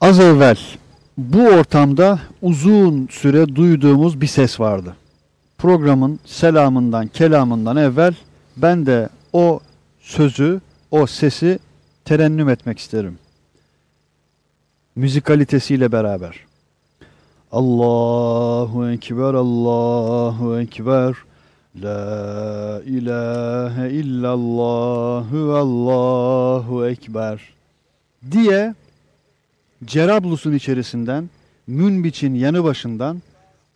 [0.00, 0.58] Az evvel
[1.18, 4.96] bu ortamda uzun süre duyduğumuz bir ses vardı.
[5.58, 8.14] Programın selamından, kelamından evvel
[8.56, 9.60] ben de o
[10.00, 11.58] sözü, o sesi
[12.04, 13.18] terennüm etmek isterim.
[14.96, 16.40] Müzikalitesiyle beraber.
[17.52, 21.14] Allahu Ekber, Allahu Ekber.
[21.82, 27.40] La ilahe illallahu Allahu Ekber
[28.30, 28.74] diye
[29.84, 31.30] Cerablus'un içerisinden
[31.66, 33.22] Münbiç'in yanı başından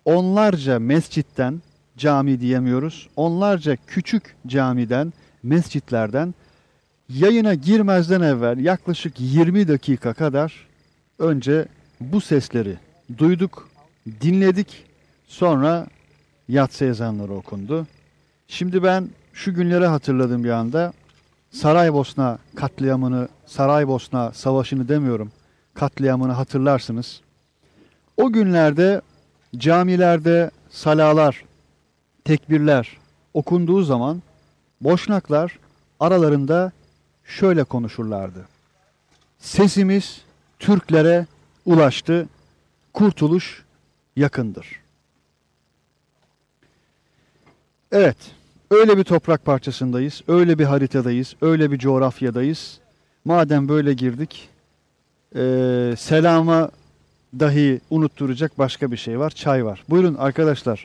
[0.05, 1.63] onlarca mescitten
[1.97, 3.09] cami diyemiyoruz.
[3.17, 6.35] Onlarca küçük camiden, mescitlerden
[7.09, 10.67] yayına girmezden evvel yaklaşık 20 dakika kadar
[11.19, 11.67] önce
[12.01, 12.77] bu sesleri
[13.19, 13.69] duyduk,
[14.21, 14.85] dinledik.
[15.29, 15.87] Sonra
[16.49, 17.87] yatsı ezanları okundu.
[18.49, 20.93] Şimdi ben şu günleri hatırladım bir anda.
[21.51, 25.33] Saraybosna katliamını, Saraybosna savaşını demiyorum.
[25.75, 27.21] Katliamını hatırlarsınız.
[28.17, 29.01] O günlerde
[29.57, 31.45] camilerde salalar,
[32.25, 32.99] tekbirler
[33.35, 34.23] okunduğu zaman
[34.81, 35.59] boşnaklar
[36.01, 36.73] aralarında
[37.25, 38.47] şöyle konuşurlardı.
[39.39, 40.21] Sesimiz
[40.59, 41.27] Türklere
[41.67, 42.29] ulaştı,
[42.93, 43.65] kurtuluş
[44.17, 44.81] yakındır.
[47.93, 48.17] Evet,
[48.71, 52.79] öyle bir toprak parçasındayız, öyle bir haritadayız, öyle bir coğrafyadayız.
[53.25, 54.50] Madem böyle girdik,
[55.37, 56.71] e, selama
[57.41, 59.85] dahi unutturacak başka bir şey var, çay var.
[59.91, 60.85] Buyurun arkadaşlar,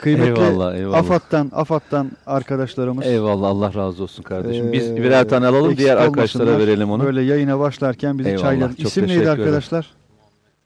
[0.00, 0.98] kıymetli Eyvallah, eyvallah.
[0.98, 3.06] AFAD'dan, AFAD'dan arkadaşlarımız.
[3.06, 4.72] Eyvallah Allah razı olsun kardeşim.
[4.72, 7.04] Biz Ee, birer tane alalım diğer arkadaşlara verelim onu.
[7.04, 8.70] Böyle yayına başlarken bizi Eyvallah, çaylar.
[8.78, 9.40] İsim neydi ederim.
[9.40, 9.86] arkadaşlar?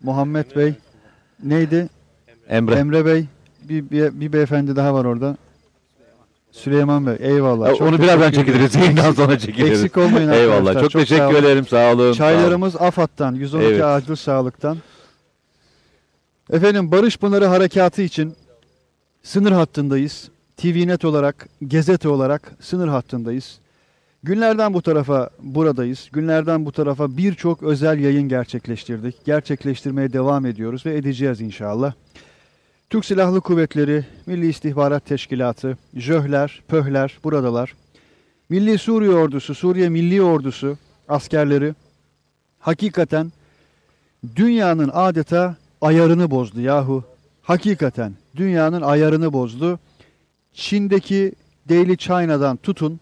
[0.03, 0.75] Muhammed Bey.
[1.45, 1.89] Neydi?
[2.49, 2.75] Emre.
[2.75, 3.25] Emre Bey.
[3.69, 5.37] Bir, bir, bir beyefendi daha var orada.
[6.53, 7.17] Süleyman Bey.
[7.21, 7.69] Eyvallah.
[7.69, 8.75] Ya, Çok onu birazdan çekiliriz.
[8.75, 9.83] Yayından sonra çekiliriz.
[9.83, 10.57] Eksik olmayın Eyvallah.
[10.57, 10.83] arkadaşlar.
[10.83, 11.67] Çok, Çok sağ teşekkür ederim.
[11.67, 11.97] Sağ olun.
[11.99, 12.13] sağ olun.
[12.13, 13.35] Çaylarımız AFAD'dan.
[13.35, 13.85] 112 Evet.
[13.85, 14.79] Acil Sağlık'tan.
[16.53, 18.35] Efendim Barış Pınarı Harekatı için
[19.23, 20.29] sınır hattındayız.
[20.57, 23.59] TVNet olarak, Gezete olarak sınır hattındayız.
[24.23, 26.09] Günlerden bu tarafa buradayız.
[26.13, 29.25] Günlerden bu tarafa birçok özel yayın gerçekleştirdik.
[29.25, 31.93] Gerçekleştirmeye devam ediyoruz ve edeceğiz inşallah.
[32.93, 37.75] Türk Silahlı Kuvvetleri, Milli İstihbarat Teşkilatı, JÖH'ler, PÖH'ler buradalar.
[38.49, 41.75] Milli Suriye Ordusu, Suriye Milli Ordusu askerleri
[42.59, 43.33] hakikaten
[44.37, 47.05] dünyanın adeta ayarını bozdu yahu.
[47.43, 49.79] Hakikaten dünyanın ayarını bozdu.
[50.55, 51.33] Çin'deki
[51.69, 53.01] Daily China'dan tutun,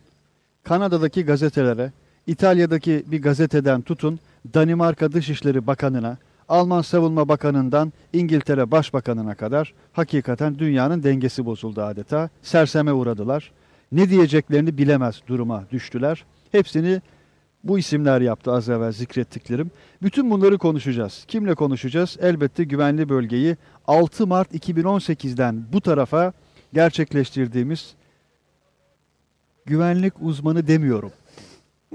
[0.62, 1.92] Kanada'daki gazetelere,
[2.26, 4.20] İtalya'daki bir gazeteden tutun,
[4.54, 6.18] Danimarka Dışişleri Bakanı'na,
[6.50, 12.31] Alman Savunma Bakanı'ndan İngiltere Başbakanı'na kadar hakikaten dünyanın dengesi bozuldu adeta.
[12.43, 13.53] Serseme uğradılar.
[13.93, 16.25] Ne diyeceklerini bilemez duruma düştüler.
[16.53, 17.03] Hepsini
[17.65, 19.71] bu isimler yaptı az evvel zikrettiklerim.
[20.03, 21.25] Bütün bunları konuşacağız.
[21.28, 22.16] Kimle konuşacağız?
[22.21, 23.56] Elbette güvenli bölgeyi
[23.87, 26.32] 6 Mart 2018'den bu tarafa
[26.72, 27.94] gerçekleştirdiğimiz
[29.67, 31.12] güvenlik uzmanı demiyorum.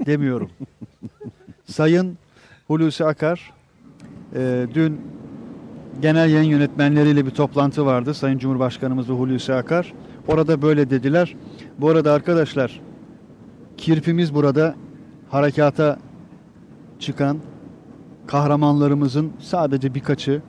[0.06, 0.50] Demiyorum.
[1.66, 2.18] Sayın
[2.66, 3.55] Hulusi Akar
[4.36, 5.00] e, dün
[6.02, 8.14] genel yayın yönetmenleriyle bir toplantı vardı.
[8.14, 9.92] Sayın Cumhurbaşkanımız Hulusi Akar.
[10.28, 11.36] Orada böyle dediler.
[11.78, 12.80] Bu arada arkadaşlar
[13.76, 14.74] kirpimiz burada
[15.30, 15.98] harekata
[16.98, 17.38] çıkan
[18.26, 20.42] kahramanlarımızın sadece birkaçı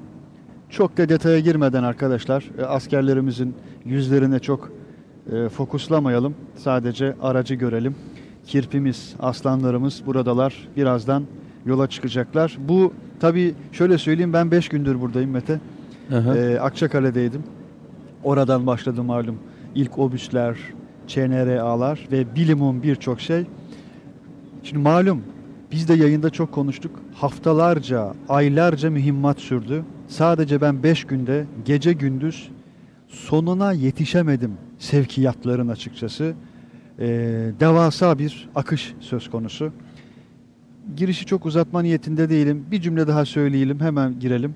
[0.69, 3.55] çok da detaya girmeden arkadaşlar e, askerlerimizin
[3.85, 4.71] yüzlerine çok
[5.31, 6.35] e, fokuslamayalım.
[6.55, 7.95] Sadece aracı görelim.
[8.45, 10.67] Kirpimiz, aslanlarımız buradalar.
[10.75, 11.23] Birazdan
[11.67, 12.57] yola çıkacaklar.
[12.67, 15.59] Bu tabii şöyle söyleyeyim ben 5 gündür buradayım Mete.
[16.37, 17.43] Ee, Akçakale'deydim.
[18.23, 19.37] Oradan başladı malum.
[19.75, 20.57] İlk obüsler,
[21.07, 23.45] ÇNRA'lar ve bilimum birçok şey.
[24.63, 25.21] Şimdi malum
[25.71, 26.91] biz de yayında çok konuştuk.
[27.13, 29.83] Haftalarca, aylarca mühimmat sürdü.
[30.07, 32.49] Sadece ben 5 günde gece gündüz
[33.07, 36.33] sonuna yetişemedim sevkiyatların açıkçası.
[36.99, 37.05] Ee,
[37.59, 39.71] devasa bir akış söz konusu.
[40.95, 42.65] Girişi çok uzatma niyetinde değilim.
[42.71, 44.55] Bir cümle daha söyleyelim hemen girelim.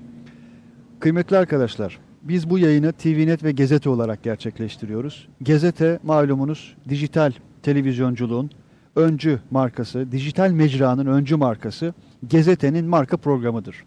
[0.99, 5.27] Kıymetli arkadaşlar, biz bu yayını TVNet ve Gezete olarak gerçekleştiriyoruz.
[5.43, 7.31] Gezete malumunuz dijital
[7.63, 8.51] televizyonculuğun
[8.95, 11.93] öncü markası, dijital mecranın öncü markası
[12.27, 13.83] Gezete'nin marka programıdır.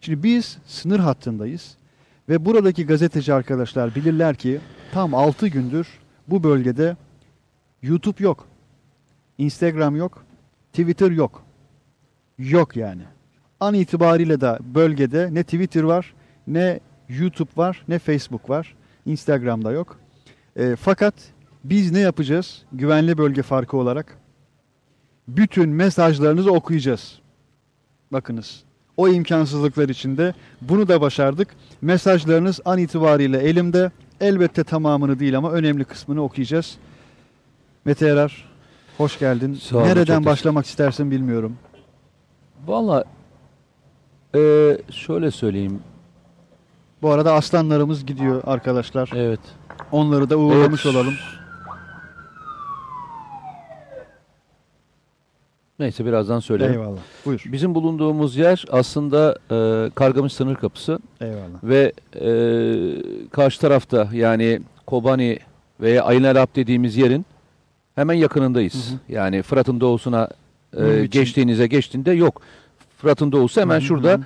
[0.00, 1.76] Şimdi biz sınır hattındayız
[2.28, 4.60] ve buradaki gazeteci arkadaşlar bilirler ki
[4.92, 5.86] tam 6 gündür
[6.28, 6.96] bu bölgede
[7.82, 8.46] YouTube yok,
[9.38, 10.24] Instagram yok,
[10.72, 11.44] Twitter yok.
[12.38, 13.02] Yok yani.
[13.60, 16.14] An itibariyle de bölgede ne Twitter var,
[16.46, 18.74] ne YouTube var, ne Facebook var.
[19.06, 19.98] Instagram'da yok.
[20.56, 21.14] E, fakat
[21.64, 22.62] biz ne yapacağız?
[22.72, 24.18] Güvenli bölge farkı olarak
[25.28, 27.18] bütün mesajlarınızı okuyacağız.
[28.12, 28.62] Bakınız.
[28.96, 31.48] O imkansızlıklar içinde bunu da başardık.
[31.82, 33.90] Mesajlarınız an itibariyle elimde.
[34.20, 36.76] Elbette tamamını değil ama önemli kısmını okuyacağız.
[37.84, 38.48] Mete Erer,
[38.98, 39.54] hoş geldin.
[39.54, 41.56] Sağ olun, Nereden başlamak istersin bilmiyorum.
[42.66, 43.04] Valla
[44.34, 45.80] eee, şöyle söyleyeyim.
[47.02, 49.10] Bu arada aslanlarımız gidiyor arkadaşlar.
[49.14, 49.40] Evet.
[49.92, 50.96] Onları da uğurlamış Evet.
[50.96, 51.14] olalım.
[55.78, 56.72] Neyse birazdan söylerim.
[56.72, 56.98] Eyvallah.
[57.26, 57.44] Buyur.
[57.52, 61.42] Bizim bulunduğumuz yer aslında eee Kargamış sınır kapısı Eyvallah.
[61.64, 65.38] ve eee, karşı tarafta yani Kobani
[65.80, 67.26] veya Ayınarap dediğimiz yerin
[67.94, 68.90] hemen yakınındayız.
[68.90, 68.98] Hı hı.
[69.08, 70.28] Yani Fırat'ın doğusuna
[70.76, 72.42] için- geçtiğinize geçtiğinde yok.
[72.98, 74.20] Fırat'ın doğusu hemen Hı hı şurada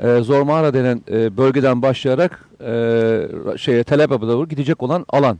[0.00, 5.38] e, Zormağara denen e, bölgeden başlayarak e, şeye Tel Aviv'e doğru gidecek olan alan.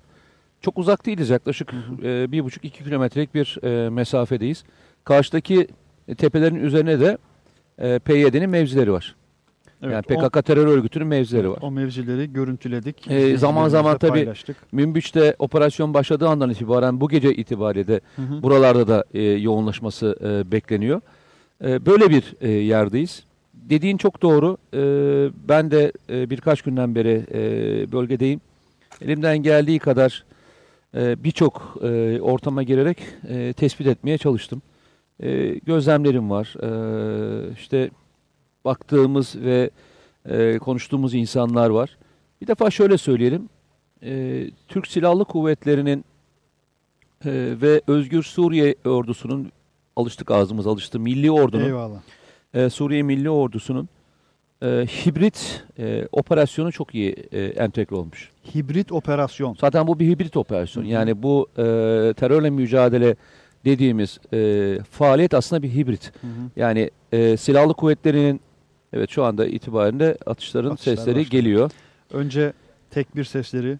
[0.60, 4.64] Çok uzak değiliz yaklaşık e, bir buçuk iki kilometrelik bir e, mesafedeyiz.
[5.04, 5.68] Karşıdaki
[6.08, 7.18] e, tepelerin üzerine de
[7.78, 9.16] e, PYD'nin mevzileri var.
[9.82, 11.58] Evet, yani o- PKK terör örgütünün mevzileri var.
[11.62, 13.10] O mevzileri görüntüledik.
[13.10, 14.54] Ee, zaman zaman tabii-.
[14.72, 18.42] Münbiç'te operasyon başladığı andan itibaren bu gece itibariyle de Hı hı.
[18.42, 21.00] buralarda da e, yoğunlaşması e, bekleniyor.
[21.64, 23.24] E, böyle bir e, yerdeyiz.
[23.54, 24.56] Dediğin çok doğru.
[24.74, 24.78] E,
[25.48, 27.42] ben de e, birkaç günden beri e,
[27.92, 28.40] bölgedeyim.
[29.00, 30.24] Elimden geldiği kadar
[30.96, 32.98] e, birçok e, ortama girerek
[33.28, 34.62] e, tespit etmeye çalıştım.
[35.22, 36.54] E, gözlemlerim var.
[36.62, 37.90] E, işte
[38.64, 39.70] baktığımız ve
[40.28, 41.96] e, konuştuğumuz insanlar var.
[42.42, 43.48] Bir defa şöyle söyleyelim.
[44.02, 46.04] E, Türk Silahlı Kuvvetleri'nin
[47.24, 47.30] e,
[47.62, 49.52] ve Özgür Suriye ordusunun
[49.96, 51.00] alıştık ağzımız alıştı.
[51.00, 52.00] Milli ordunun Eyvallah.
[52.54, 53.88] e, Suriye Milli Ordusu'nun
[54.62, 58.30] e, hibrit e, operasyonu çok iyi e, entegre olmuş.
[58.54, 59.56] Hibrit operasyon.
[59.60, 60.82] Zaten bu bir hibrit operasyon.
[60.82, 60.90] Hı hı.
[60.92, 61.62] Yani bu e,
[62.16, 63.16] terörle mücadele
[63.64, 66.12] dediğimiz e, faaliyet aslında bir hibrit.
[66.20, 66.30] Hı hı.
[66.56, 68.40] Yani e, silahlı kuvvetlerinin
[68.92, 71.30] evet şu anda itibariyle atışların Atışlar sesleri başladı.
[71.30, 71.70] geliyor.
[72.12, 72.52] Önce
[72.90, 73.78] tekbir sesleri,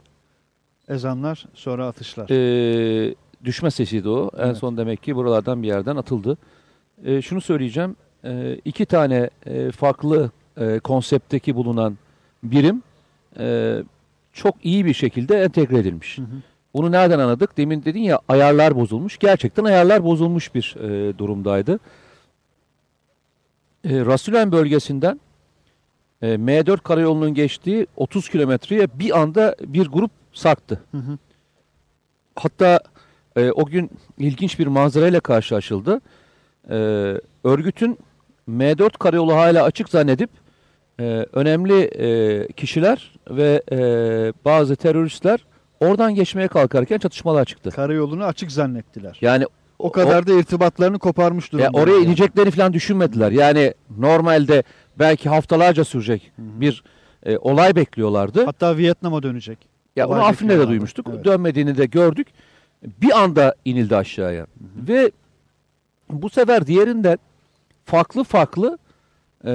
[0.89, 2.31] ezanlar, sonra atışlar.
[2.31, 3.15] E,
[3.45, 4.31] düşme sesiydi o.
[4.39, 4.57] En Evet.
[4.57, 6.39] son demek ki buralardan bir yerden atıldı.
[7.05, 7.97] E, şunu söyleyeceğim.
[8.25, 11.99] E, iki tane e, farklı e, konseptteki bulunan
[12.43, 12.83] birim
[13.39, 13.77] e,
[14.33, 16.19] çok iyi bir şekilde entegre edilmiş.
[16.19, 16.27] Hı hı.
[16.75, 17.57] Bunu nereden anladık?
[17.57, 19.19] Demin dedin ya ayarlar bozulmuş.
[19.19, 21.79] Gerçekten ayarlar bozulmuş bir e, durumdaydı.
[23.85, 25.21] E, Rasulen bölgesinden
[26.23, 30.81] e, M4 karayolunun geçtiği 30 kilometreye bir anda bir grup sarktı.
[30.91, 31.19] Hı hı.
[32.37, 32.81] Hatta
[33.37, 36.01] e, o gün ilginç bir manzarayla karşılaşıldı.
[36.71, 36.75] E,
[37.45, 37.99] örgütün
[38.49, 40.31] M4 karayolu hala açık zannedip
[41.01, 43.79] e, önemli e, kişiler ve e,
[44.45, 45.47] bazı teröristler
[45.81, 47.71] oradan geçmeye kalkarken çatışmalar çıktı.
[47.71, 49.19] Karayolunu açık zannettiler.
[49.21, 49.47] Yani
[49.81, 51.65] O kadar da irtibatlarını koparmış durumda.
[51.65, 53.31] ya oraya ineceklerini falan düşünmediler.
[53.33, 54.63] Yani normalde
[54.99, 56.61] belki haftalarca sürecek Hı hı.
[56.61, 56.85] bir
[57.27, 58.45] e, olay bekliyorlardı.
[58.45, 59.59] Hatta Vietnam'a dönecek.
[59.97, 61.07] Ya olay onu Afrin'de de duymuştuk.
[61.11, 61.25] Evet.
[61.25, 62.27] Dönmediğini de gördük.
[62.83, 64.47] Bir anda inildi aşağıya.
[64.89, 65.11] Ve
[66.11, 67.19] bu sefer diğerinden
[67.85, 68.79] farklı farklı
[69.47, 69.53] e,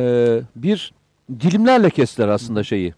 [0.55, 0.93] bir
[1.39, 2.93] dilimlerle kestiler aslında şeyi.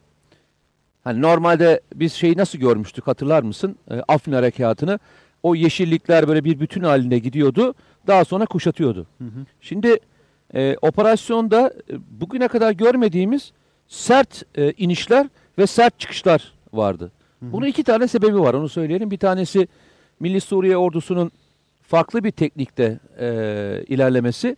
[1.04, 3.76] Hani normalde biz şeyi nasıl görmüştük hatırlar mısın?
[3.92, 5.00] E, Afrin harekatını.
[5.48, 7.74] O yeşillikler böyle bir bütün halinde gidiyordu.
[8.08, 9.08] Daha sonra kuşatıyordu.
[9.18, 9.46] Hı hı.
[9.62, 10.00] Şimdi
[10.54, 13.52] e, operasyonda e, bugüne kadar görmediğimiz
[13.88, 15.28] sert e, inişler
[15.58, 17.12] ve sert çıkışlar vardı.
[17.40, 17.52] Hı hı.
[17.52, 19.12] Bunun iki tane sebebi var onu söyleyelim.
[19.12, 19.68] Bir tanesi
[20.20, 21.32] Milli Suriye ordusunun
[21.82, 23.28] farklı bir teknikte e,
[23.88, 24.58] ilerlemesi.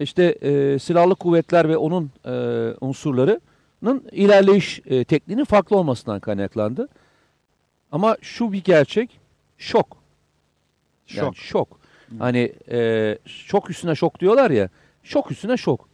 [0.00, 2.30] İşte e, silahlı kuvvetler ve onun e,
[2.80, 6.88] unsurlarının ilerleyiş e, tekniğinin farklı olmasından kaynaklandı.
[7.92, 9.20] Ama şu bir gerçek,
[9.58, 10.03] şok.
[11.08, 11.36] Yani Şok.
[11.36, 11.80] şok.
[12.18, 14.68] Hani e, şok üstüne şok diyorlar ya.
[15.02, 15.88] Şok üstüne şok.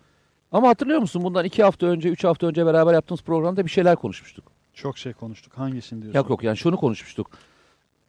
[0.53, 3.97] Ama hatırlıyor musun bundan iki hafta önce, üç hafta önce beraber yaptığımız programda bir şeyler
[3.97, 4.45] konuşmuştuk.
[4.75, 5.59] Çok şey konuştuk.
[5.59, 6.19] Hangisini diyorsun?
[6.19, 7.31] Yok yok yani şunu konuşmuştuk.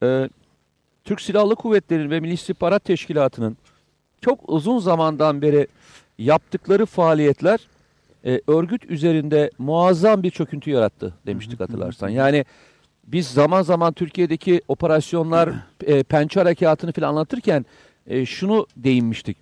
[0.03, 0.29] Ee,
[1.03, 3.57] Türk Silahlı Kuvvetleri ve Milli İstihbarat Teşkilatı'nın
[4.21, 5.67] çok uzun zamandan beri
[6.17, 7.59] yaptıkları faaliyetler
[8.25, 12.09] e, örgüt üzerinde muazzam bir çöküntü yarattı demiştik hatırlarsan.
[12.09, 12.45] Yani
[13.11, 15.49] biz zaman zaman Türkiye'deki operasyonlar,
[15.85, 17.65] e, pençe harekatını falan anlatırken
[18.07, 19.37] e, şunu değinmiştik.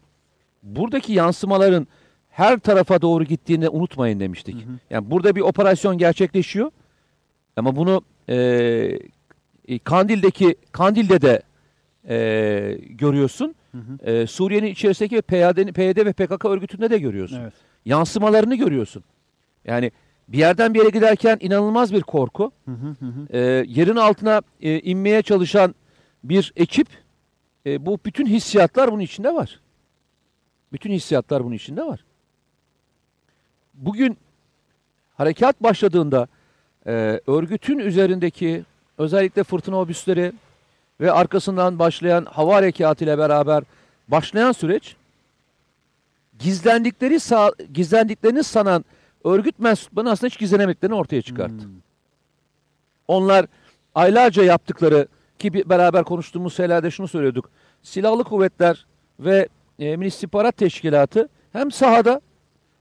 [0.63, 1.87] Buradaki yansımaların
[2.29, 4.55] her tarafa doğru gittiğini unutmayın demiştik.
[4.55, 4.73] Hı hı.
[4.89, 6.71] Yani burada bir operasyon gerçekleşiyor.
[7.55, 8.35] Ama bunu e,
[9.67, 11.41] e, Kandil'deki Kandil'de de
[12.09, 13.55] e, görüyorsun.
[13.71, 14.11] Hı hı.
[14.11, 17.39] E, Suriye'nin içerisindeki PYD, PYD ve PKK örgütünde de görüyorsun.
[17.41, 17.53] Evet.
[17.85, 19.03] Yansımalarını görüyorsun.
[19.65, 19.91] Yani
[20.29, 22.51] bir yerden bir yere giderken inanılmaz bir korku.
[22.65, 23.37] Hı hı hı.
[23.37, 25.75] E, yerin altına e, inmeye çalışan
[26.23, 26.87] bir ekip.
[27.65, 29.59] E, bu bütün hissiyatlar bunun içinde var.
[30.73, 31.99] Bütün hissiyatlar bunun içinde var.
[33.73, 34.17] bugün
[35.17, 36.27] harekat başladığında
[36.85, 38.63] e, örgütün üzerindeki
[38.97, 40.31] özellikle fırtına obüsleri
[41.01, 43.63] ve arkasından başlayan hava harekatı ile beraber
[44.07, 44.95] başlayan süreç
[46.39, 47.19] gizlendikleri
[47.73, 48.85] gizlendiklerini sanan
[49.23, 51.63] örgüt mensuplarının aslında hiç gizlenemediklerini ortaya çıkarttı.
[51.63, 51.81] Hmm.
[53.07, 53.45] Onlar
[53.95, 55.07] aylarca yaptıkları
[55.39, 57.49] ki beraber konuştuğumuz şeylerde şunu söylüyorduk.
[57.83, 58.85] Silahlı kuvvetler
[59.19, 59.47] ve
[59.79, 62.21] e, Milli İstihbarat Teşkilatı hem sahada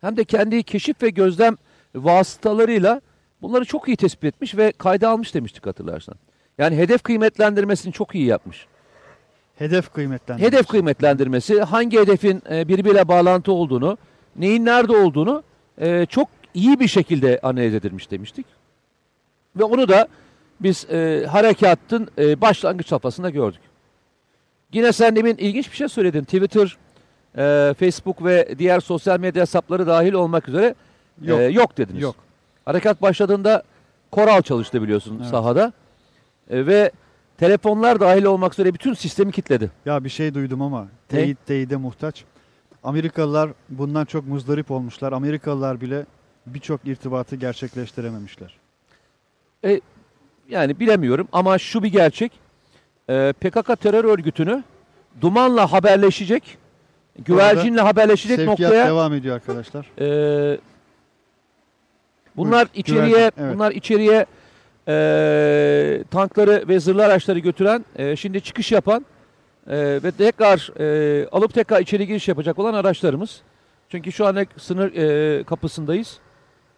[0.01, 1.57] hem de kendi keşif ve gözlem
[1.95, 3.01] vasıtalarıyla
[3.43, 6.15] bunları çok iyi tespit etmiş ve kayda almış demiştik hatırlarsan.
[6.59, 8.67] Yani hedef kıymetlendirmesini çok iyi yapmış.
[9.59, 10.57] Hedef kıymetlendirmesi.
[10.57, 13.99] Hedef kıymetlendirmesi, hangi hedefin e, birbiriyle bağlantı olduğunu,
[14.37, 15.43] neyin nerede olduğunu
[15.81, 18.47] e, çok iyi bir şekilde analiz edilmiş demiştik.
[19.57, 20.09] Ve onu da
[20.61, 23.61] biz e, harekatın e, başlangıç safhasında gördük.
[24.73, 26.25] Yine sen demin ilginç bir şey söyledin.
[26.25, 26.77] Twitter,
[27.39, 30.75] e, Facebook ve diğer sosyal medya hesapları dahil olmak üzere
[31.23, 31.41] Yok.
[31.41, 32.03] e, yok dediniz.
[32.03, 32.17] Yok.
[32.65, 33.63] Harekat başladığında
[34.11, 35.31] koral çalıştı biliyorsun Evet.
[35.31, 35.73] sahada.
[36.51, 36.91] E, ve
[37.39, 39.71] telefonlar dahil olmak üzere bütün sistemi kilitledi.
[39.87, 42.25] Ya bir şey duydum ama teyit teyide muhtaç.
[42.85, 45.13] Amerikalılar bundan çok muzdarip olmuşlar.
[45.13, 46.07] Amerikalılar bile
[46.47, 48.59] birçok irtibatı gerçekleştirememişler.
[50.49, 52.33] Yani bilemiyorum ama şu bir gerçek.
[53.11, 54.65] Ee, PKK terör örgütünü
[55.21, 56.59] dumanla haberleşecek,
[57.19, 59.87] güvercinle haberleşecek Sevkiyat noktaya devam ediyor arkadaşlar.
[60.01, 60.59] e,
[62.37, 63.55] bunlar Buyur, içeriye güvercin, evet.
[63.55, 64.27] bunlar içeriye
[64.89, 69.07] e, tankları ve zırhlı araçları götüren, e, şimdi çıkış yapan
[69.69, 73.41] e, ve tekrar e, alıp tekrar içeri giriş yapacak olan araçlarımız.
[73.89, 76.19] Çünkü şu anda sınır e, kapısındayız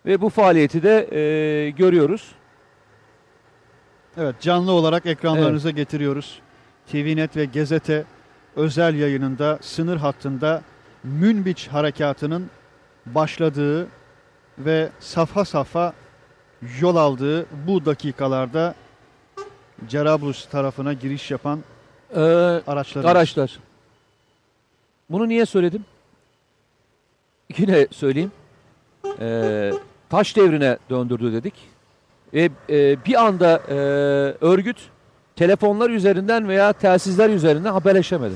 [0.06, 2.32] ve bu faaliyeti de e, görüyoruz.
[4.16, 6.40] Evet canlı olarak ekranlarınıza getiriyoruz.
[6.92, 8.04] TVNet ve Gezete
[8.56, 10.62] özel yayınında sınır hattında
[11.04, 12.50] Münbiç harekatının
[13.06, 13.88] başladığı
[14.58, 15.92] ve safha safha
[16.80, 18.74] yol aldığı bu dakikalarda
[19.88, 21.60] Cerablus tarafına giriş yapan
[22.14, 22.20] E,
[22.66, 23.10] araçlarımız.
[23.10, 23.58] Araçlar.
[25.10, 25.84] Bunu niye söyledim?
[27.58, 28.32] Yine söyleyeyim.
[29.20, 29.72] Ee,
[30.10, 31.54] taş devrine döndürdü dedik.
[32.34, 33.74] Ve e, bir anda e,
[34.40, 34.76] örgüt
[35.36, 38.34] telefonlar üzerinden veya telsizler üzerinden haberleşemedi.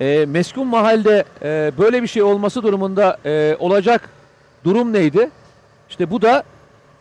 [0.00, 4.10] E, meskun mahalde e, böyle bir şey olması durumunda e, olacak
[4.64, 5.30] durum neydi?
[5.90, 6.42] İşte bu da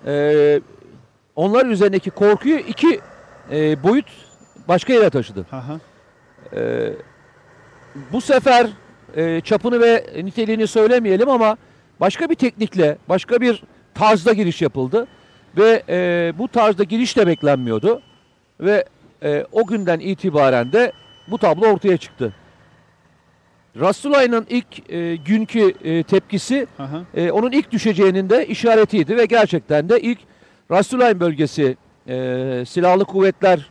[0.05, 0.61] e,
[1.35, 3.01] onlar üzerindeki korkuyu iki
[3.51, 4.05] e, boyut
[4.71, 5.45] başka yere taşıdı.
[5.51, 5.79] Aha.
[6.55, 6.93] Ee,
[8.11, 8.67] bu sefer
[9.15, 11.57] e, çapını ve niteliğini söylemeyelim ama
[11.99, 13.63] başka bir teknikle, başka bir
[13.93, 15.07] tarzda giriş yapıldı.
[15.57, 18.01] Ve e, bu tarzda giriş de beklenmiyordu.
[18.59, 18.85] Ve
[19.23, 20.91] e, o günden itibaren de
[21.27, 22.33] bu tablo ortaya çıktı.
[23.79, 27.01] Rasulay'ın ilk e, günkü e, tepkisi Aha.
[27.15, 30.19] e, onun ilk düşeceğinin de işaretiydi ve gerçekten de ilk
[30.71, 33.69] Rasulayn bölgesi e, silahlı kuvvetler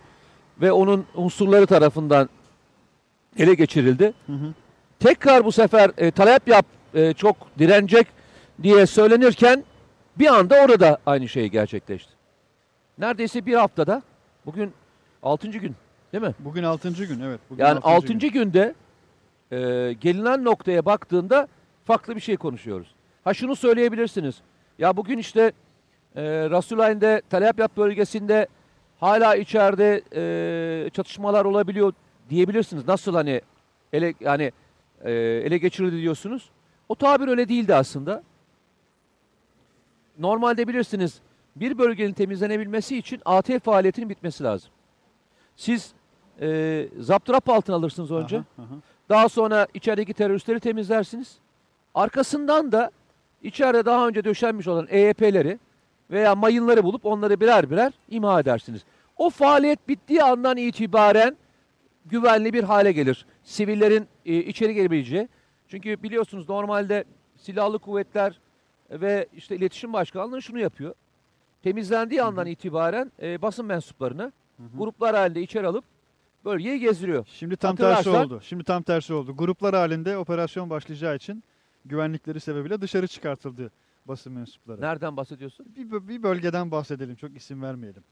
[0.61, 2.29] ve onun unsurları tarafından
[3.37, 4.13] ele geçirildi.
[4.27, 4.55] Hı hı.
[5.01, 8.07] Tekrar bu sefer e, talep yap e, çok direnecek
[8.63, 9.65] diye söylenirken
[10.19, 12.13] bir anda orada aynı şey gerçekleşti.
[12.99, 14.03] Neredeyse bir haftada
[14.47, 14.73] bugün
[15.23, 15.49] 6.
[15.49, 15.77] gün
[16.13, 16.35] değil mi?
[16.39, 16.91] Bugün 6.
[16.91, 17.41] gün evet.
[17.51, 18.33] Bugün Yani altıncı 6.
[18.33, 18.43] gün.
[18.43, 18.75] günde
[19.53, 19.57] e,
[19.93, 21.49] gelinen noktaya baktığında
[21.85, 22.95] farklı bir şey konuşuyoruz.
[23.25, 24.35] Ha şunu söyleyebilirsiniz.
[24.79, 25.53] Ya bugün işte
[26.17, 28.47] e, Rasulayn'de Talyapyap bölgesinde
[29.01, 31.93] hala içeride e, çatışmalar olabiliyor
[32.31, 32.89] diyebilirsiniz.
[32.89, 33.41] Nasıl hani
[33.93, 34.53] ele yani
[35.05, 36.51] e, ele geçirildi diyorsunuz.
[36.89, 38.23] O tabir öyle değildi aslında.
[40.19, 41.21] Normalde bilirsiniz
[41.57, 44.71] bir bölgenin temizlenebilmesi için AT faaliyetinin bitmesi lazım.
[45.57, 45.93] Siz
[46.41, 48.37] e, zaptırap altına alırsınız önce.
[48.37, 48.75] Aha, aha.
[49.09, 51.39] Daha sonra içerideki teröristleri temizlersiniz.
[51.95, 52.91] Arkasından da
[53.43, 55.59] içeride daha önce döşenmiş olan EYP'leri
[56.11, 58.85] veya mayınları bulup onları birer birer imha edersiniz.
[59.17, 61.37] O faaliyet bittiği andan itibaren
[62.07, 63.27] güvenli bir hale gelir.
[63.45, 65.29] Sivillerin e, içeri gelebileceği.
[65.69, 67.05] Çünkü biliyorsunuz normalde
[67.37, 68.41] silahlı kuvvetler
[68.91, 70.95] ve işte iletişim başkanlığı şunu yapıyor.
[71.63, 74.33] Temizlendiği andan itibaren e, basın mensuplarını
[74.75, 75.85] gruplar halinde içeri alıp
[76.45, 77.27] bölgeyi gezdiriyor.
[77.31, 78.41] Şimdi tam tersi oldu.
[78.43, 79.37] Şimdi tam tersi oldu.
[79.37, 81.45] Gruplar halinde operasyon başlayacağı için
[81.85, 83.71] güvenlikleri sebebiyle dışarı çıkartıldı
[84.09, 84.81] basın mensupları.
[84.81, 85.67] Nereden bahsediyorsun?
[85.77, 87.15] Bir, bir bölgeden bahsedelim.
[87.17, 88.03] Çok isim vermeyelim.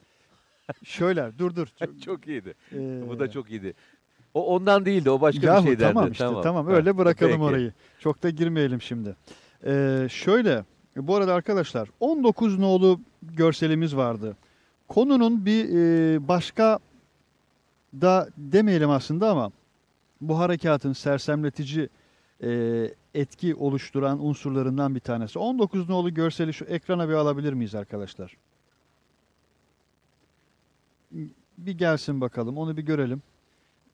[0.85, 1.67] Şöyle dur dur.
[1.79, 2.55] Çok, çok iyiydi.
[2.73, 3.75] Ee, Bu da çok iyiydi.
[4.35, 5.11] O ondan değildi.
[5.11, 5.93] O başka Yahu bir şeyden.
[5.93, 7.43] tamam işte tamam, Ha, öyle bırakalım peki.
[7.43, 7.73] orayı.
[7.99, 9.17] Çok da girmeyelim şimdi.
[9.67, 10.65] Ee, şöyle
[10.97, 14.37] bu arada arkadaşlar 19 nolu görselimiz vardı.
[14.89, 16.79] Konunun bir e, başka
[18.01, 19.51] da demeyelim aslında ama
[20.21, 21.89] bu harekatın sersemletici
[22.43, 25.39] e, etki oluşturan unsurlarından bir tanesi.
[25.39, 28.37] 19 nolu görseli şu ekrana bir alabilir miyiz arkadaşlar?
[31.59, 33.23] Bir gelsin bakalım onu bir görelim.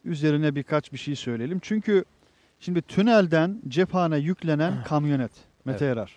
[0.04, 1.58] Üzerine birkaç bir şey söyleyelim.
[1.62, 2.04] Çünkü
[2.60, 5.32] şimdi tünelden cephane yüklenen kamyonet.
[5.64, 6.16] Mete Erar.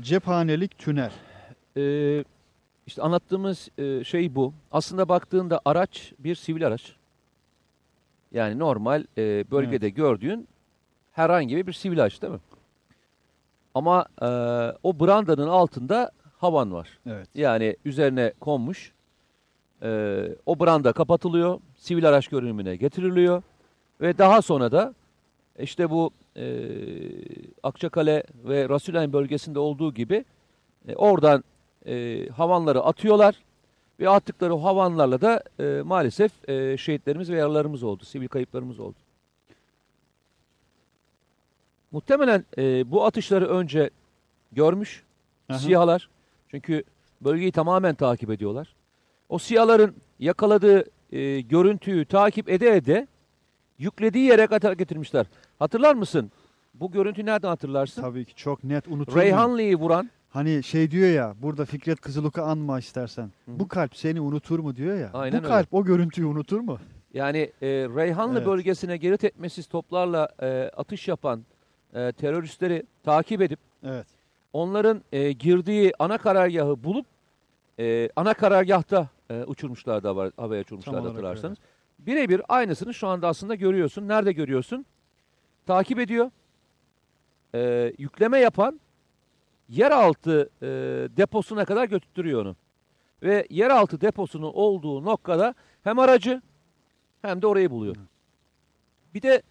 [0.00, 1.12] Cephanelik tünel.
[1.76, 2.24] Ee,
[2.86, 4.54] işte anlattığımız e, şey bu.
[4.72, 6.92] Aslında baktığında araç bir sivil araç.
[8.32, 10.48] Yani normal e, bölgede gördüğün
[11.18, 12.40] herhangi bir sivil araç değil mi?
[13.74, 14.26] Ama e,
[14.82, 16.98] o brandanın altında havan var.
[17.06, 17.28] Evet.
[17.34, 18.92] Yani üzerine konmuş.
[19.82, 21.60] E, o branda kapatılıyor.
[21.76, 23.42] Sivil araç görünümüne getiriliyor.
[24.00, 24.94] Ve daha sonra da
[25.58, 26.44] işte bu e,
[27.62, 30.24] Akçakale ve Rasulayn bölgesinde olduğu gibi
[30.88, 31.44] e, oradan
[31.86, 33.34] e, havanları atıyorlar.
[34.00, 38.04] Ve attıkları havanlarla da e, maalesef e, şehitlerimiz ve yaralarımız oldu.
[38.04, 38.96] Sivil kayıplarımız oldu.
[41.92, 43.90] Muhtemelen e, bu atışları önce
[44.52, 45.02] görmüş
[45.48, 45.58] Aha.
[45.58, 46.08] siyahlar.
[46.50, 46.82] Çünkü
[47.20, 48.74] bölgeyi tamamen takip ediyorlar.
[49.28, 53.06] O siyahların yakaladığı e, görüntüyü takip ede ede
[53.78, 55.26] yüklediği yere kadar getirmişler.
[55.58, 56.32] Hatırlar mısın?
[56.74, 58.02] Bu görüntüyü nereden hatırlarsın?
[58.02, 59.24] Tabii ki çok net unutulmuyor.
[59.26, 63.24] Reyhanlı'yı vuran Hani şey diyor ya burada Fikret Kızılok'u anma istersen.
[63.24, 63.58] Hı.
[63.58, 65.10] Bu kalp seni unutur mu diyor ya.
[65.12, 65.48] Aynen bu öyle.
[65.48, 66.78] kalp o görüntüyü unutur mu?
[67.14, 68.46] yani e, Reyhanlı Evet.
[68.46, 71.44] bölgesine geri tepmesiz toplarla e, atış yapan
[71.94, 74.06] e, teröristleri takip edip Evet.
[74.52, 77.06] onların e, girdiği ana karargahı bulup
[77.78, 81.58] e, ana karargahta e, uçurmuşlardı hava, havaya uçurmuşlardı olarak hatırlarsanız.
[81.98, 84.08] Birebir aynısını şu anda aslında görüyorsun.
[84.08, 84.86] Nerede görüyorsun?
[85.66, 86.30] Takip ediyor.
[87.54, 88.80] E, yükleme yapan
[89.68, 90.66] yeraltı e,
[91.16, 92.56] deposuna kadar götürtüyor onu.
[93.22, 95.54] Ve yeraltı deposunun olduğu noktada
[95.84, 96.42] hem aracı
[97.22, 97.96] hem de orayı buluyor.
[99.14, 99.42] Bir de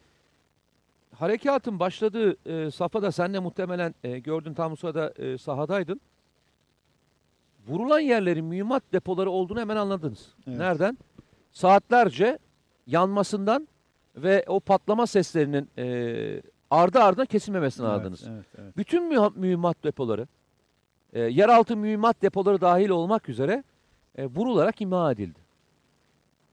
[1.20, 6.02] harekatın başladığı e, safhada sen de muhtemelen e, gördün tam sırada e, sahadaydın.
[7.68, 10.36] Vurulan yerlerin mühimmat depoları olduğunu hemen anladınız.
[10.48, 10.58] Evet.
[10.58, 10.98] Nereden?
[11.52, 12.40] Saatlerce
[12.88, 13.68] yanmasından
[14.16, 18.24] ve o patlama seslerinin e, ardı ardına kesilmemesini anladınız.
[18.28, 18.78] Evet, evet, evet.
[18.78, 19.04] Bütün
[19.36, 20.28] mühimmat depoları,
[21.14, 23.64] e, yeraltı mühimmat depoları dahil olmak üzere
[24.16, 25.40] e, vurularak imha edildi.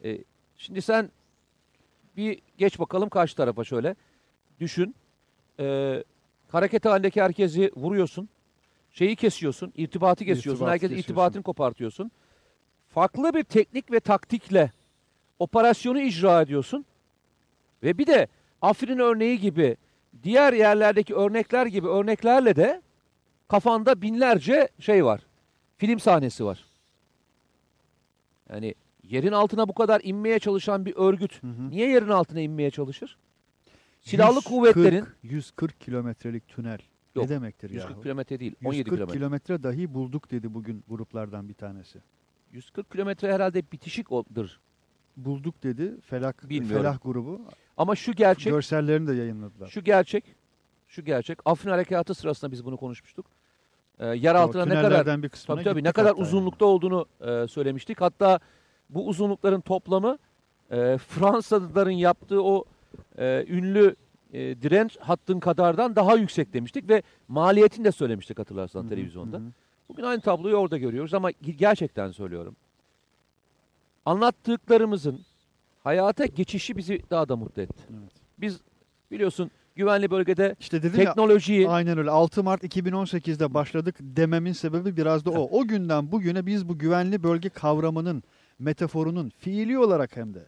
[0.05, 0.19] E,
[0.57, 1.11] şimdi sen
[2.17, 3.97] bir geç bakalım karşı tarafa şöyle.
[4.61, 4.95] Düşün.
[5.61, 6.05] E,
[6.49, 8.29] hareket halindeki herkesi vuruyorsun.
[8.91, 10.51] Şeyi kesiyorsun, irtibatı kesiyorsun.
[10.51, 11.13] İrtibatı Herkes kesiyorsun.
[11.13, 12.11] irtibatını kopartıyorsun.
[12.89, 14.73] Farklı bir teknik ve taktikle
[15.39, 16.85] operasyonu icra ediyorsun.
[17.83, 18.27] Ve bir de
[18.63, 19.77] Afrin örneği gibi
[20.23, 22.83] diğer yerlerdeki örnekler gibi örneklerle de
[23.49, 25.21] kafanda binlerce şey var.
[25.77, 26.65] Film sahnesi var.
[28.51, 31.71] Yani yerin altına bu kadar inmeye çalışan bir örgüt Hı hı.
[31.71, 33.17] niye yerin altına inmeye çalışır?
[34.05, 36.79] Silahlı 140 kuvvetlerin 140 kilometrelik tünel.
[37.15, 37.75] Yok, Ne demektir ya?
[37.83, 39.19] 140 kilometre değil 17 140 kilometre.
[39.19, 41.99] kilometre dahi bulduk dedi bugün gruplardan bir tanesi.
[42.53, 44.61] 140 kilometre herhalde bitişiktir.
[45.17, 46.83] Bulduk dedi Felak Bilmiyorum.
[46.83, 47.41] Felah grubu.
[47.77, 49.69] Ama şu gerçek, Görsellerini de yayınladılar.
[49.69, 50.25] şu gerçek,
[50.89, 51.39] şu gerçek.
[51.45, 53.27] Afrin harekatı sırasında biz bunu konuşmuştuk.
[53.99, 56.29] Ee, yer altına ne kadar bir Tabii tabii ne kadar hatta yani.
[56.29, 58.01] uzunlukta olduğunu e, söylemiştik.
[58.01, 58.41] Hatta
[58.91, 60.19] bu uzunlukların toplamı
[60.71, 62.65] e, Fransalıların yaptığı o
[63.19, 63.97] e, ünlü
[64.33, 69.37] e, direnç hattın kadardan daha yüksek demiştik ve maliyetini de söylemiştik hatırlarsan Hı hı, televizyonda.
[69.37, 69.43] hı.
[69.89, 72.57] Bugün aynı tabloyu orada görüyoruz ama ge- gerçekten söylüyorum.
[74.07, 75.21] Anlattıklarımızın
[75.85, 77.83] hayata geçişi bizi daha da mutlu etti.
[78.01, 78.13] Evet.
[78.39, 78.61] Biz
[79.11, 82.11] biliyorsun güvenli bölgede İşte dedim ya teknolojiyi Aynen öyle.
[82.11, 85.59] 6 Mart 2018'de başladık dememin sebebi biraz da o.
[85.61, 88.23] O günden bugüne biz bu güvenli bölge kavramının,
[88.59, 90.47] metaforunun fiili olarak hem de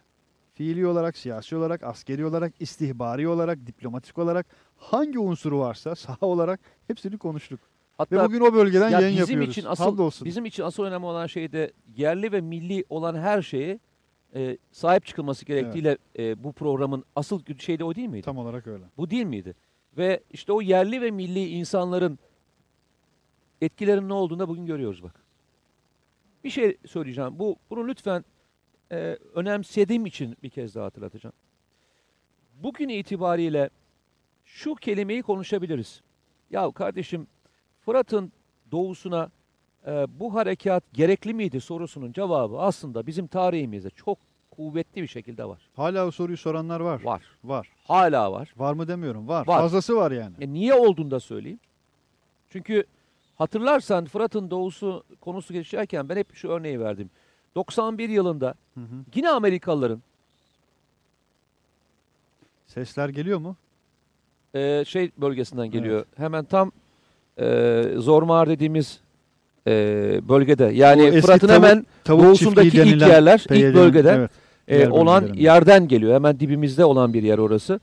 [0.57, 6.61] fiili olarak, siyasi olarak, askeri olarak, istihbari olarak, diplomatik olarak hangi unsuru varsa saha olarak
[6.87, 7.61] hepsini konuştuk.
[7.61, 7.65] Ve
[7.99, 9.59] hatta bugün o bölgeden Ya yayın bizim yapıyoruz.
[9.59, 10.27] için asıl Hamdolsun.
[10.27, 13.79] bizim için asıl önemli olan şey de yerli ve milli olan her şeye
[14.35, 18.25] e, sahip çıkılması gerektiğiyle e, bu programın asıl şey de o değil miydi?
[18.25, 18.85] Tam olarak öyle.
[18.97, 19.55] Bu değil miydi?
[19.99, 22.19] Ve işte o yerli ve milli insanların
[23.61, 25.25] etkilerinin ne olduğunu da bugün görüyoruz bak.
[26.45, 27.39] Bir şey söyleyeceğim.
[27.39, 28.25] Bu bunu lütfen
[28.93, 31.35] e, önemsediğim için bir kez daha hatırlatacağım.
[32.63, 33.71] Bugün itibariyle
[34.45, 36.03] şu kelimeyi konuşabiliriz.
[36.51, 37.27] Ya kardeşim
[37.81, 38.33] Fırat'ın
[38.73, 39.31] doğusuna
[39.87, 44.19] e, bu harekat gerekli miydi sorusunun cevabı aslında bizim tarihimizde çok
[44.51, 45.71] kuvvetli bir şekilde var.
[45.77, 47.03] Hala o soruyu soranlar var.
[47.03, 47.23] Var.
[47.45, 47.69] Var.
[47.85, 48.53] Hala var.
[48.57, 49.29] Var mı demiyorum.
[49.29, 49.47] Var.
[49.47, 49.61] Var.
[49.61, 50.35] Fazlası var yani.
[50.41, 51.61] E niye olduğunu da söyleyeyim.
[52.51, 52.85] Çünkü
[53.37, 57.11] hatırlarsan Fırat'ın doğusu konusu geçerken ben hep şu örneği verdim.
[57.57, 59.05] 91 yılında Hı hı.
[59.15, 60.03] yine Amerikalıların
[62.67, 63.57] Sesler geliyor mu?
[64.55, 66.05] e, şey bölgesinden geliyor.
[66.17, 66.73] Hemen tam
[67.41, 69.01] e, Zormağır dediğimiz
[69.67, 69.73] e,
[70.29, 70.65] bölgede.
[70.65, 74.29] Yani Fırat'ın tavuk- hemen Tavuk doğusundaki ilk yerler, ilk PYD'nin bölgede
[74.69, 75.45] evet, e, olan bölgelerinden.
[75.45, 76.15] yerden geliyor.
[76.15, 77.81] Hemen dibimizde olan bir yer orası.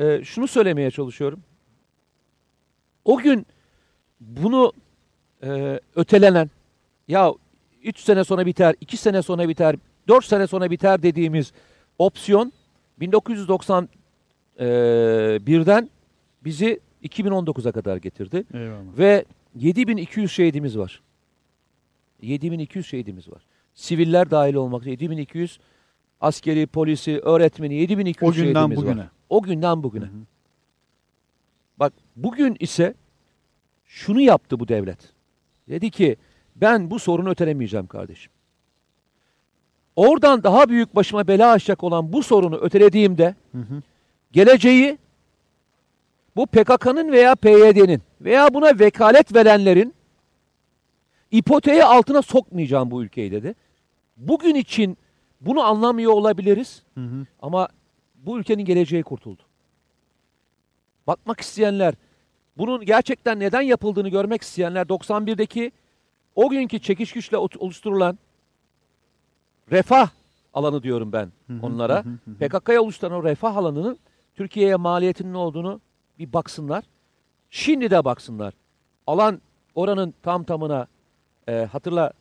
[0.00, 1.40] E, şunu söylemeye çalışıyorum.
[3.04, 3.46] O gün
[4.20, 4.72] bunu
[5.42, 6.50] e, ötelenen
[7.08, 7.34] ya
[7.82, 9.76] 3 sene sonra biter, 2 sene sonra biter,
[10.08, 11.52] 4 sene sonra biter dediğimiz
[11.98, 12.52] opsiyon
[13.00, 15.90] 1991'den
[16.44, 18.44] bizi 2019'a kadar getirdi.
[18.54, 18.98] Eyvallah.
[18.98, 21.02] Ve 7200 şehidimiz var.
[22.22, 23.42] 7200 şehidimiz var.
[23.74, 25.58] Siviller dahil olmak üzere 7200
[26.20, 29.00] askeri, polisi, öğretmeni 7200 O günden şehidimiz bugüne.
[29.00, 29.08] var.
[29.28, 30.04] O günden bugüne.
[30.04, 30.26] Hı hı.
[31.78, 32.94] Bak bugün ise
[33.86, 34.98] şunu yaptı bu devlet.
[35.68, 36.16] Dedi ki
[36.56, 38.32] ben bu sorunu ötelemeyeceğim kardeşim.
[39.96, 43.82] Oradan daha büyük başıma bela açacak olan bu sorunu ötelediğimde Hı hı.
[44.32, 44.98] geleceği
[46.36, 49.94] bu PKK'nın veya PYD'nin veya buna vekalet verenlerin
[51.30, 53.54] ipoteği altına sokmayacağım bu ülkeyi dedi.
[54.16, 54.98] Bugün için
[55.40, 57.26] bunu anlamıyor olabiliriz Hı hı.
[57.42, 57.68] ama
[58.14, 59.42] bu ülkenin geleceği kurtuldu.
[61.06, 61.94] Bakmak isteyenler,
[62.58, 65.72] bunun gerçekten neden yapıldığını görmek isteyenler 91'deki
[66.34, 68.18] o günkü çekiş güçle oluşturulan
[69.72, 70.10] refah
[70.54, 72.04] alanı diyorum ben onlara.
[72.40, 73.98] PKK'ya oluşturan o refah alanının
[74.34, 75.80] Türkiye'ye maliyetinin ne olduğunu
[76.18, 76.84] bir baksınlar.
[77.50, 78.54] Şimdi de baksınlar.
[79.06, 79.40] Alan
[79.74, 80.86] oranın tam tamına
[81.48, 82.12] e, hatırla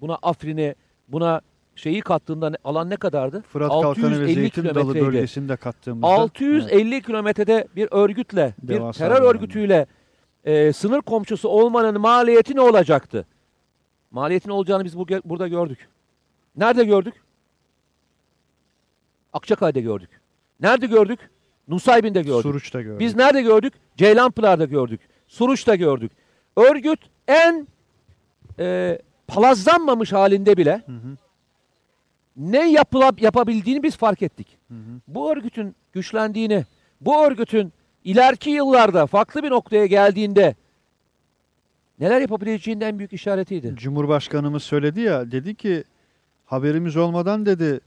[0.00, 0.74] buna Afrin'i
[1.08, 1.40] buna
[1.76, 3.42] şeyi kattığında alan ne kadardı?
[3.48, 8.98] Fırat Kalkanı ve 650 Zeytin Dalı bölgesini de kattığımızda 650 kilometrede bir örgütle, bir Devasa
[8.98, 9.34] terör bir alan.
[9.36, 9.86] örgütüyle
[10.44, 13.26] e, sınır komşusu olmanın maliyeti ne olacaktı?
[14.16, 15.88] Maliyetin olacağını biz bu, burada gördük.
[16.56, 17.14] Nerede gördük?
[19.32, 20.20] Akçakay'da gördük.
[20.60, 21.30] Nerede gördük?
[21.68, 22.42] Nusaybin'de gördük.
[22.42, 23.00] Suruç'ta gördük.
[23.00, 23.74] Biz nerede gördük?
[23.96, 25.00] Ceylanpınar'da gördük.
[25.28, 26.12] Suruç'ta gördük.
[26.56, 27.66] Örgüt en
[28.58, 31.16] e, palazlanmamış halinde bile Hı hı,
[32.36, 34.58] ne yapılab yapabildiğini biz fark ettik.
[34.68, 35.00] hı hı.
[35.08, 36.64] Bu örgütün güçlendiğini,
[37.00, 37.72] bu örgütün
[38.04, 40.54] ileriki yıllarda farklı bir noktaya geldiğinde
[42.00, 43.72] neler yapabileceğinin en büyük işaretiydi.
[43.76, 45.84] Cumhurbaşkanımız söyledi ya dedi ki
[46.44, 47.80] haberimiz olmadan dedi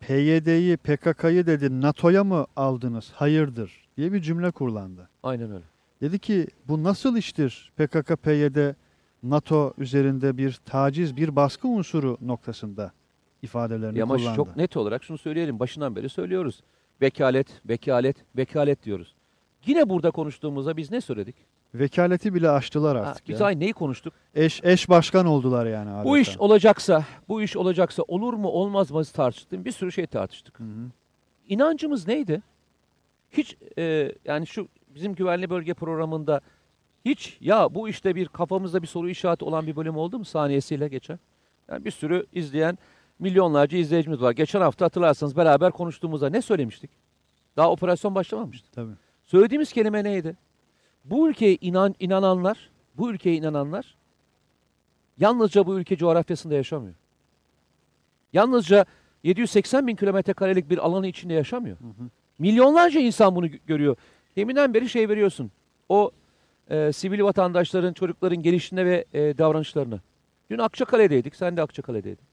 [0.00, 3.12] PYD'yi PKK'yı dedi NATO'ya mı aldınız?
[3.14, 5.08] Hayırdır diye bir cümle kurlandı.
[5.22, 5.64] Aynen öyle.
[6.00, 8.74] Dedi ki bu nasıl iştir PKK PYD
[9.22, 12.92] NATO üzerinde bir taciz bir baskı unsuru noktasında
[13.42, 14.36] ifadelerini Ya Ama kullandı.
[14.36, 15.58] çok net olarak şunu söyleyelim.
[15.58, 16.62] Başından beri söylüyoruz.
[17.02, 19.14] Vekalet, vekalet, vekalet diyoruz.
[19.66, 21.36] Yine burada konuştuğumuzda biz ne söyledik?
[21.78, 23.28] Vekaleti bile aştılar Ha, artık.
[23.28, 23.46] biz ya.
[23.46, 24.14] aynı neyi konuştuk?
[24.34, 26.04] Eş, eş başkan oldular yani adeta.
[26.04, 29.64] Bu iş olacaksa, bu iş olacaksa olur mu olmaz mı tartıştık.
[29.64, 30.60] Bir sürü şey tartıştık.
[30.60, 30.90] Hı hı.
[31.48, 32.42] İnancımız neydi?
[33.30, 36.40] Hiç e, yani şu bizim güvenli bölge programında
[37.04, 40.88] hiç ya bu işte bir kafamızda bir soru işareti olan bir bölüm oldu mu saniyesiyle
[40.88, 41.18] geçen?
[41.70, 42.78] Yani bir sürü izleyen
[43.18, 44.32] milyonlarca izleyicimiz var.
[44.32, 46.90] Geçen hafta hatırlarsanız beraber konuştuğumuzda ne söylemiştik?
[47.56, 48.70] Daha operasyon başlamamıştı.
[48.72, 48.92] Tabii.
[49.26, 50.36] Söylediğimiz kelime neydi?
[51.10, 53.96] Bu ülkeye inan, inananlar, bu ülkeye inananlar
[55.18, 56.94] yalnızca bu ülke coğrafyasında yaşamıyor.
[58.32, 58.86] Yalnızca
[59.22, 61.76] 780 bin kilometre karelik bir alanın içinde yaşamıyor.
[62.38, 63.96] Milyonlarca insan bunu gö- görüyor.
[64.36, 65.50] Deminden beri şey veriyorsun.
[65.88, 66.10] O
[66.70, 70.00] e, sivil vatandaşların, çocukların gelişine ve e, davranışlarını.
[70.50, 71.36] Dün Akçakale'deydik.
[71.36, 72.24] Sen de Akçakale'deydin.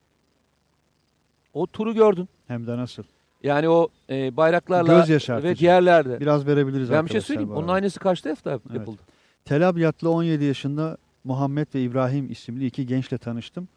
[1.54, 2.30] O turu gördün.
[2.48, 3.04] Hem de nasıl.
[3.44, 5.48] Yani o e, bayraklarla Göz yaşartıcı.
[5.48, 6.20] ve diğerlerde.
[6.20, 7.50] Biraz verebiliriz Ben bir şey söyleyeyim.
[7.50, 8.62] bu Onun aynısı kaçta hafta Evet.
[8.76, 9.02] yapıldı?
[9.46, 13.68] Tel Abyad'lı 17 yaşında Muhammed ve İbrahim isimli iki gençle tanıştım.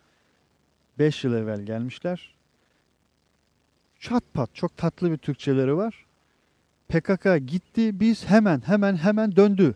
[0.98, 2.34] 5 yıl evvel gelmişler.
[4.00, 6.06] Çat pat çok tatlı bir Türkçeleri var.
[6.88, 9.74] PKK gitti biz hemen hemen hemen döndü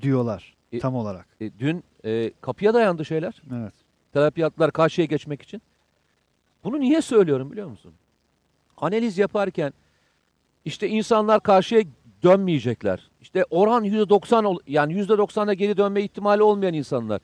[0.00, 1.26] diyorlar E- tam olarak.
[1.40, 3.42] E, dün e, kapıya dayandı şeyler.
[3.54, 3.72] Evet.
[4.12, 5.62] Terapiyatlar karşıya geçmek için.
[6.64, 7.92] Bunu niye söylüyorum biliyor musun?
[8.76, 9.72] Analiz yaparken
[10.64, 11.82] işte insanlar karşıya
[12.22, 13.10] dönmeyecekler.
[13.20, 17.20] İşte oran %90 ol- yani %90'da geri dönme ihtimali olmayan insanlar.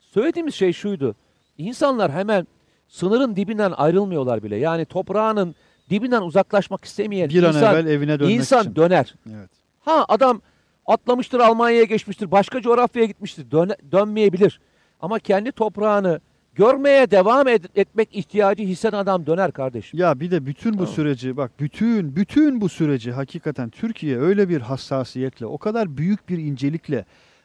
[0.00, 1.14] Söylediğimiz şey şuydu.
[1.58, 2.46] İnsanlar hemen
[2.88, 4.56] sınırın dibinden ayrılmıyorlar bile.
[4.56, 5.54] Yani toprağının
[5.90, 8.76] dibinden uzaklaşmak istemeyen Bir an insan, evvel evine dönmek insan için.
[8.76, 9.14] döner.
[9.34, 9.50] Evet.
[9.80, 10.40] Ha adam
[10.86, 14.60] atlamıştır Almanya'ya geçmiştir, başka coğrafyaya gitmiştir, döne- dönmeyebilir.
[15.00, 16.20] Ama kendi toprağını
[16.54, 20.00] görmeye devam ed- etmek ihtiyacı hisseden adam döner kardeşim.
[20.00, 20.92] Ya bir de bütün bu Tamam.
[20.94, 26.38] süreci bak bütün bütün bu süreci hakikaten Türkiye öyle bir hassasiyetle o kadar büyük bir
[26.38, 27.04] incelikle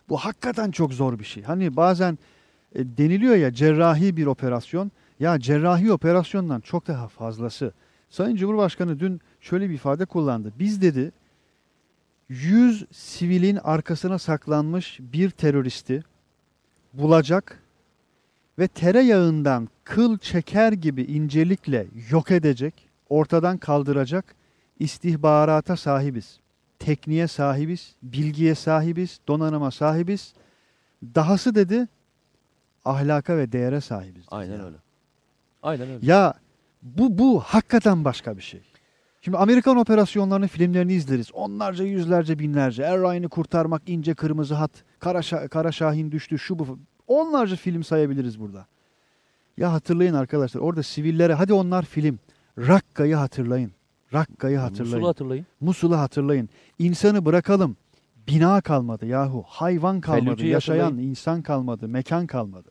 [0.10, 1.44] bu hakikaten çok zor bir şey.
[1.44, 2.18] Hani bazen
[2.76, 7.74] e, deniliyor ya cerrahi bir operasyon ya cerrahi operasyondan çok daha fazlası.
[8.10, 10.54] Sayın Cumhurbaşkanı dün şöyle bir ifade kullandı.
[10.60, 11.12] Biz dedi
[12.30, 16.04] 100 sivilin arkasına saklanmış bir teröristi
[16.94, 17.62] bulacak
[18.60, 24.36] ve tereyağından kıl çeker gibi incelikle yok edecek, ortadan kaldıracak
[24.80, 26.40] istihbarata sahibiz.
[26.80, 30.34] Tekniğe sahibiz, bilgiye sahibiz, donanıma sahibiz.
[31.04, 31.88] Dahası dedi
[32.86, 34.16] ahlaka ve değere sahibiz.
[34.16, 34.78] dedi Aynen öyle.
[35.64, 36.06] Aynen öyle.
[36.06, 36.34] Ya
[36.82, 38.62] bu bu hakikaten başka bir şey.
[39.22, 41.32] Şimdi Amerikan operasyonlarını, filmlerini izleriz.
[41.34, 42.84] Onlarca, yüzlerce, binlerce.
[42.84, 46.80] Er Ryan'ı kurtarmak, ince kırmızı hat, Kara, Şa- Kara Şahin düştü, şu bu.
[47.08, 48.66] Onlarca film sayabiliriz burada.
[49.58, 52.20] Ya hatırlayın arkadaşlar orada sivillere, hadi onlar film.
[52.58, 53.72] Rakka'yı hatırlayın.
[54.14, 54.94] Rakka'yı hatırlayın.
[54.96, 55.46] Musul'u hatırlayın.
[55.62, 56.50] Musul'u hatırlayın.
[56.80, 57.78] İnsanı bırakalım.
[58.28, 59.44] Bina kalmadı yahu.
[59.48, 60.26] Hayvan kalmadı.
[60.26, 61.10] Fellüce'yi Yaşayan hatırlayın.
[61.10, 61.88] insan kalmadı.
[61.88, 62.70] Mekan kalmadı.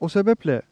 [0.00, 0.62] O sebeple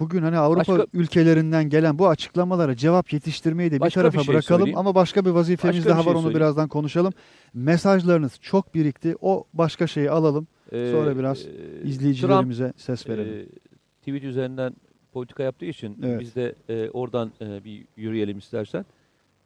[0.00, 4.34] bugün hani Avrupa Başka- ülkelerinden gelen bu açıklamalara cevap yetiştirmeyi de bir tarafa bir şey
[4.34, 4.58] bırakalım.
[4.60, 4.78] söyleyeyim.
[4.78, 6.40] Ama başka bir vazifemiz Başka bir daha şey var onu söyleyeyim.
[6.40, 7.12] birazdan konuşalım.
[7.54, 9.16] Mesajlarınız çok birikti.
[9.20, 10.46] O başka şeyi alalım.
[10.74, 11.50] Ee, Sonra biraz e,
[11.84, 13.32] İzleyicilerimize ses verelim.
[13.46, 14.74] Trump, e, tweet üzerinden
[15.12, 16.20] politika yaptığı için Evet.
[16.20, 18.84] biz de e, oradan e, bir yürüyelim istersen.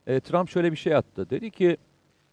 [0.07, 1.31] E, Trump şöyle bir şey attı.
[1.31, 1.77] Dedi ki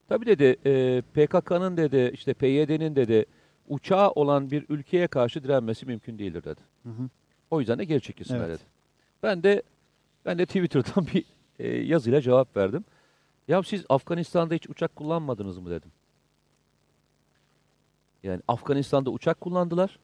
[0.09, 3.25] tabii dedi e, PKK'nın dedi işte PYD'nin dedi
[3.67, 6.61] uçağı olan bir ülkeye karşı direnmesi mümkün değildir dedi.
[6.83, 7.09] Hı hı.
[7.51, 8.59] O yüzden de geri çekilsinler Evet.
[8.59, 8.69] dedi.
[9.23, 9.63] Ben de
[10.25, 11.23] ben de Twitter'dan bir
[11.59, 12.85] e, yazıyla cevap verdim.
[13.47, 15.91] Ya siz Afganistan'da hiç uçak kullanmadınız mı dedim.
[18.25, 19.99] Yani Afganistan'da uçak kullandılar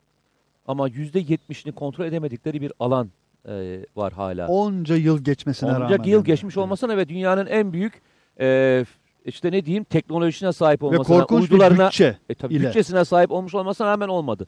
[0.67, 3.10] ama yüzde yetmişini kontrol edemedikleri bir alan
[3.47, 4.47] e, var hala.
[4.47, 5.86] Onca yıl geçmesine rağmen.
[5.86, 6.23] Onca yıl yani.
[6.23, 6.63] geçmiş Evet.
[6.63, 8.01] olmasına ve dünyanın en büyük
[8.39, 8.86] e,
[9.25, 12.17] işte ne diyeyim teknolojisine sahip Ve olmasına, korkunç bir uydularına, bütçe.
[12.29, 12.67] e, tabii ile.
[12.67, 14.47] bütçesine sahip olmuş olmasına rağmen olmadı.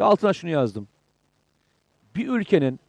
[0.00, 0.88] Ve altına şunu yazdım.
[2.16, 2.80] Bir ülkenin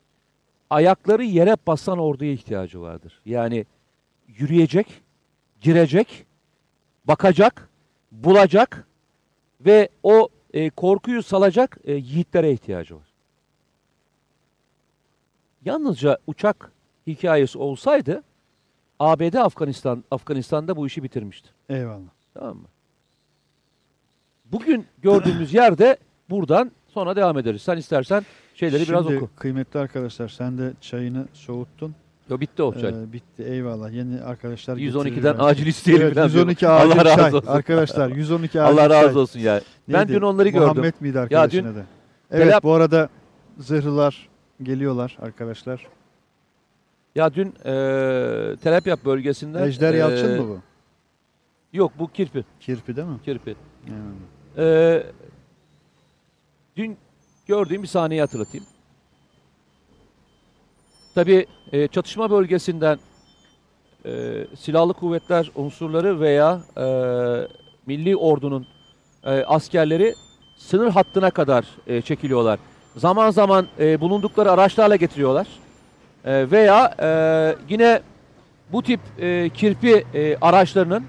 [0.69, 3.21] ayakları yere basan orduya ihtiyacı vardır.
[3.25, 3.65] Yani
[4.27, 5.01] yürüyecek,
[5.61, 6.25] girecek,
[7.05, 7.69] bakacak,
[8.11, 8.87] bulacak
[9.65, 13.07] ve o e, korkuyu salacak e, yiğitlere ihtiyacı var.
[15.65, 16.71] Yalnızca uçak
[17.07, 18.23] hikayesi olsaydı
[18.99, 21.49] ABD Afganistan Afganistan'da bu işi bitirmişti.
[21.69, 22.09] Eyvallah.
[22.33, 22.67] Tamam mı?
[24.45, 25.97] Bugün gördüğümüz yerde
[26.29, 27.61] buradan sonra devam ederiz.
[27.61, 29.29] Sen istersen şeyleri biraz Şimdi oku.
[29.35, 31.95] kıymetli arkadaşlar sen de çayını soğuttun.
[32.31, 32.89] Yo, bitti o çay.
[32.89, 33.91] Ee, bitti eyvallah.
[33.91, 35.35] Yeni arkadaşlar 112'den getirirler.
[35.39, 36.77] acil isteyelim Evet, falan 112 diyorum.
[36.81, 37.33] acil Allah razı çay.
[37.33, 37.47] olsun.
[37.47, 39.61] Arkadaşlar 112 acil Allah razı olsun ya.
[39.89, 40.13] Ben Neydi?
[40.13, 40.67] dün onları gördüm.
[40.67, 41.85] Muhammed miydi arkadaşın dün- adı?
[42.31, 43.09] Evet Telap- bu arada
[43.59, 44.29] zırhlılar
[44.63, 45.87] geliyorlar arkadaşlar.
[47.15, 47.71] Ya dün e,
[48.63, 50.59] Telepyap bölgesinden Ejder e, Yalçın mı bu?
[51.77, 52.45] Yok bu kirpi.
[52.59, 53.19] Kirpi değil mi?
[53.25, 53.55] Kirpi.
[53.87, 54.71] Eyvallah.
[54.71, 55.03] E,
[56.77, 56.97] dün
[57.47, 58.65] gördüğüm bir sahneyi hatırlatayım.
[61.15, 62.99] Tabii e, çatışma bölgesinden
[64.05, 64.11] e,
[64.59, 66.85] silahlı kuvvetler unsurları veya e,
[67.85, 68.67] milli ordunun
[69.23, 70.15] e, askerleri
[70.57, 72.59] sınır hattına kadar e, çekiliyorlar.
[72.95, 75.47] Zaman zaman e, bulundukları araçlarla getiriyorlar.
[76.25, 78.01] E, veya e, yine
[78.71, 81.03] bu tip e, kirpi e, araçlarının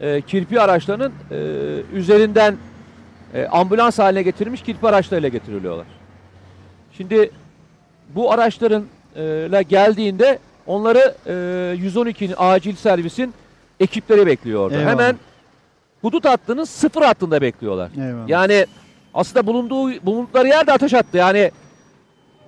[0.00, 1.36] e, kirpi araçlarının e,
[1.92, 2.56] üzerinden
[3.34, 5.86] e, ambulans haline getirilmiş kirpi araçlarıyla getiriliyorlar.
[6.92, 7.30] Şimdi
[8.14, 8.84] bu araçların
[9.16, 11.32] e, la geldiğinde onları e,
[11.88, 13.34] 112'nin acil servisin
[13.80, 14.78] ekipleri bekliyor orada.
[14.78, 14.92] Eyvallah.
[14.92, 15.16] Hemen
[16.02, 17.90] hudut hattının sıfır hattında bekliyorlar.
[17.96, 18.28] Eyvallah.
[18.28, 18.66] Yani
[19.14, 21.16] aslında bulunduğu bulundukları yerde ateş attı.
[21.16, 21.50] Yani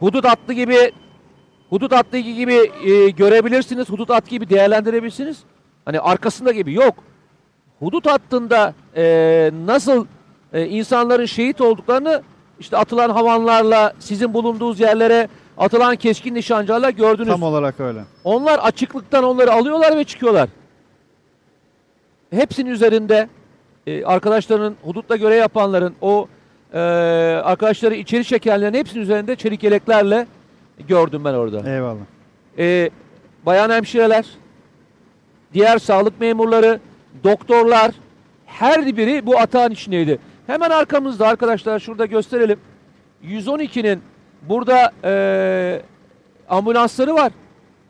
[0.01, 0.93] hudut hattı gibi
[1.71, 3.89] hudut hattı gibi e, görebilirsiniz.
[3.91, 5.39] Hudut hattı gibi değerlendirebilirsiniz.
[5.85, 6.95] Hani arkasında gibi yok.
[7.79, 10.07] Hudut hattında e, nasıl
[10.53, 12.23] e, insanların şehit olduklarını
[12.61, 17.29] işte atılan havanlarla sizin bulunduğunuz yerlere atılan keskin nişancılarla gördünüz.
[17.29, 18.01] Tam olarak öyle.
[18.25, 20.49] Onlar açıklıktan onları alıyorlar ve çıkıyorlar.
[22.31, 23.29] Hepsinin üzerinde
[23.87, 26.29] e, arkadaşlarının hudutta görev yapanların o
[26.73, 26.79] e,
[27.45, 30.27] arkadaşları içeri çekenlerin hepsinin üzerinde çelik yeleklerle
[30.89, 31.75] gördüm ben orada.
[31.75, 32.05] Eyvallah.
[32.59, 32.91] E,
[33.47, 34.27] bayan hemşireler,
[35.53, 36.81] diğer sağlık memurları,
[37.25, 37.91] doktorlar
[38.47, 40.19] her biri bu atağın içindeydi.
[40.47, 42.61] Hemen arkamızda arkadaşlar şurada gösterelim.
[43.25, 44.03] 112'nin
[44.49, 45.83] burada e,
[46.49, 47.33] ambulansları var.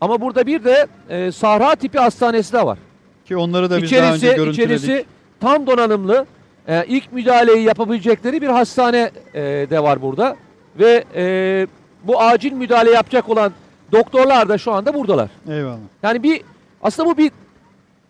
[0.01, 2.79] Ama burada bir de e, Sahra tipi hastanesi de var.
[3.25, 4.79] Ki onları da biz daha önce İçerisi, görüntüledik.
[4.85, 5.05] içerisi
[5.40, 6.27] tam donanımlı.
[6.69, 10.37] e, ilk müdahaleyi yapabilecekleri bir hastane e, de var burada.
[10.79, 11.67] Ve e,
[12.05, 13.53] bu acil müdahale yapacak olan
[13.93, 15.31] doktorlar da şu anda buradalar.
[15.49, 15.77] Eyvallah.
[16.03, 16.40] Yani bir
[16.83, 17.31] aslında bu bir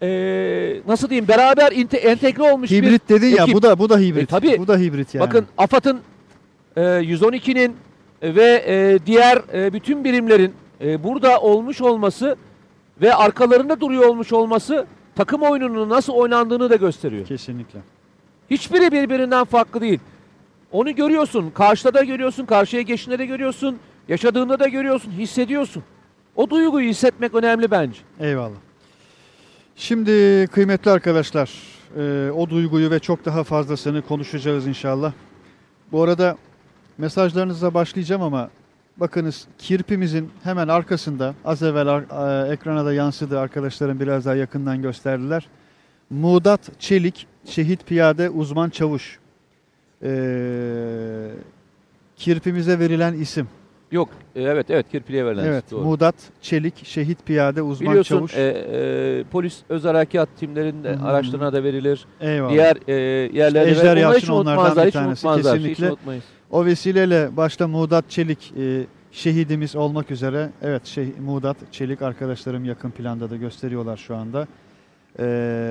[0.03, 3.55] e, nasıl diyeyim beraber inte- entegre olmuş bir Hibrit dedin ya ekip.
[3.55, 4.23] bu da bu da hibrit.
[4.23, 4.59] E, tabii.
[4.59, 5.27] Bu da hibrit yani.
[5.27, 6.01] Bakın AFAD'ın
[6.77, 7.77] e, 112'nin
[8.25, 12.37] ve e, diğer e, bütün birimlerin e, burada olmuş olması
[13.01, 17.27] ve arkalarında duruyor olmuş olması takım oyununun nasıl oynandığını da gösteriyor.
[17.27, 17.79] Kesinlikle.
[18.51, 20.01] Hiçbiri birbirinden farklı değil.
[20.73, 21.51] Onu görüyorsun.
[21.51, 22.47] Karşıda da görüyorsun.
[22.47, 23.79] Karşıya geçtiğinde de görüyorsun.
[24.09, 25.11] Yaşadığında da görüyorsun.
[25.11, 25.83] Hissediyorsun.
[26.37, 28.01] O duyguyu hissetmek önemli bence.
[28.21, 28.57] Eyvallah.
[29.77, 31.51] Şimdi kıymetli arkadaşlar
[31.99, 35.13] e, o duyguyu ve çok daha fazlasını konuşacağız inşallah.
[35.93, 36.37] Bu arada
[36.99, 38.51] mesajlarınıza başlayacağım ama
[38.97, 44.83] bakınız kirpimizin hemen arkasında az evvel ar- e, ekrana da yansıdı arkadaşlarım biraz daha yakından
[44.83, 45.47] gösterdiler.
[46.11, 49.19] Muğdat Çelik şehit piyade uzman çavuş.
[50.03, 50.11] E,
[52.17, 53.49] kirpimize verilen isim.
[53.93, 54.09] Yok.
[54.37, 55.45] e, Evet evet kirpiliğe verilen.
[55.45, 55.81] Evet, Doğru.
[55.85, 58.35] Muğdat Çelik şehit piyade uzman Biliyorsun çavuş.
[58.37, 61.07] e, e, polis özel harekat timlerinin hı.
[61.07, 62.05] araçlarına da verilir.
[62.21, 62.53] Eyvallah.
[62.53, 62.93] Diğer e,
[63.39, 63.83] yerlere Ejder verilir.
[63.85, 64.85] Onları Yalçın hiç onlardan unutmazlar.
[64.85, 65.59] bir Hiç tanesi, unutmazlar.
[65.59, 65.89] Hiç kesinlikle.
[65.91, 66.25] unutmayız.
[66.51, 72.91] O vesileyle başta Muğdat Çelik e, şehidimiz olmak üzere evet şey, Muğdat Çelik arkadaşlarım yakın
[72.91, 74.47] planda da gösteriyorlar şu anda.
[75.19, 75.25] E,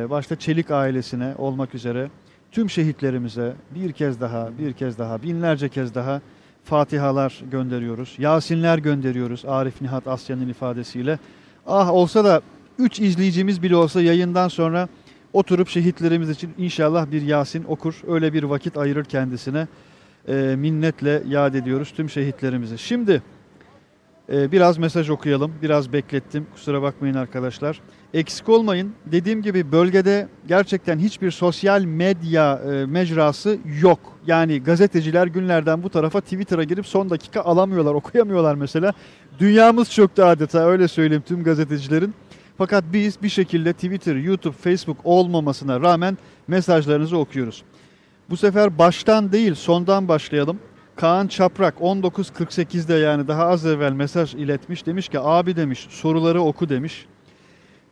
[0.10, 2.10] başta Çelik ailesine olmak üzere
[2.52, 6.22] tüm şehitlerimize bir kez daha bir kez daha binlerce kez daha
[6.64, 8.16] Fatihalar gönderiyoruz.
[8.18, 11.20] Yasinler gönderiyoruz Arif Nihat Asya'nın ifadesiyle.
[11.68, 12.42] Ah olsa da
[12.80, 14.88] 3 izleyicimiz bile olsa yayından sonra
[15.34, 18.02] oturup şehitlerimiz için inşallah bir Yasin okur.
[18.08, 19.68] Öyle bir vakit ayırır kendisine
[20.28, 22.78] e, minnetle yad ediyoruz tüm şehitlerimizi.
[22.78, 23.22] Şimdi
[24.32, 25.52] e, biraz mesaj okuyalım.
[25.62, 26.48] Biraz beklettim.
[26.54, 27.82] Kusura bakmayın arkadaşlar.
[28.14, 28.94] Eksik olmayın.
[29.06, 34.00] Dediğim gibi bölgede gerçekten hiçbir sosyal medya e, mecrası yok.
[34.28, 38.94] Yani gazeteciler günlerden bu tarafa Twitter'a girip son dakika alamıyorlar, okuyamıyorlar mesela.
[39.40, 42.14] Dünyamız çöktü adeta öyle söyleyeyim tüm gazetecilerin.
[42.58, 47.64] Fakat biz bir şekilde Twitter, YouTube, Facebook olmamasına rağmen mesajlarınızı okuyoruz.
[48.30, 50.60] Bu sefer baştan değil sondan başlayalım.
[50.96, 54.86] Kaan Çaprak 19.48'de yani daha az evvel mesaj iletmiş.
[54.86, 57.06] Demiş ki abi demiş soruları oku demiş.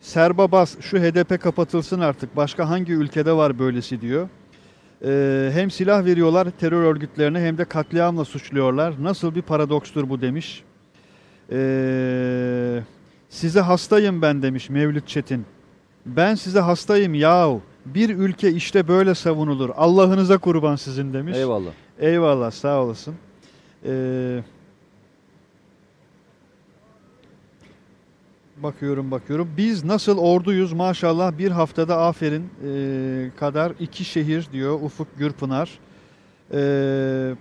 [0.02, 4.30] Serba Bas şu HDP kapatılsın artık başka hangi ülkede var böylesi diyor.
[5.06, 9.04] Ee, hem silah veriyorlar terör örgütlerine hem de katliamla suçluyorlar.
[9.04, 10.64] Nasıl bir paradokstur bu demiş.
[11.52, 12.84] Ee,
[13.30, 15.46] size hastayım ben demiş Mevlüt Çetin.
[16.06, 17.62] Ben size hastayım yahu.
[17.86, 19.70] Bir ülke işte böyle savunulur.
[19.76, 21.38] Allah'ınıza kurban sizin demiş.
[21.38, 21.72] Eyvallah.
[22.00, 23.16] Eyvallah sağ olasın.
[23.86, 24.44] Ee,
[28.58, 29.50] bakıyorum bakıyorum.
[29.58, 35.80] Biz nasıl orduyuz maşallah bir haftada aferin ee, kadar iki şehir diyor Ufuk Gürpınar.
[36.54, 37.36] Ee,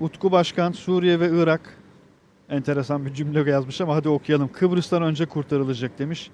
[0.00, 1.60] Utku Başkan Suriye ve Irak
[2.48, 4.50] enteresan bir cümle yazmış ama hadi okuyalım.
[4.52, 6.30] Kıbrıs'tan önce kurtarılacak demiş.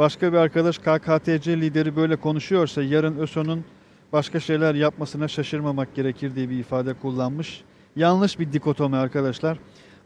[0.00, 3.64] Başka bir arkadaş KKTC lideri böyle konuşuyorsa yarın ÖSO'nun
[4.12, 7.60] başka şeyler yapmasına şaşırmamak gerekir diye bir ifade kullanmış.
[7.96, 9.58] Yanlış bir dikotomi arkadaşlar.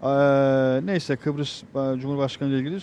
[0.02, 2.80] Ee, neyse Kıbrıs e, Cumhurbaşkanı ile ilgili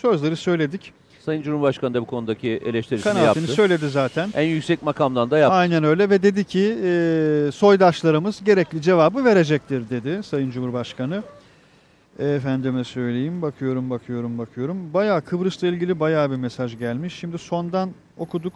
[0.00, 0.92] sözleri söyledik.
[1.24, 3.54] Sayın Cumhurbaşkanı da bu konudaki eleştirisini Kanaatini yaptı.
[3.54, 4.30] söyledi zaten.
[4.34, 5.56] En yüksek makamdan da yaptı.
[5.56, 11.22] Aynen öyle ve dedi ki e, soydaşlarımız gerekli cevabı verecektir dedi Sayın Cumhurbaşkanı.
[12.18, 14.94] Efendime söyleyeyim bakıyorum bakıyorum bakıyorum.
[14.94, 17.14] Bayağı Kıbrıs'la ilgili bayağı bir mesaj gelmiş.
[17.14, 18.52] Şimdi sondan okuduk.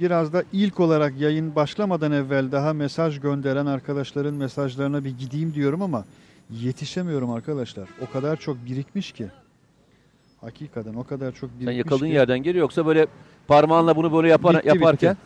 [0.00, 5.82] Biraz da ilk olarak yayın başlamadan evvel daha mesaj gönderen arkadaşların mesajlarına bir gideyim diyorum
[5.82, 6.04] ama
[6.50, 7.88] yetişemiyorum arkadaşlar.
[8.08, 9.26] O kadar çok birikmiş ki.
[10.40, 12.12] Hakikaten o kadar çok birikmiş Sen yakaladığın ki.
[12.12, 13.06] yerden geliyor yoksa böyle
[13.48, 15.16] parmağınla bunu böyle yapar, Bitti, yaparken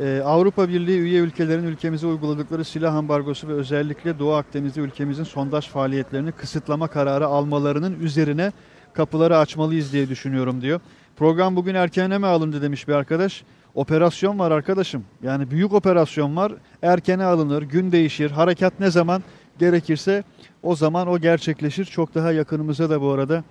[0.00, 5.68] Ee, Avrupa Birliği üye ülkelerin ülkemize uyguladıkları silah ambargosu ve özellikle Doğu Akdeniz'de ülkemizin sondaj
[5.68, 8.52] faaliyetlerini kısıtlama kararı almalarının üzerine
[8.92, 10.80] kapıları açmalıyız diye düşünüyorum diyor.
[11.16, 13.44] Program bugün erkene mi alındı demiş bir arkadaş.
[13.74, 15.04] Operasyon var arkadaşım.
[15.22, 16.52] Yani büyük operasyon var.
[16.82, 18.30] Erkene alınır, gün değişir.
[18.30, 19.22] Harekat ne zaman
[19.58, 20.24] gerekirse
[20.62, 21.84] o zaman o gerçekleşir.
[21.84, 23.44] Çok daha yakınımıza da bu arada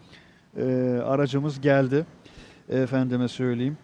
[0.57, 0.63] e,
[1.05, 2.05] aracımız geldi.
[2.69, 3.77] Efendime söyleyeyim.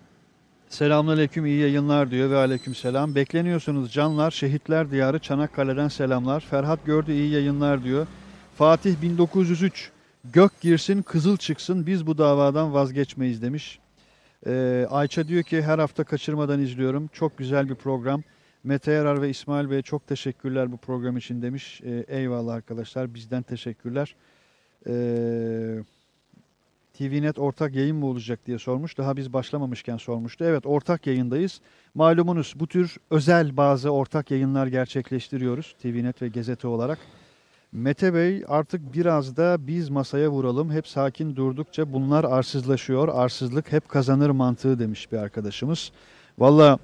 [0.70, 3.16] Selamünaleyküm iyi yayınlar diyor ve aleykümselam.
[3.16, 6.40] Bekleniyorsunuz canlar şehitler diyarı Çanakkale'den selamlar.
[6.40, 8.08] Ferhat gördü iyi yayınlar diyor.
[8.58, 9.92] Fatih 1903
[10.34, 13.80] gök girsin kızıl çıksın biz bu davadan vazgeçmeyiz demiş.
[14.48, 17.10] Ee, Ayça diyor ki her hafta kaçırmadan izliyorum.
[17.14, 18.24] Çok güzel bir program.
[18.64, 21.82] Mete Yarar ve İsmail Bey çok teşekkürler bu program için demiş.
[21.86, 24.16] Ee, eyvallah arkadaşlar bizden teşekkürler.
[24.88, 25.84] Ee,
[26.98, 28.98] TVNet ortak yayın mı olacak diye sormuş.
[28.98, 30.46] Daha biz başlamamışken sormuştu.
[30.46, 31.62] Evet ortak yayındayız.
[31.96, 35.76] Malumunuz bu tür özel bazı ortak yayınlar gerçekleştiriyoruz.
[35.82, 37.00] TVNet ve Gazete olarak.
[37.72, 40.72] Mete Bey artık biraz da biz masaya vuralım.
[40.72, 43.08] Hep sakin durdukça bunlar arsızlaşıyor.
[43.08, 45.92] Arsızlık hep kazanır mantığı demiş bir arkadaşımız.
[46.40, 46.78] Valla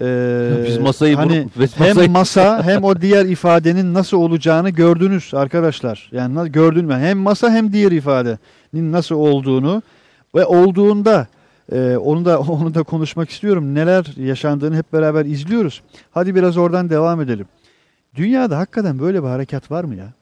[0.00, 5.34] eee, Biz masayı hani vurup- hem masayı- masa hem o diğer ifadenin nasıl olacağını gördünüz
[5.34, 6.08] arkadaşlar.
[6.12, 6.94] Yani gördün mü?
[6.94, 9.82] Hem masa hem diğer ifadenin nasıl olduğunu
[10.34, 11.26] ve olduğunda
[11.72, 13.74] Ee, onu da onu da konuşmak istiyorum.
[13.74, 15.82] Neler yaşandığını hep beraber izliyoruz.
[16.10, 17.46] Hadi biraz oradan devam edelim.
[18.14, 20.12] Dünyada hakikaten böyle bir harekat var mı ya?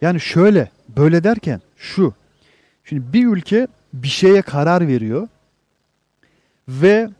[0.00, 2.14] Yani şöyle, böyle derken şu.
[2.84, 5.28] Şimdi bir ülke bir şeye karar veriyor
[6.68, 7.10] ve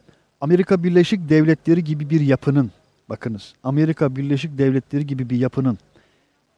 [0.42, 2.70] Amerika Birleşik Devletleri gibi bir yapının,
[3.08, 5.78] bakınız Amerika Birleşik Devletleri gibi bir yapının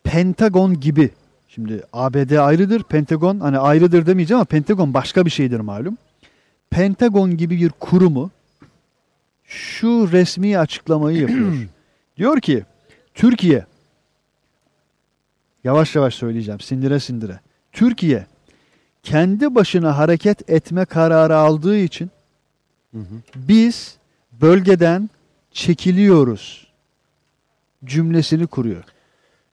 [0.04, 1.10] Pentagon gibi,
[1.48, 5.96] şimdi ABD ayrıdır, Pentagon hani ayrıdır demeyeceğim ama Pentagon başka bir şeydir malum.
[6.70, 8.30] Pentagon gibi bir kurumu
[9.44, 11.52] şu resmi açıklamayı yapıyor.
[12.16, 12.64] Diyor ki
[13.14, 13.66] Türkiye
[15.64, 17.40] yavaş yavaş söyleyeceğim sindire sindire.
[17.72, 18.26] Türkiye
[19.02, 22.10] kendi başına hareket etme kararı aldığı için
[22.94, 23.14] Hı hı.
[23.36, 23.96] biz
[24.32, 25.10] bölgeden
[25.50, 26.66] çekiliyoruz
[27.84, 28.84] cümlesini kuruyor.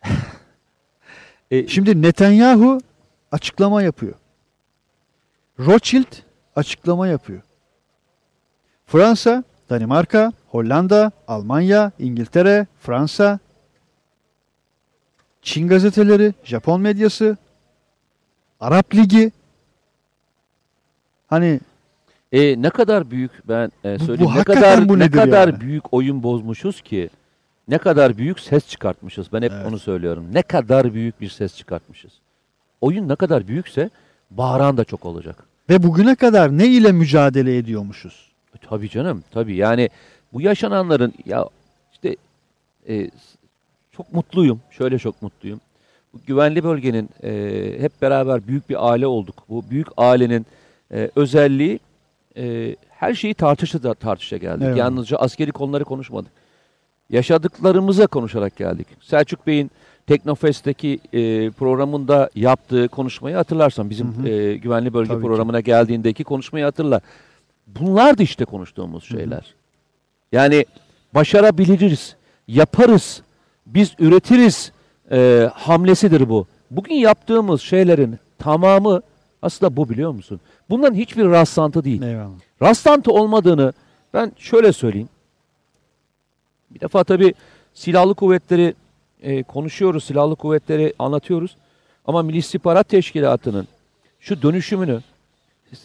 [1.51, 2.79] E, Şimdi Netanyahu
[3.31, 4.13] açıklama yapıyor.
[5.59, 6.13] Rothschild
[6.55, 7.41] açıklama yapıyor.
[8.85, 13.39] Fransa, Danimarka, Hollanda, Almanya, İngiltere, Fransa,
[15.41, 17.37] Çin gazeteleri, Japon medyası,
[18.59, 19.31] Arap Ligi.
[21.27, 21.59] Hani
[22.31, 25.47] E, ne kadar büyük ben e, Bu- söyleyeyim bu ne hakikaten kadar bu ne kadar
[25.47, 25.61] yani?
[25.61, 27.09] büyük oyun bozmuşuz ki
[27.67, 29.27] ne kadar büyük ses çıkartmışız.
[29.33, 29.65] Ben hep Evet.
[29.67, 30.25] onu söylüyorum.
[30.33, 32.11] Ne kadar büyük bir ses çıkartmışız.
[32.81, 33.89] Oyun ne kadar büyükse
[34.31, 35.43] bağıran da çok olacak.
[35.69, 38.31] ve bugüne kadar ne ile mücadele ediyormuşuz?
[38.55, 39.89] E, Tabii canım tabii yani
[40.33, 41.45] bu yaşananların ya
[41.93, 42.15] işte
[42.89, 43.09] e,
[43.91, 45.61] çok mutluyum şöyle çok mutluyum.
[46.13, 47.31] Bu güvenli bölgenin e,
[47.79, 49.35] hep beraber büyük bir aile olduk.
[49.49, 50.45] Bu büyük ailenin
[50.93, 51.79] e, özelliği
[52.37, 54.63] e, her şeyi tartışa da tartışa geldik.
[54.67, 54.77] Evet.
[54.77, 56.31] Yalnızca askeri konuları konuşmadık.
[57.09, 58.87] Yaşadıklarımıza konuşarak geldik.
[59.01, 59.71] Selçuk Bey'in
[60.07, 64.27] Teknofest'teki e, programında yaptığı konuşmayı hatırlarsan bizim Hı hı.
[64.27, 65.27] e, güvenli bölge Tabii ki.
[65.27, 67.01] programına geldiğindeki konuşmayı hatırla.
[67.67, 69.53] Bunlar da işte konuştuğumuz şeyler.
[70.31, 70.65] Yani
[71.15, 72.15] başarabiliriz,
[72.47, 73.21] yaparız,
[73.65, 74.71] biz üretiriz
[75.11, 76.47] e, hamlesidir bu.
[76.71, 79.01] Bugün yaptığımız şeylerin tamamı
[79.41, 80.39] aslında bu biliyor musun?
[80.69, 82.01] Bunların hiçbir rastlantı değil.
[82.01, 82.31] Eyvallah.
[82.61, 83.73] Rastlantı olmadığını
[84.13, 85.09] ben şöyle söyleyeyim.
[86.71, 87.33] Bir defa tabii
[87.73, 88.73] silahlı kuvvetleri
[89.21, 91.55] e, konuşuyoruz, silahlı kuvvetleri anlatıyoruz.
[92.05, 93.67] Ama Milli İstihbarat Teşkilatı'nın
[94.19, 95.01] şu dönüşümünü,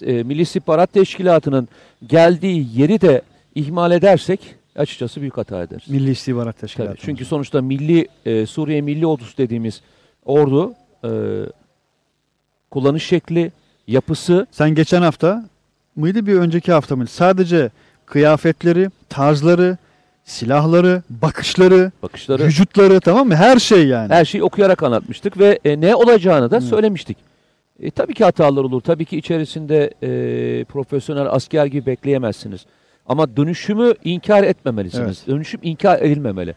[0.03, 1.69] e, Milli İstihbarat Teşkilatı'nın
[2.07, 3.23] geldiği yeri de
[3.55, 5.89] ihmal edersek açıkçası büyük hata ederiz.
[5.89, 6.97] Milli İstihbarat Tabii, Teşkilatı.
[7.01, 9.83] çünkü sonuçta Milli e, Suriye Milli Ordusu dediğimiz
[10.25, 11.11] ordu e,
[12.77, 13.53] kullanış şekli,
[13.87, 15.45] yapısı Sen geçen hafta
[15.97, 17.11] mıydı bir önceki hafta mıydı?
[17.11, 17.71] Sadece
[18.07, 19.77] kıyafetleri, tarzları,
[20.25, 23.35] silahları, bakışları, bakışları vücutları tamam mı?
[23.35, 24.13] Her şey yani.
[24.13, 26.61] Her şeyi okuyarak anlatmıştık ve e, ne olacağını da Hı.
[26.61, 27.17] söylemiştik.
[27.81, 28.81] E, tabii ki hatalar olur.
[28.81, 32.67] Tabii ki içerisinde e, profesyonel asker gibi bekleyemezsiniz.
[33.07, 35.27] Ama dönüşümü inkar etmemelisiniz.
[35.27, 36.55] Dönüşüm inkar edilmemeli.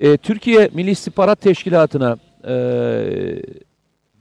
[0.00, 2.16] E, Türkiye Milli İstihbarat Teşkilatı'na
[2.48, 2.54] e,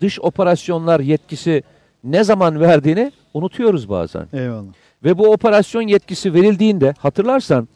[0.01, 1.63] dış operasyonlar yetkisi
[2.03, 4.27] ne zaman verdiğini unutuyoruz bazen.
[4.33, 4.73] Eyvallah.
[5.03, 7.67] Ve bu operasyon yetkisi verildiğinde hatırlarsan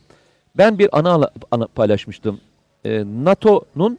[0.57, 2.39] ben bir ana, ana paylaşmıştım.
[2.85, 3.97] Ee, NATO'nun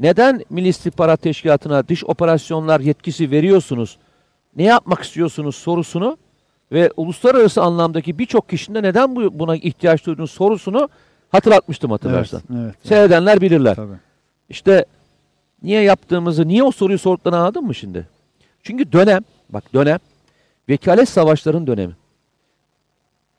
[0.00, 3.98] neden Milli İstihbarat Teşkilatı'na dış operasyonlar yetkisi veriyorsunuz?
[4.56, 6.16] Ne yapmak istiyorsunuz sorusunu
[6.72, 10.88] ve uluslararası anlamdaki birçok kişinin de neden bu, buna ihtiyaç duyduğunu sorusunu
[11.28, 12.42] hatırlatmıştım hatırlarsan.
[12.50, 12.74] Evet, evet.
[12.82, 13.74] Seyredenler bilirler.
[13.74, 13.96] Tabii.
[14.48, 14.84] İşte
[15.62, 18.08] niye yaptığımızı, niye o soruyu sorduklarını anladın mı şimdi?
[18.62, 19.98] Çünkü dönem, bak dönem,
[20.68, 21.92] vekalet savaşların dönemi.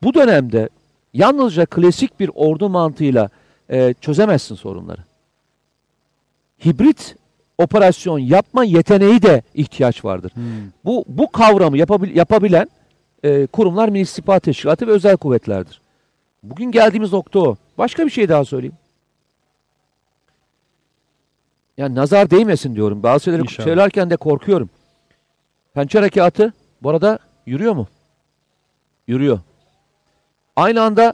[0.03, 0.69] Bu dönemde
[1.13, 3.29] yalnızca klasik bir ordu mantığıyla
[3.69, 5.01] e, çözemezsin sorunları.
[6.65, 7.15] Hibrit
[7.57, 10.31] operasyon yapma yeteneği de ihtiyaç vardır.
[10.35, 10.43] Hmm.
[10.85, 12.67] Bu bu kavramı yapabil- yapabilen
[13.23, 15.81] e, kurumlar Milli İstihbarat Teşkilatı ve özel kuvvetlerdir.
[16.43, 17.55] Bugün geldiğimiz nokta o.
[17.77, 18.75] Başka bir şey daha söyleyeyim.
[21.79, 23.03] Yani nazar değmesin diyorum.
[23.03, 23.67] Bazı şeyleri İnşallah.
[23.67, 24.69] söylerken de korkuyorum.
[25.73, 26.53] Pençe harekatı
[26.83, 27.87] bu arada yürüyor mu?
[29.07, 29.39] Yürüyor.
[30.55, 31.13] Aynı anda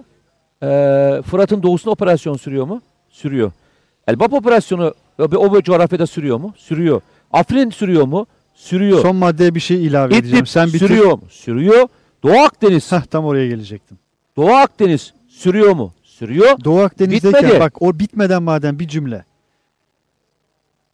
[0.63, 0.68] e,
[1.22, 2.82] Fırat'ın doğusuna operasyon sürüyor mu?
[3.09, 3.51] Sürüyor.
[4.07, 6.53] Elbap operasyonu o, o coğrafyada sürüyor mu?
[6.57, 7.01] Sürüyor.
[7.32, 8.28] Afrin sürüyor mu?
[8.53, 9.01] Sürüyor.
[9.01, 10.36] Son maddeye bir şey ilave edeceğim.
[10.36, 10.80] İdlib Sen bitir.
[10.80, 11.24] sürüyor mu?
[11.30, 11.88] Sürüyor.
[12.24, 12.91] Doğu Akdeniz.
[12.91, 13.97] Heh, tam oraya gelecektim.
[14.38, 15.93] Doğu Akdeniz sürüyor mu?
[16.03, 16.57] Sürüyor.
[16.63, 17.59] Doğu Akdeniz'deyken Bitmedi.
[17.59, 19.26] bak o bitmeden madem bir cümle.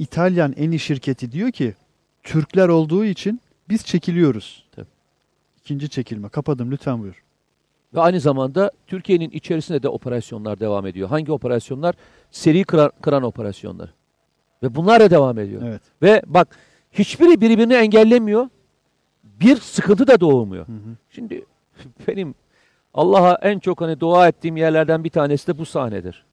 [0.02, 1.74] İtalyan en iyi şirketi diyor ki
[2.24, 4.66] Türkler olduğu için biz çekiliyoruz.
[4.72, 4.88] Tabii.
[5.60, 6.30] İkinci çekilme.
[6.30, 7.24] Kapadım lütfen buyur.
[7.94, 11.10] Ve aynı zamanda Türkiye'nin içerisinde de operasyonlar devam ediyor.
[11.10, 11.96] Hangi operasyonlar?
[12.32, 13.90] Seri kıran, kıran operasyonları.
[14.64, 15.62] Ve bunlar da devam ediyor.
[15.66, 15.82] Evet.
[16.02, 16.58] Ve bak
[16.92, 18.50] hiçbiri birbirini engellemiyor.
[19.24, 20.68] Bir sıkıntı da doğmuyor.
[20.68, 20.96] Hı hı.
[21.10, 21.46] Şimdi
[22.08, 22.36] benim
[22.94, 26.26] Allah'a en çok hani dua ettiğim yerlerden bir tanesi de bu sahnedir.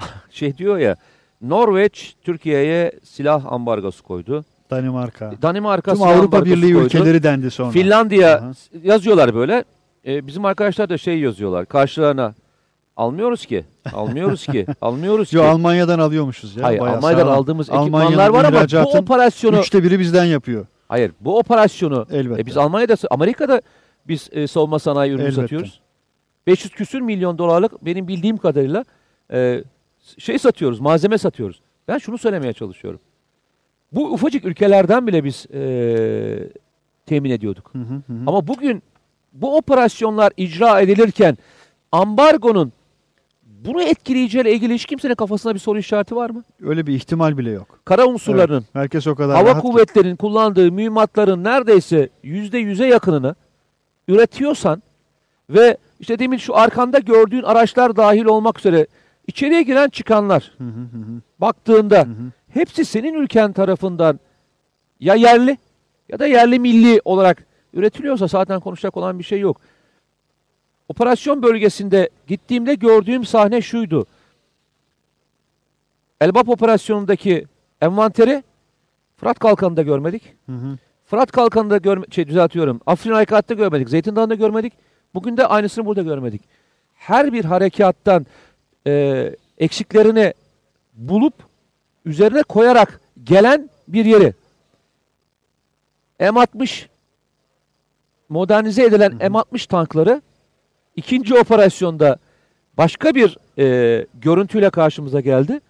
[0.30, 0.96] şey diyor ya
[1.42, 4.44] Norveç Türkiye'ye silah ambargosu koydu.
[4.70, 5.32] Danimarka.
[5.42, 6.86] Danimarka Tüm Avrupa Birliği koydu.
[6.86, 7.70] ülkeleri dendi sonra.
[7.70, 8.50] Finlandiya Aha.
[8.82, 9.64] yazıyorlar böyle.
[10.06, 12.34] Ee, bizim arkadaşlar da şey yazıyorlar karşılarına.
[12.96, 13.64] Almıyoruz ki.
[13.92, 14.66] Almıyoruz ki.
[14.80, 15.36] Almıyoruz ki.
[15.36, 16.64] Yo Almanya'dan alıyormuşuz ya.
[16.64, 20.66] Hayır bayağı Almanya'dan aldığımız ekipmanlar var ama bu operasyonu Üçte biri bizden yapıyor.
[20.88, 22.42] hayır bu operasyonu Elbette.
[22.42, 23.62] e, biz Almanya'da Amerika'da
[24.08, 25.40] biz e, savunma sanayi ürünü Elbette.
[25.40, 25.80] satıyoruz.
[26.46, 28.84] 500 küsür milyon dolarlık benim bildiğim kadarıyla
[29.32, 29.64] e,
[30.18, 31.60] şey satıyoruz, malzeme satıyoruz.
[31.88, 33.00] Ben şunu söylemeye çalışıyorum.
[33.92, 36.50] Bu ufacık ülkelerden bile biz e,
[37.06, 37.70] temin ediyorduk.
[37.72, 38.22] Hı hı hı.
[38.26, 38.82] Ama bugün
[39.32, 41.38] bu operasyonlar icra edilirken
[41.92, 42.72] ambargonun
[43.42, 46.44] bunu etkileyeceğiyle ilgili hiç kimsenin kafasında bir soru işareti var mı?
[46.62, 47.78] Öyle bir ihtimal bile yok.
[47.84, 49.68] Kara unsurlarının, Evet, herkes o kadar hava rahat ki.
[49.68, 53.34] kuvvetlerinin kullandığı mühimmatların neredeyse yüzde yüze yakınını
[54.08, 54.82] üretiyorsan
[55.50, 58.86] ve işte demin şu arkanda gördüğün araçlar dahil olmak üzere
[59.26, 61.20] içeriye giren çıkanlar Hı hı hı hı.
[61.38, 62.32] baktığında Hı hı.
[62.48, 64.20] hepsi senin ülken tarafından
[65.00, 65.58] ya yerli
[66.08, 69.60] ya da yerli milli olarak üretiliyorsa zaten konuşacak olan bir şey yok.
[70.88, 74.06] Operasyon bölgesinde gittiğimde gördüğüm sahne şuydu.
[76.20, 77.46] Elbap operasyonundaki
[77.80, 78.42] envanteri
[79.16, 80.22] Fırat Kalkanı'nda görmedik.
[80.46, 80.78] Hı hı.
[81.06, 82.80] Fırat Kalkanı'nda görme şey düzeltiyorum.
[82.86, 83.88] Afrin Harekatı'nda görmedik.
[83.88, 84.72] Zeytin Dağı'nda görmedik.
[85.14, 86.42] Bugün de aynısını burada görmedik.
[86.94, 88.26] Her bir harekattan
[88.86, 90.34] e, eksiklerini
[90.94, 91.34] bulup
[92.04, 94.32] üzerine koyarak gelen bir yeri
[96.20, 96.86] M60
[98.28, 100.22] modernize edilen M60 tankları
[100.96, 102.16] ikinci operasyonda
[102.78, 105.60] başka bir e, görüntüyle karşımıza geldi.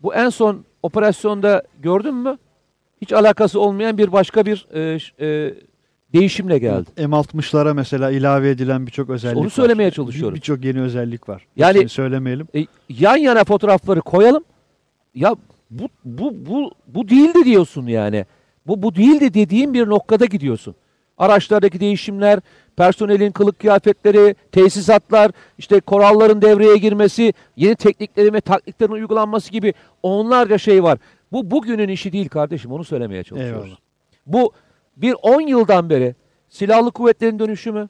[0.00, 2.38] Bu en son operasyonda gördün mü?
[3.02, 5.54] Hiç alakası olmayan bir başka bir e, e,
[6.12, 6.90] değişimle geldi.
[6.96, 9.50] M60'lara mesela ilave edilen birçok özellik Onu var.
[9.50, 10.34] söylemeye Bir- çalışıyorum.
[10.34, 11.46] Birçok yeni özellik var.
[11.56, 12.48] Yani- Hepsini söylemeyelim.
[12.56, 14.44] E, yan yana fotoğrafları koyalım.
[15.14, 15.34] Ya
[15.70, 18.26] bu bu bu bu değildi diyorsun yani.
[18.66, 20.74] Bu bu değildi dediğin bir noktada gidiyorsun.
[21.18, 22.40] Araçlardaki değişimler,
[22.76, 30.58] personelin kılık kıyafetleri, tesisatlar, işte koralların devreye girmesi, yeni tekniklerin ve taktiklerin uygulanması gibi onlarca
[30.58, 30.98] şey var.
[31.32, 33.64] Bu bugünün işi değil kardeşim onu söylemeye çalışıyoruz.
[33.64, 33.78] Eyvallah.
[34.26, 34.52] Bu
[34.96, 36.14] bir 10 yıldan beri
[36.48, 37.88] silahlı kuvvetlerin dönüşümü,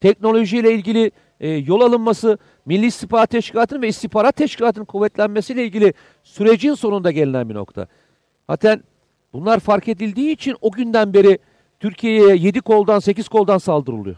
[0.00, 7.10] teknolojiyle ilgili e, yol alınması, Milli İstihbarat Teşkilatı'nın ve İstihbarat Teşkilatı'nın kuvvetlenmesiyle ilgili sürecin sonunda
[7.10, 7.86] gelinen bir nokta.
[8.50, 8.82] Zaten
[9.32, 11.38] bunlar fark edildiği için o günden beri
[11.80, 14.16] Türkiye'ye 7 koldan 8 koldan saldırılıyor.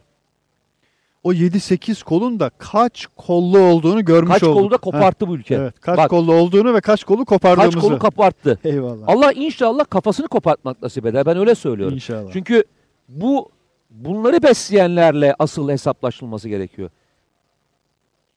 [1.25, 4.55] O 7-8 kolun da kaç kollu olduğunu görmüş Kaç olduk.
[4.59, 5.55] kolu da koparttı bu ülke.
[5.55, 7.73] Evet, kaç Bak, kollu olduğunu ve kaç kolu kopardığımızı.
[7.79, 8.59] kaç kolu koparttı.
[8.65, 9.05] Eyvallah.
[9.07, 11.27] Allah inşallah kafasını kopartmak nasip eder.
[11.27, 11.95] Ben öyle söylüyorum.
[11.95, 12.31] İnşallah.
[12.33, 12.65] Çünkü
[13.09, 13.51] bu
[13.91, 16.91] bunları besleyenlerle asıl hesaplaşılması gerekiyor.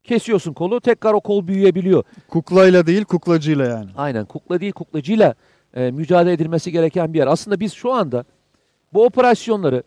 [0.04, 2.04] Kesiyorsun kolu tekrar o kol büyüyebiliyor.
[2.30, 3.90] Kuklayla değil kuklacıyla yani.
[3.98, 5.36] Aynen kukla değil kuklacıyla
[5.74, 7.28] e, mücadele edilmesi gereken bir yer.
[7.28, 8.24] Aslında biz şu anda
[8.94, 9.84] bu operasyonları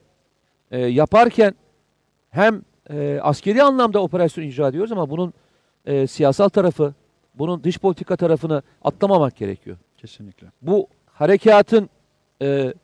[0.70, 1.54] e, yaparken
[2.30, 5.34] hem e, askeri anlamda operasyon icra ediyoruz ama bunun
[5.86, 6.94] e, siyasal tarafı,
[7.34, 9.76] bunun dış politika tarafını atlamamak gerekiyor.
[9.96, 10.46] Kesinlikle.
[10.62, 11.90] bu harekatın
[12.42, 12.74] e,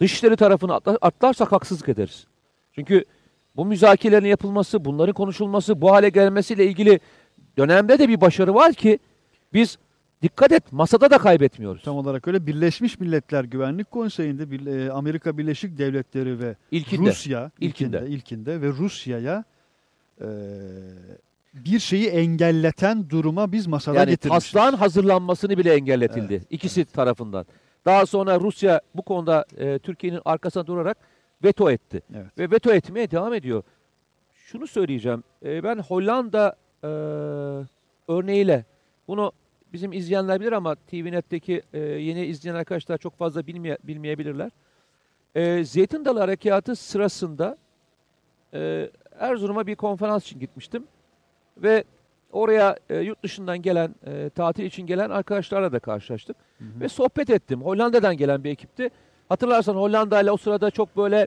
[0.00, 2.26] dışişleri tarafını atla- atlarsak haksızlık ederiz.
[2.72, 3.04] Çünkü
[3.56, 7.00] bu müzakerelerin yapılması, bunların konuşulması, bu hale gelmesiyle ilgili
[7.58, 8.98] dönemde de bir başarı var ki
[9.52, 9.78] biz
[10.26, 11.82] dikkat et masada da kaybetmiyoruz.
[11.82, 17.10] Tam olarak öyle Birleşmiş Milletler Güvenlik Konseyi'nde bir- e, Amerika Birleşik Devletleri ve İlkinde.
[17.10, 17.96] Rusya İlkinde.
[17.98, 19.44] ilkinde, ilkinde ve Rusya'ya
[20.20, 20.26] e,
[21.54, 24.52] bir şeyi engelleten duruma biz masada yani getirmişiz.
[24.52, 26.34] taslağın hazırlanmasını bile engelletildi.
[26.34, 27.46] Evet, ikisi tarafından.
[27.84, 30.96] Daha sonra Rusya bu konuda e, Türkiye'nin arkasına durarak
[31.44, 32.02] veto etti.
[32.14, 32.38] Evet.
[32.38, 33.62] Ve veto etmeye devam ediyor.
[34.34, 35.24] Şunu söyleyeceğim.
[35.44, 36.88] E, ben Hollanda e,
[38.08, 38.64] örneğiyle
[39.08, 39.32] bunu
[39.76, 44.50] bizim izleyenler bilir ama TVNet'teki e, yeni izleyen arkadaşlar çok fazla bilmeye, bilmeyebilirler.
[45.34, 47.56] E, Zeytin Dalı Harekatı sırasında
[48.54, 50.84] e, Erzurum'a bir konferans için gitmiştim.
[51.56, 51.84] Ve
[52.32, 56.36] oraya e, yurt dışından gelen, e, tatil için gelen arkadaşlarla da karşılaştık.
[56.60, 57.62] Ve sohbet ettim.
[57.62, 58.90] Hollanda'dan gelen bir ekipti.
[59.28, 61.26] Hatırlarsan Hollanda ile o sırada çok böyle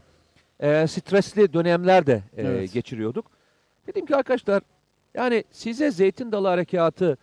[0.60, 2.74] e, stresli dönemler de e, Evet.
[2.74, 3.26] geçiriyorduk.
[3.88, 4.64] Dedim ki arkadaşlar
[5.14, 7.18] yani size Zeytin Dalı Harekatı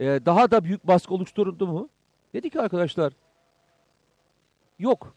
[0.00, 1.88] e, daha da büyük baskı oluşturdu mu?
[2.34, 3.12] Dedi ki arkadaşlar
[4.78, 5.14] yok.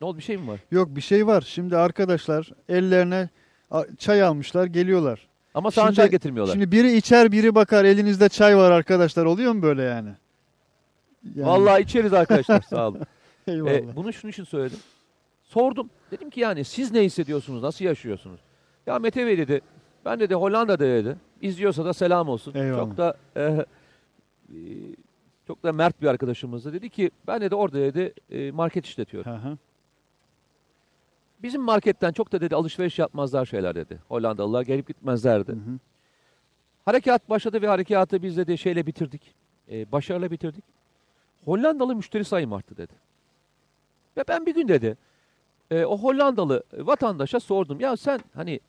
[0.00, 0.60] Ne oldu bir şey mi var?
[0.70, 1.40] Yok bir şey var.
[1.40, 3.28] Şimdi arkadaşlar ellerine
[3.98, 5.28] çay almışlar geliyorlar.
[5.54, 6.52] Ama sana Şimdi- çay getirmiyorlar.
[6.52, 10.10] Şimdi biri içer biri bakar elinizde çay var arkadaşlar oluyor mu böyle yani?
[11.34, 13.00] Yani- Vallahi içeriz arkadaşlar sağ olun.
[13.46, 13.70] eyvallah.
[13.72, 14.78] E, bunu şunun için söyledim.
[15.44, 15.90] Sordum.
[16.10, 17.62] Dedim ki yani siz ne hissediyorsunuz?
[17.62, 18.40] Nasıl yaşıyorsunuz?
[18.86, 19.60] Ya Mete Bey dedi.
[20.04, 21.16] Ben dedi Hollanda'da dedi.
[21.44, 22.54] İzliyorsa da selam olsun.
[22.54, 22.80] Eyvallah.
[22.80, 23.66] Çok da e, e,
[25.46, 26.72] çok da mert bir arkadaşımızdı.
[26.72, 29.32] Dedi ki ben dedi orada dedi e, market işletiyorum.
[29.32, 29.58] Hı hı.
[31.42, 33.98] Bizim marketten çok da dedi alışveriş yapmazlar şeyler dedi.
[34.08, 35.52] Hollandalılar gelip gitmezlerdi.
[35.52, 35.78] Hı hı.
[36.84, 39.34] Harekat başladı ve harekatı biz dedi şeyle bitirdik.
[39.70, 40.64] E, başarıyla bitirdik.
[41.44, 42.92] Hollandalı müşteri sayım arttı dedi.
[44.16, 44.96] Ve ben bir gün dedi
[45.70, 47.80] e, o Hollandalı vatandaşa sordum.
[47.80, 48.60] Ya sen hani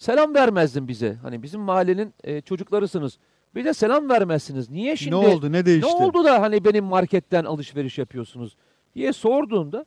[0.00, 1.14] selam vermezdin bize.
[1.14, 3.18] Hani bizim mahallenin e, çocuklarısınız.
[3.54, 4.70] Bize selam vermezsiniz.
[4.70, 5.10] Niye şimdi?
[5.10, 5.52] ne oldu?
[5.52, 5.90] Ne değişti?
[5.90, 8.56] Ne oldu da hani benim marketten alışveriş yapıyorsunuz
[8.94, 9.84] diye sorduğunda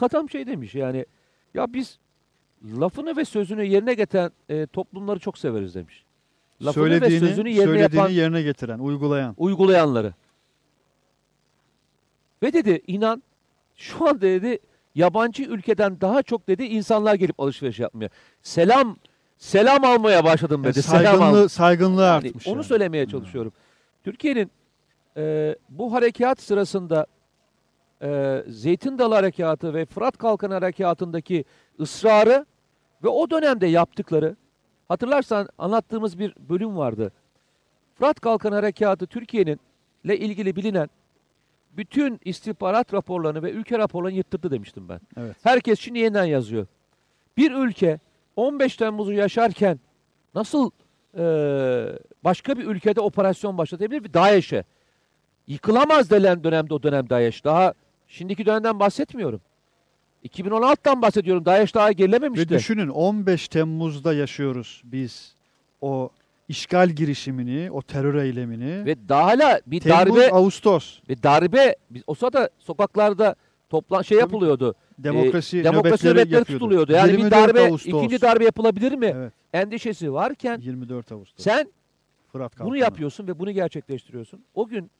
[0.00, 1.06] adam şey demiş yani
[1.54, 1.98] ya biz
[2.64, 6.04] lafını ve sözünü yerine getiren e, toplumları çok severiz demiş.
[6.62, 9.34] Lafını söylediğini, ve sözünü yerine söylediğini yapan yerine getiren, uygulayan.
[9.38, 10.14] uygulayanları.
[12.42, 13.22] Ve dedi inan
[13.76, 14.58] şu an dedi
[14.94, 18.10] yabancı ülkeden daha çok dedi insanlar gelip alışveriş yapmıyor.
[18.42, 18.96] Selam
[19.40, 20.78] selam almaya başladım dedi.
[20.78, 21.18] Yani selam al.
[21.18, 22.46] saygınlığı, saygınlığı Yani artmış.
[22.46, 22.64] onu yani.
[22.64, 23.52] söylemeye çalışıyorum.
[24.04, 24.50] Türkiye'nin
[25.16, 27.06] e, bu harekat sırasında
[28.02, 31.44] e, Zeytin Dalı Harekatı ve Fırat Kalkanı Harekatı'ndaki
[31.80, 32.46] ısrarı
[33.04, 34.36] ve o dönemde yaptıkları
[34.88, 37.12] hatırlarsan anlattığımız bir bölüm vardı.
[37.94, 39.60] Fırat Kalkanı Harekatı Türkiye'nin
[40.04, 40.88] ile ilgili bilinen
[41.76, 45.00] bütün istihbarat raporlarını ve ülke raporlarını yırttırdı demiştim ben.
[45.16, 45.36] Evet.
[45.42, 46.66] Herkes şimdi yeniden yazıyor.
[47.36, 47.98] Bir ülke
[48.40, 49.80] 15 Temmuz'u yaşarken
[50.34, 50.70] nasıl
[51.18, 51.24] e,
[52.24, 54.04] başka bir ülkede operasyon başlatabilir?
[54.04, 54.64] Bir DAEŞ'e.
[55.46, 57.44] Yıkılamaz denen dönemde o dönem DAEŞ.
[57.44, 57.74] Daha
[58.08, 59.40] şimdiki dönemden bahsetmiyorum.
[60.24, 61.44] 2016'dan bahsediyorum.
[61.44, 62.48] DAEŞ daha Ve gerilememişti.
[62.48, 65.34] düşünün 15 Temmuz'da yaşıyoruz biz
[65.80, 66.10] o
[66.48, 68.84] işgal girişimini, o terör eylemini.
[68.86, 71.76] Ve daha hala bir Temmuz, darbe Ağustos ve darbe
[72.06, 73.34] o sırada sokaklarda
[73.70, 74.74] toplan şey Tabii.
[75.04, 76.92] Demokrasi, E, demokrasi nöbetleri, nöbetleri tutuluyordu.
[76.92, 77.86] Yani bir 24 darbe, Ağustos.
[77.86, 79.12] ikinci darbe yapılabilir mi?
[79.16, 81.44] Evet, Endişesi varken 24 Ağustos.
[81.44, 81.72] sen
[82.32, 84.44] Fırat Bunu yapıyorsun ve bunu gerçekleştiriyorsun.
[84.54, 84.90] O gün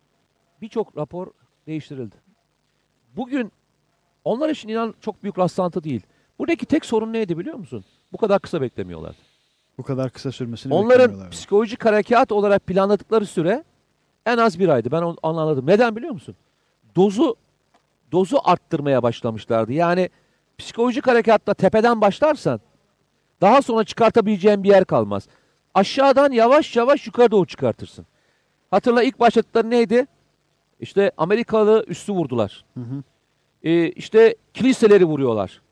[0.63, 1.27] birçok rapor
[1.67, 2.17] değiştirildi.
[3.17, 3.53] Bugün
[4.25, 6.03] onlar için inan çok büyük rastlantı değil.
[6.39, 7.85] Buradaki tek sorun neydi biliyor musun?
[8.13, 9.17] Bu kadar kısa beklemiyorlar.
[9.79, 13.65] Bu kadar kısa sürmesini Onların psikolojik harekat olarak planladıkları süre
[14.27, 14.93] en az bir aydı.
[14.93, 15.67] Ben onu anladım.
[15.67, 16.37] Neden biliyor musun?
[16.97, 17.37] Dozu
[18.13, 19.73] dozu arttırmaya başlamışlardı.
[19.73, 20.11] Yani
[20.59, 22.61] psikolojik harekatta tepeden başlarsan
[23.41, 25.29] daha sonra çıkartabileceğin bir yer kalmaz.
[25.75, 28.07] Aşağıdan yavaş yavaş yukarı doğru çıkartırsın.
[28.71, 30.07] Hatırla ilk başladıkları neydi?
[30.81, 32.65] İşte Amerikalı üssü vurdular.
[32.75, 33.03] Hı hı.
[33.63, 35.63] Ee, işte kiliseleri vuruyorlar.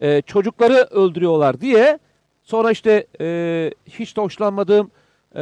[0.00, 1.98] Ee, çocukları öldürüyorlar diye
[2.42, 4.90] sonra işte e, hiç de hoşlanmadığım
[5.36, 5.40] e,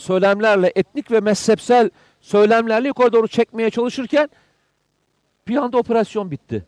[0.00, 1.90] söylemlerle etnik ve mezhepsel
[2.20, 4.28] söylemlerle yukarı doğru çekmeye çalışırken
[5.48, 6.66] bir anda operasyon bitti.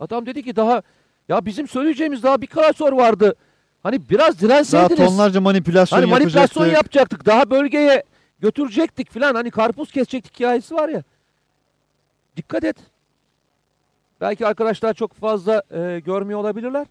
[0.00, 0.82] Adam dedi ki daha
[1.28, 3.34] ya bizim söyleyeceğimiz daha bir kadar soru vardı.
[3.82, 4.96] Hani biraz Daha direnseydiniz.
[5.10, 6.94] tonlarca manipülasyon Hani manipülasyon yapacaktık.
[6.94, 7.26] yapacaktık.
[7.26, 8.02] Daha bölgeye
[8.40, 9.34] götürecektik filan.
[9.34, 11.02] Hani karpuz kesecektik hikayesi var ya.
[12.36, 12.76] Dikkat et.
[14.20, 16.86] Belki arkadaşlar çok fazla e, görmüyor olabilirler.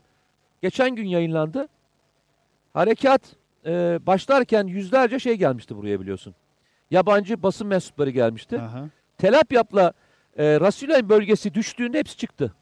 [0.61, 1.67] Geçen gün yayınlandı.
[2.74, 3.21] Harekat
[3.65, 6.36] e, başlarken yüzlerce şey gelmişti buraya biliyorsun.
[6.91, 8.59] Yabancı basın mensupları gelmişti.
[8.59, 8.86] Aha.
[9.17, 9.93] Tel Abyad'la
[10.38, 12.53] e, Rasulayn bölgesi düştüğünde hepsi çıktı.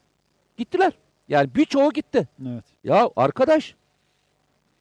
[0.56, 0.92] Gittiler.
[1.28, 2.28] Yani birçoğu gitti.
[2.46, 2.64] Evet.
[2.84, 3.74] Ya arkadaş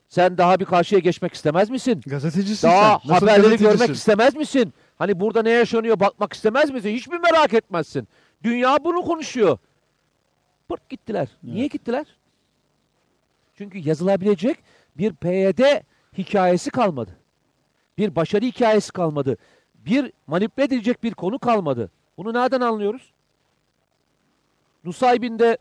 [0.07, 2.01] sen daha bir karşıya geçmek istemez misin?
[2.05, 3.11] Gazetecisin Daha sen.
[3.11, 3.71] Nasıl haberleri gazetecisin?
[3.77, 4.73] görmek istemez misin?
[4.97, 6.89] Hani burada ne yaşanıyor bakmak istemez misin?
[6.89, 8.07] Hiç mi merak etmezsin?
[8.43, 9.57] Dünya bunu konuşuyor.
[10.69, 11.27] Pırt gittiler.
[11.43, 12.05] Niye gittiler?
[13.57, 14.57] Çünkü yazılabilecek
[14.97, 15.81] bir PYD
[16.17, 17.17] hikayesi kalmadı.
[17.97, 19.37] Bir başarı hikayesi kalmadı.
[19.75, 21.91] Bir manipüle edilecek bir konu kalmadı.
[22.17, 23.13] Bunu nereden anlıyoruz?
[24.83, 25.57] Nusaybin'de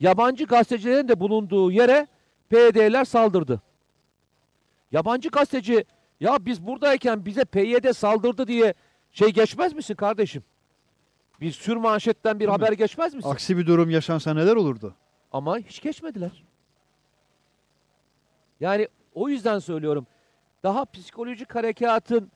[0.00, 2.06] yabancı gazetecilerin de bulunduğu yere
[2.50, 3.62] PYD'ler saldırdı.
[4.92, 5.84] Yabancı gazeteci
[6.20, 8.74] ya biz buradayken bize PYD saldırdı diye
[9.12, 10.44] şey geçmez misin kardeşim?
[11.40, 12.52] Bir sür manşetten bir Değil mi?
[12.64, 13.30] haber geçmez misin?
[13.30, 14.94] Aksi bir durum yaşansa neler olurdu?
[15.32, 16.44] Ama hiç geçmediler.
[18.60, 20.06] Yani o yüzden söylüyorum.
[20.62, 22.30] Daha psikolojik harekatın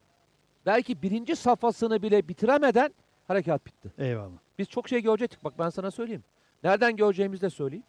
[0.67, 2.95] belki birinci safhasını bile bitiremeden
[3.29, 3.93] harekat bitti.
[3.99, 4.39] Eyvallah.
[4.59, 5.45] Biz çok şey görecektik.
[5.45, 6.25] Bak ben sana söyleyeyim.
[6.65, 7.85] Nereden göreceğimizi de söyleyeyim.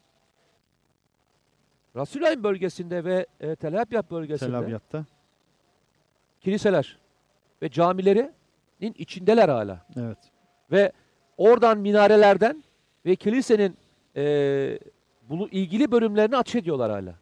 [1.96, 5.06] Rasulayn bölgesinde ve e, Tel Abyad bölgesinde Tel Abyad'da.
[6.42, 6.98] kiliseler
[7.62, 9.86] ve camilerinin içindeler hala.
[9.98, 10.18] Evet.
[10.72, 10.92] Ve
[11.38, 12.64] oradan minarelerden
[13.06, 13.78] ve kilisenin
[14.16, 14.80] e,
[15.30, 17.16] bunu ilgili bölümlerini ateş ediyorlar hala.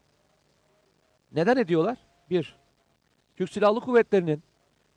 [1.32, 1.98] Neden ediyorlar?
[2.30, 2.56] Bir,
[3.36, 4.42] Türk Silahlı Kuvvetleri'nin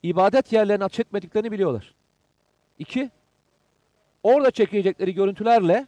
[0.03, 1.93] ibadet yerlerini ateş etmediklerini biliyorlar.
[2.79, 3.09] İki,
[4.23, 5.87] orada çekecekleri görüntülerle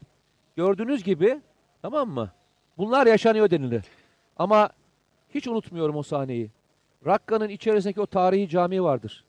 [0.56, 1.42] gördüğünüz gibi
[1.82, 2.32] tamam mı?
[2.78, 3.86] Bunlar yaşanıyor denilir.
[4.38, 4.70] Ama
[5.30, 6.52] hiç unutmuyorum o sahneyi.
[7.06, 9.26] Rakka'nın içerisindeki o tarihi cami vardır.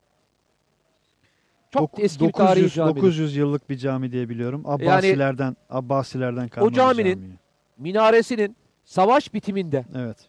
[1.71, 2.97] Çok Dok- eski bir tarihi 900, cami.
[2.97, 4.63] 900 yıllık bir cami diye biliyorum.
[4.67, 7.39] Abbasilerden Abbasilerden kalma bir caminin- cami.
[7.79, 10.29] Minaresinin savaş bitiminde Evet.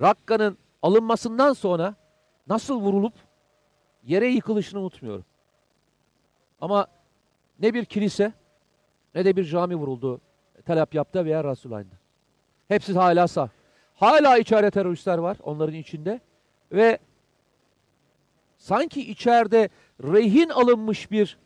[0.00, 1.94] Rakka'nın alınmasından sonra
[2.48, 3.14] nasıl vurulup
[4.04, 5.24] yere yıkılışını unutmuyorum.
[6.62, 6.86] Ama
[7.60, 8.32] ne bir kilise
[9.14, 10.20] ne de bir cami vuruldu
[10.64, 11.94] Tel Abyad'da veya Rasulayn'da.
[12.68, 13.50] Hepsi hala sağ.
[13.94, 16.20] Hala içeride teröristler var onların içinde
[16.72, 16.98] ve
[18.56, 19.68] sanki içeride
[20.02, 21.38] rehin alınmış bir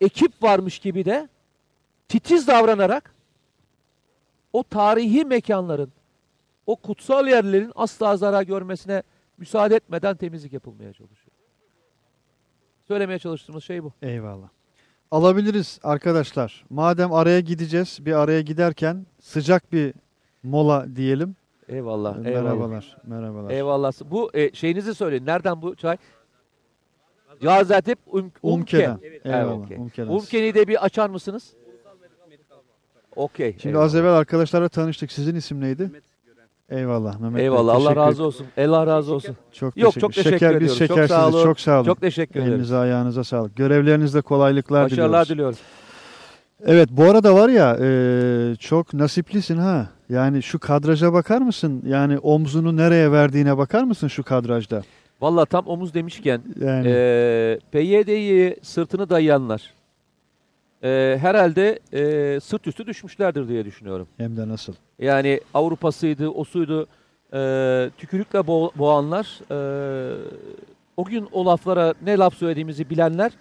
[0.00, 1.28] ekip varmış gibi de
[2.08, 3.14] titiz davranarak
[4.52, 5.92] o tarihi mekanların
[6.66, 9.02] o kutsal yerlerin asla zarar görmesine
[9.38, 11.36] müsaade etmeden temizlik yapılmaya çalışıyor.
[12.88, 13.92] Söylemeye çalıştığımız şey bu.
[14.02, 14.48] Eyvallah.
[15.12, 16.64] Alabiliriz arkadaşlar.
[16.70, 19.94] Madem araya gideceğiz, bir araya giderken sıcak bir
[20.42, 21.36] mola diyelim.
[21.68, 22.26] Eyvallah.
[22.26, 22.42] eyvallah.
[22.42, 22.96] Merhabalar.
[23.06, 23.50] Merhabalar.
[23.50, 23.92] Eyvallah.
[24.10, 25.26] Bu e, şeyinizi söyleyin.
[25.26, 25.96] Nereden bu çay?
[27.42, 28.92] Gaziantep um, Umke'den.
[28.92, 29.20] Umke.
[29.24, 29.52] Eyvallah.
[29.52, 29.76] okey.
[29.76, 30.12] Umke'den.
[30.12, 31.52] Umke'ni de bir açar mısınız?
[33.16, 33.56] Okey.
[33.58, 33.84] Şimdi eyvallah.
[33.84, 35.12] az evvel arkadaşlarla tanıştık.
[35.12, 36.02] Sizin isim neydi?
[36.72, 37.74] Eyvallah Mehmet Bey, Eyvallah.
[37.74, 38.46] Allah teşekkür- razı olsun.
[38.58, 39.36] Allah razı olsun.
[39.52, 40.00] Çok Yok, teşekkür.
[40.00, 40.78] çok teşekkür Şeker, biz ediyorum.
[40.78, 41.20] Çok şekersiniz.
[41.20, 41.42] sağ olun.
[41.42, 41.84] Çok sağ olun.
[41.84, 42.52] Çok teşekkür ederiz.
[42.54, 43.56] Elinize ayağınıza sağlık.
[43.56, 45.28] Görevlerinizde kolaylıklar Başarılar diliyoruz.
[45.28, 45.58] diliyoruz.
[46.66, 49.86] Evet bu arada var ya e, çok nasiplisin ha.
[50.08, 51.82] Yani şu kadraja bakar mısın?
[51.86, 54.82] Yani omzunu nereye verdiğine bakar mısın şu kadrajda?
[55.20, 59.74] Valla tam omuz demişken Yani e, PYD'yi sırtını dayayanlar
[60.82, 64.08] e, herhalde e, sırt üstü düşmüşlerdir diye düşünüyorum.
[64.16, 64.74] hem de nasıl?
[64.98, 66.86] Yani Avrupa'sıydı, o suydu.
[67.34, 69.56] E, tükürükle bo- boğanlar, e,
[70.96, 73.32] o gün o laflara ne laf söylediğimizi bilenler,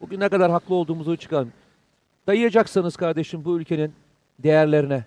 [0.00, 1.48] bugün ne kadar haklı olduğumuzu çıkan.
[2.26, 3.92] Dayayacaksanız kardeşim bu ülkenin
[4.38, 5.04] değerlerine,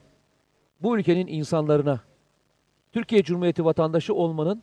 [0.81, 1.99] bu ülkenin insanlarına,
[2.93, 4.61] Türkiye Cumhuriyeti vatandaşı olmanın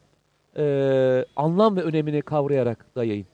[0.57, 3.27] e, anlam ve önemini kavrayarak dayayın.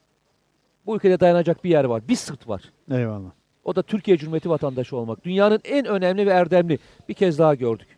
[0.86, 2.62] Bu ülkede dayanacak bir yer var, bir sırt var.
[2.90, 3.30] Eyvallah.
[3.64, 5.24] O da Türkiye Cumhuriyeti vatandaşı olmak.
[5.24, 7.88] Dünyanın en önemli ve erdemli bir kez daha gördük.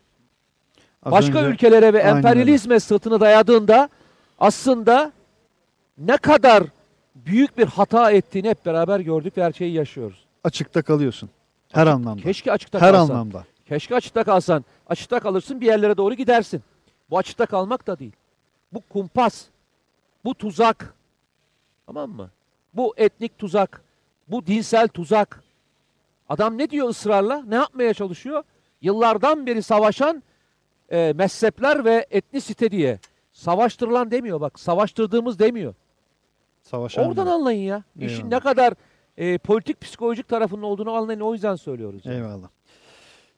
[1.02, 3.88] Az Başka önce- ülkelere ve emperyalizme sırtını dayadığında
[4.40, 5.12] aslında
[5.98, 6.64] ne kadar
[7.14, 10.24] büyük bir hata ettiğini hep beraber gördük ve her şeyi yaşıyoruz.
[10.44, 11.30] açıkta kalıyorsun.
[11.72, 12.22] Her anlamda.
[12.22, 13.14] Keşke açıkta Her kalsan.
[13.14, 13.44] anlamda.
[13.68, 14.64] Keşke açıkta kalsan.
[14.88, 16.62] Açıkta kalırsın bir yerlere doğru gidersin.
[17.10, 18.12] Bu açıkta kalmak da değil.
[18.72, 19.44] Bu kumpas.
[20.24, 20.94] Bu tuzak.
[21.86, 22.30] Tamam mı?
[22.74, 23.82] Bu etnik tuzak.
[24.28, 25.42] Bu dinsel tuzak.
[26.32, 27.42] Adam ne diyor ısrarla?
[27.48, 28.42] Ne yapmaya çalışıyor?
[28.80, 30.22] Yıllardan beri savaşan
[30.88, 32.98] e, mezhepler ve etnisite diye.
[33.32, 34.60] Savaştırılan demiyor bak.
[34.60, 35.74] Savaştırdığımız demiyor.
[36.62, 37.36] Savaşan Oradan diyor.
[37.36, 37.82] anlayın ya.
[37.96, 38.28] İşin Eyvallah.
[38.30, 38.74] ne kadar
[39.16, 41.20] e, politik psikolojik tarafının olduğunu anlayın.
[41.20, 42.06] O yüzden söylüyoruz.
[42.06, 42.16] yani.
[42.16, 42.48] Eyvallah.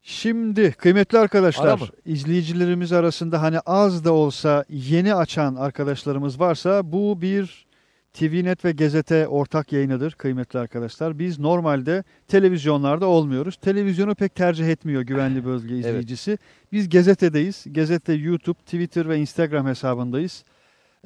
[0.03, 1.87] Şimdi kıymetli arkadaşlar, mı?
[2.07, 7.67] izleyicilerimiz arasında hani az da olsa yeni açan arkadaşlarımız varsa bu bir
[8.15, 11.19] TVNet ve Gezete ortak yayınıdır kıymetli arkadaşlar.
[11.19, 13.57] Biz normalde televizyonlarda olmuyoruz.
[13.57, 16.39] Televizyonu pek tercih etmiyor güvenli bölge izleyicisi.
[16.73, 17.65] Biz Gezete'deyiz.
[17.67, 20.45] Gazete YouTube, Twitter ve Instagram hesabındayız.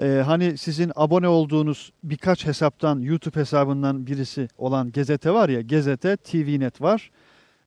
[0.03, 6.17] Ee, hani sizin abone olduğunuz birkaç hesaptan YouTube hesabından birisi olan Gezete var ya Gezete
[6.17, 7.11] TVNet var.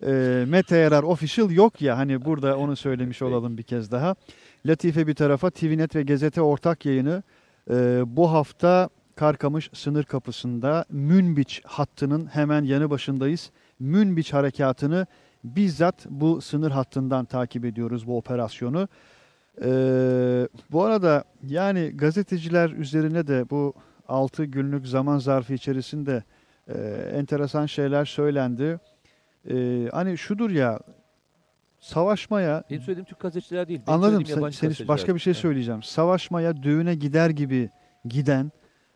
[0.05, 4.15] E, Mete Erar Official yok ya hani burada onu söylemiş olalım bir kez daha.
[4.65, 7.23] Latife bir tarafa TVNet ve Gezete ortak yayını
[7.69, 8.89] e, bu hafta
[9.21, 13.51] Karkamış sınır kapısında Münbiç hattının hemen yanı başındayız.
[13.79, 15.07] Münbiç harekatını
[15.43, 18.87] bizzat bu sınır hattından takip ediyoruz bu operasyonu.
[19.61, 19.67] E,
[20.71, 23.73] bu arada yani gazeteciler üzerine de bu
[24.07, 26.23] 6 günlük zaman zarfı içerisinde
[26.67, 26.77] e,
[27.13, 28.79] enteresan şeyler söylendi.
[29.49, 30.79] Ee, hani şudur ya
[31.79, 33.81] savaşmaya Benim söylediğim Türk gazeteciler değil.
[33.87, 34.87] Benim anladım sen, gazeteciler.
[34.87, 35.41] başka bir şey Evet.
[35.41, 35.83] söyleyeceğim.
[35.83, 37.69] Savaşmaya düğüne gider gibi
[38.05, 38.51] giden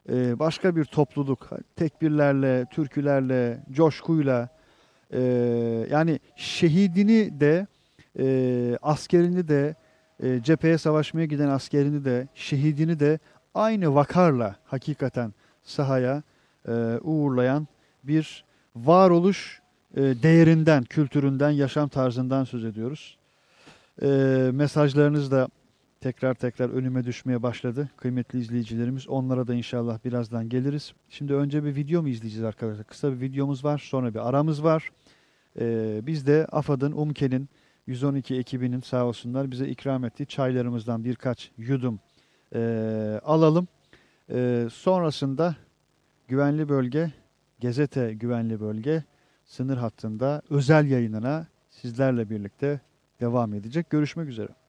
[0.10, 4.50] e, başka bir topluluk tekbirlerle, türkülerle, coşkuyla
[5.12, 5.22] e,
[5.92, 7.68] yani şehidini de
[8.20, 9.76] e, askerini de
[10.24, 13.20] e, cepheye savaşmaya giden askerini de şehidini de
[13.54, 15.34] aynı vakarla hakikaten
[15.64, 16.24] sahaya
[17.02, 17.68] uğurlayan
[18.04, 18.46] bir
[18.76, 19.62] varoluş
[19.96, 23.18] değerinden, kültüründen, yaşam tarzından söz ediyoruz.
[24.52, 25.48] Mesajlarınız da
[26.06, 27.90] tekrar tekrar önüme düşmeye başladı.
[27.98, 30.94] Kıymetli izleyicilerimiz onlara da inşallah birazdan geliriz.
[31.10, 32.84] Şimdi önce bir video mu izleyeceğiz arkadaşlar?
[32.84, 34.90] Kısa bir videomuz var, sonra bir aramız var.
[35.60, 37.50] E, biz de AFAD'ın, UMKE'nin
[37.88, 42.00] 112 ekibinin sağ olsunlar bize ikram ettiği çaylarımızdan birkaç yudum
[42.56, 42.60] e,
[43.24, 43.68] alalım.
[44.30, 45.56] E, sonrasında
[46.28, 47.12] güvenli bölge,
[47.60, 49.04] Gezete güvenli bölge
[49.46, 52.80] sınır hattında özel yayınına sizlerle birlikte
[53.20, 53.90] devam edecek.
[53.90, 54.65] Görüşmek üzere.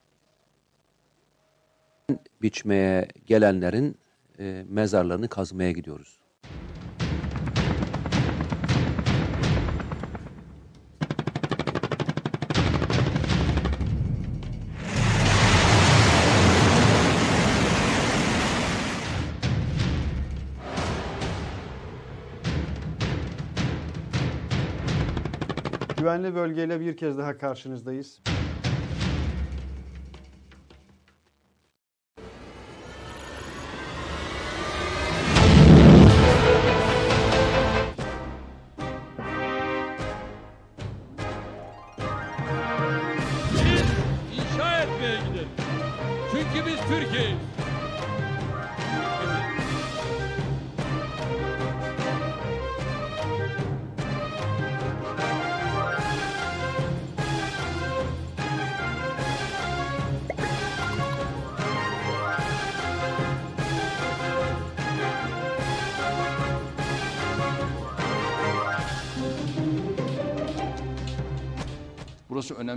[2.41, 3.97] Biçmeye gelenlerin
[4.39, 6.19] e, mezarlarını kazmaya gidiyoruz.
[25.97, 28.19] Güvenli bölgeyle bir kez daha karşınızdayız.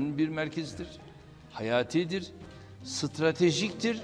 [0.00, 0.86] Önemli bir merkezdir.
[1.52, 2.32] Hayatidir,
[2.84, 4.00] stratejiktir.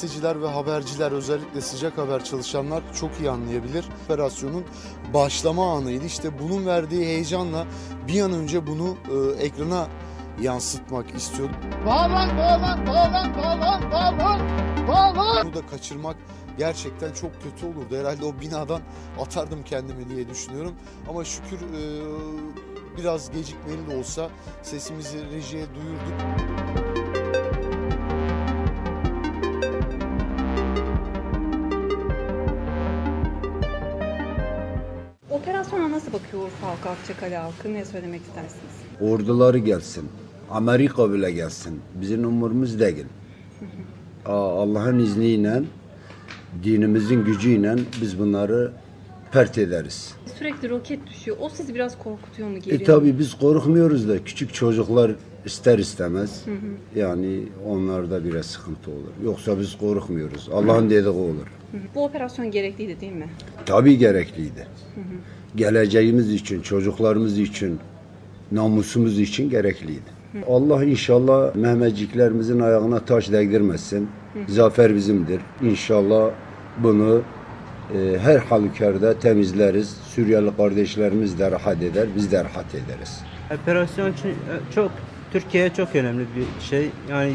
[0.00, 3.84] Gazeteciler ve haberciler özellikle sıcak haber çalışanlar çok iyi anlayabilir.
[4.04, 4.64] Operasyonun
[5.14, 6.04] başlama anıydı.
[6.04, 7.66] İşte bunun verdiği heyecanla
[8.08, 9.88] bir an önce bunu e, ekrana
[10.42, 11.56] yansıtmak istiyordum.
[11.86, 14.40] Bağlan, bağlan, bağlan, bağlan, bağlan,
[14.88, 15.46] bağlan.
[15.46, 16.16] Bunu da kaçırmak
[16.58, 17.96] gerçekten çok kötü olurdu.
[17.96, 18.80] Herhalde o binadan
[19.20, 20.74] atardım kendimi diye düşünüyorum.
[21.08, 21.82] Ama şükür e,
[22.98, 24.28] biraz gecikmeli de olsa
[24.62, 26.65] sesimizi rejiye duyurduk.
[36.86, 37.74] Halkı, Akçakale halkı?
[37.74, 38.86] Ne söylemek istersiniz?
[39.00, 40.04] orduları gelsin.
[40.50, 41.80] Amerika bile gelsin.
[41.94, 43.06] Bizim umurumuz değil.
[44.26, 45.62] Allah'ın izniyle,
[46.64, 48.72] dinimizin gücüyle biz bunları
[49.32, 50.14] pert ederiz.
[50.38, 51.36] Sürekli roket düşüyor.
[51.40, 52.56] O sizi biraz korkutuyor mu?
[52.56, 52.86] E Geriyor mu?
[52.86, 55.12] tabi biz korkmuyoruz da küçük çocuklar
[55.44, 56.44] ister istemez.
[56.96, 59.12] Yani onlarda biraz sıkıntı olur.
[59.24, 60.48] Yoksa biz korkmuyoruz.
[60.52, 61.46] Allah'ın dediği olur.
[61.94, 63.28] Bu operasyon gerekliydi değil mi?
[63.66, 64.66] Tabii gerekliydi.
[65.56, 67.78] Geleceğimiz için, çocuklarımız için,
[68.52, 70.16] namusumuz için gerekliydi.
[70.48, 74.08] Allah inşallah Mehmetçiklerimizin ayağına taş değdirmesin.
[74.48, 75.40] Zafer bizimdir.
[75.62, 76.30] İnşallah
[76.78, 77.22] bunu
[77.94, 79.96] e, her halükarda temizleriz.
[80.14, 83.20] Suriyeli kardeşlerimiz de rahat eder, biz de rahat ederiz.
[83.62, 84.90] Operasyon için e, çok
[85.32, 86.90] Türkiye'ye çok önemli bir şey.
[87.10, 87.32] Yani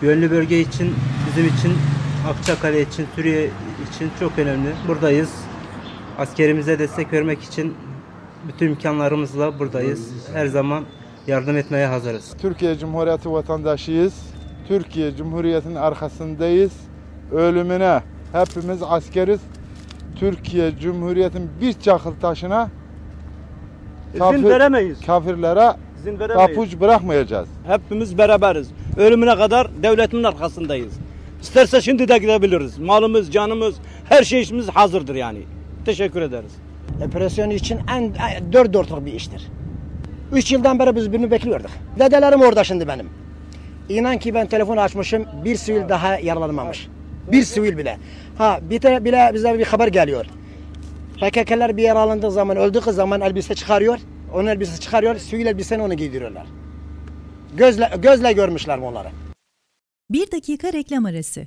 [0.00, 0.94] güvenli bölge için,
[1.28, 1.72] bizim için,
[2.28, 3.50] Akçakale için, Suriye
[3.90, 4.68] için çok önemli.
[4.88, 5.30] Buradayız.
[6.18, 7.74] Askerimize destek vermek için
[8.48, 10.10] bütün imkanlarımızla buradayız.
[10.32, 10.84] Her zaman
[11.26, 12.32] yardım etmeye hazırız.
[12.42, 14.14] Türkiye Cumhuriyeti vatandaşıyız.
[14.68, 16.72] Türkiye Cumhuriyeti'nin arkasındayız.
[17.32, 18.02] Ölümüne
[18.32, 19.40] hepimiz askeriz.
[20.16, 22.70] Türkiye Cumhuriyeti'nin bir çakıl taşına
[24.18, 25.00] kafir- veremeyiz.
[25.06, 26.56] kafirlere İzin veremeyiz.
[26.56, 27.48] papuç bırakmayacağız.
[27.66, 28.68] Hepimiz beraberiz.
[28.96, 30.92] Ölümüne kadar devletimin arkasındayız.
[31.42, 32.78] İsterse şimdi de gidebiliriz.
[32.78, 33.74] Malımız, canımız,
[34.08, 35.42] her şeyimiz hazırdır yani.
[35.84, 36.52] Teşekkür ederiz.
[37.06, 39.46] Operasyon için en, en dört dörtlük bir iştir.
[40.32, 41.70] Üç yıldan beri biz bunu bekliyorduk.
[41.98, 43.08] Dedelerim orada şimdi benim.
[43.88, 46.88] İnan ki ben telefon açmışım bir sivil daha yaralanmamış.
[47.32, 47.98] Bir sivil bile.
[48.38, 50.26] Ha bir de bile bize bir haber geliyor.
[51.20, 53.98] PKK'lar bir yaralandığı zaman öldüğü zaman elbise çıkarıyor.
[54.34, 55.16] Onun elbise çıkarıyor.
[55.16, 56.46] Sivil elbiseni onu giydiriyorlar.
[57.56, 59.08] Gözle, gözle görmüşler bunları.
[60.10, 61.46] Bir dakika reklam arası.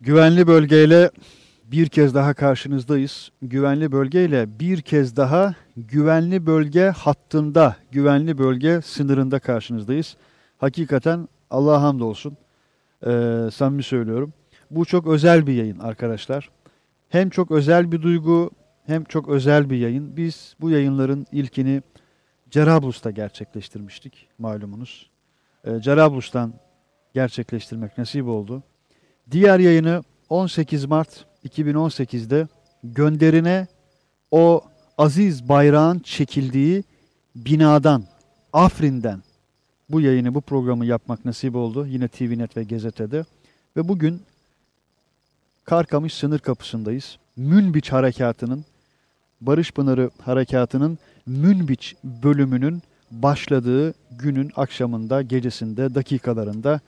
[0.00, 1.10] Güvenli bölgeyle
[1.64, 3.30] bir kez daha karşınızdayız.
[3.42, 10.16] Güvenli bölgeyle bir kez daha güvenli bölge hattında, güvenli bölge sınırında karşınızdayız.
[10.58, 12.36] Hakikaten Allah'a hamdolsun.
[13.06, 14.32] Ee, samimi söylüyorum.
[14.70, 16.50] Bu çok özel bir yayın arkadaşlar.
[17.08, 18.50] Hem çok özel bir duygu
[18.86, 20.16] hem çok özel bir yayın.
[20.16, 21.82] Biz bu yayınların ilkini
[22.50, 25.10] Cerablus'ta gerçekleştirmiştik malumunuz.
[25.64, 26.54] Ee, Cerablus'tan
[27.14, 28.62] gerçekleştirmek nasip oldu.
[29.30, 32.48] Diğer yayını 18 Mart 2018'de
[32.84, 33.66] gönderine
[34.30, 34.64] o
[34.98, 36.84] aziz bayrağın çekildiği
[37.36, 38.04] binadan,
[38.52, 39.22] Afrin'den
[39.90, 41.86] bu yayını, bu programı yapmak nasip oldu.
[41.86, 43.24] Yine TVNet ve Gazete'de.
[43.76, 44.22] Ve bugün
[45.64, 47.18] Karkamış sınır kapısındayız.
[47.36, 48.64] Münbiç Harekatı'nın,
[49.40, 56.80] Barış Pınarı Harekatı'nın Münbiç bölümünün başladığı günün akşamında, gecesinde, dakikalarında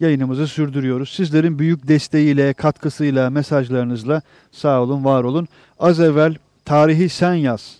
[0.00, 1.10] yayınımızı sürdürüyoruz.
[1.10, 4.22] Sizlerin büyük desteğiyle, katkısıyla, mesajlarınızla
[4.52, 5.48] sağ olun, var olun.
[5.78, 6.34] Az evvel
[6.64, 7.76] tarihi sen yaz,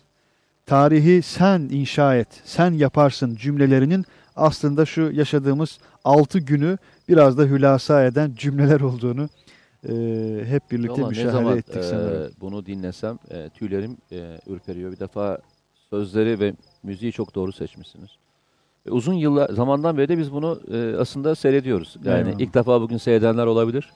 [0.66, 4.04] tarihi sen inşa et, sen yaparsın cümlelerinin
[4.36, 9.28] aslında şu yaşadığımız 6 günü biraz da hülasa eden cümleler olduğunu
[9.88, 9.92] e,
[10.48, 12.32] hep birlikte Vallahi müşahede zaman ettik e, sanırım.
[12.40, 14.92] bunu dinlesem e, tüylerim e, ürperiyor.
[14.92, 15.38] Bir defa
[15.90, 18.10] sözleri ve müziği çok doğru seçmişsiniz.
[18.88, 21.96] E, uzun yıllar zamandan beri de biz bunu e, aslında seyrediyoruz.
[22.04, 22.40] Yani Eyvallah.
[22.40, 23.90] ilk defa bugün seyredenler olabilir.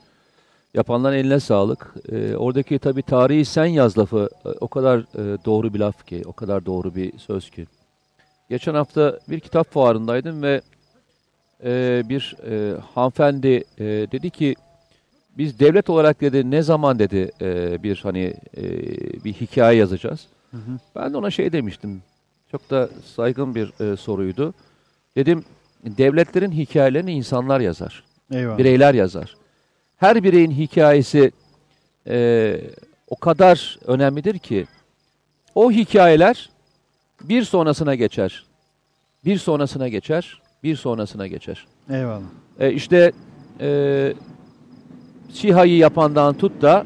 [0.73, 1.93] Yapanların eline sağlık.
[2.11, 6.21] E, oradaki tabii tarihi sen yaz lafı e, o kadar e, doğru bir laf ki,
[6.25, 7.67] o kadar doğru bir söz ki.
[8.49, 10.61] Geçen hafta bir kitap fuarındaydım ve
[11.63, 14.55] e, bir e, hanımefendi e, dedi ki
[15.37, 18.63] biz devlet olarak dedi ne zaman dedi e, bir hani e,
[19.23, 20.27] bir hikaye yazacağız.
[20.51, 20.79] Hı hı.
[20.95, 22.01] Ben de ona şey demiştim.
[22.51, 24.53] Çok da saygın bir e, soruydu.
[25.15, 25.43] Dedim
[25.85, 28.03] devletlerin hikayelerini insanlar yazar.
[28.31, 28.57] Eyvallah.
[28.57, 29.35] Bireyler yazar.
[29.97, 31.31] Her bireyin hikayesi
[32.07, 32.57] e,
[33.07, 34.65] o kadar önemlidir ki
[35.55, 36.49] o hikayeler
[37.23, 38.45] bir sonrasına geçer.
[39.25, 40.41] Bir sonrasına geçer.
[40.63, 41.67] Bir sonrasına geçer.
[41.89, 42.21] Eyvallah.
[42.59, 43.11] E, işte
[43.59, 44.13] e,
[45.33, 46.85] SİHA'yı yapandan tut da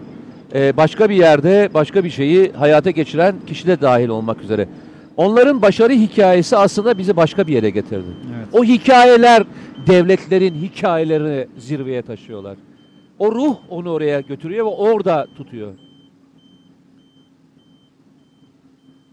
[0.53, 4.67] e, başka bir yerde başka bir şeyi hayata geçiren kişi de dahil olmak üzere.
[5.17, 8.07] Onların başarı hikayesi aslında bizi başka bir yere getirdi.
[8.37, 8.47] Evet.
[8.53, 9.43] O hikayeler
[9.87, 12.57] devletlerin hikayelerini zirveye taşıyorlar.
[13.19, 15.73] O ruh onu oraya götürüyor ve orada tutuyor.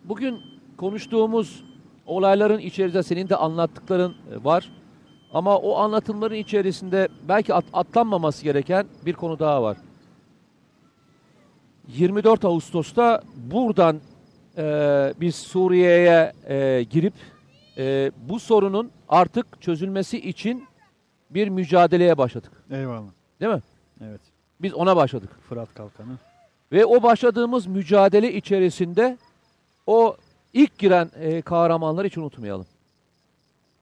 [0.04, 0.38] Bugün
[0.76, 1.64] konuştuğumuz
[2.06, 4.70] olayların içerisinde senin de anlattıkların e, var.
[5.32, 9.76] Ama o anlatımların içerisinde belki at- atlanmaması gereken bir konu daha var.
[11.88, 14.00] 24 Ağustos'ta buradan
[14.58, 17.14] e, biz Suriye'ye e, girip
[17.78, 20.66] e, bu sorunun artık çözülmesi için
[21.30, 22.52] bir mücadeleye başladık.
[22.70, 23.10] Eyvallah.
[23.40, 23.62] Değil mi?
[24.00, 24.20] Evet.
[24.62, 25.30] Biz ona başladık.
[25.48, 26.18] Fırat Kalkanı.
[26.72, 29.18] Ve o başladığımız mücadele içerisinde
[29.86, 30.16] o
[30.52, 32.66] ilk giren e, kahramanları hiç unutmayalım.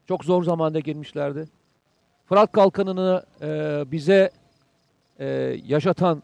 [0.09, 1.49] Çok zor zamanda girmişlerdi.
[2.29, 4.31] Fırat Kalkanı'nı e, bize
[5.19, 5.27] e,
[5.67, 6.23] yaşatan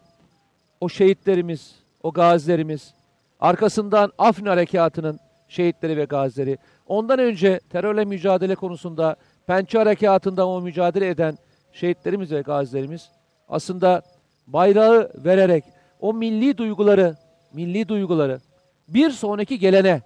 [0.81, 2.93] o şehitlerimiz, o gazilerimiz,
[3.39, 9.15] arkasından Afrin Harekatı'nın şehitleri ve gazileri, ondan önce terörle mücadele konusunda
[9.47, 11.37] Pençe Harekatı'nda o mücadele eden
[11.71, 13.09] şehitlerimiz ve gazilerimiz
[13.49, 14.01] aslında
[14.47, 15.63] bayrağı vererek
[15.99, 17.15] o milli duyguları,
[17.53, 18.39] milli duyguları
[18.87, 20.01] bir sonraki gelene,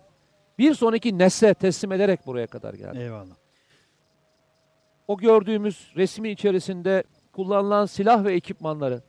[0.57, 2.99] bir sonraki nesle teslim ederek buraya kadar geldi.
[2.99, 3.35] Eyvallah.
[5.07, 9.01] O gördüğümüz resmin içerisinde kullanılan silah ve ekipmanları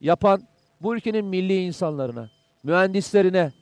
[0.00, 0.42] yapan
[0.80, 2.30] bu ülkenin milli insanlarına,
[2.62, 3.52] mühendislerine,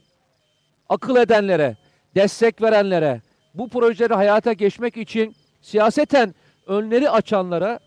[0.91, 1.76] akıl edenlere,
[2.14, 3.22] destek verenlere,
[3.55, 6.34] bu projeleri hayata geçmek için siyaseten
[6.66, 7.78] önleri açanlara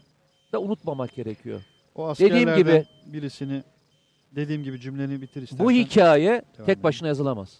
[0.53, 1.61] da unutmamak gerekiyor.
[1.95, 3.63] O Dediğim gibi birisini
[4.31, 5.65] dediğim gibi cümleni bitir istersen.
[5.65, 7.59] bu hikaye tek başına yazılamaz.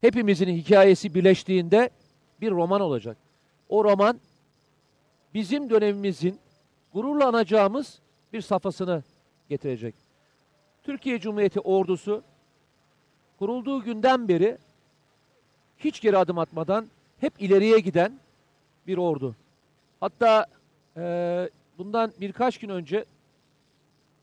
[0.00, 1.90] Hepimizin hikayesi birleştiğinde
[2.40, 3.16] bir roman olacak.
[3.68, 4.20] O roman
[5.34, 6.38] bizim dönemimizin
[6.92, 7.98] gururla anacağımız
[8.32, 9.02] bir safhasını
[9.48, 9.94] getirecek.
[10.82, 12.22] Türkiye Cumhuriyeti ordusu
[13.42, 14.58] kurulduğu günden beri
[15.78, 16.86] hiç geri adım atmadan
[17.20, 18.12] hep ileriye giden
[18.86, 19.36] bir ordu.
[20.00, 20.46] Hatta
[20.96, 23.04] eee, bundan birkaç gün önce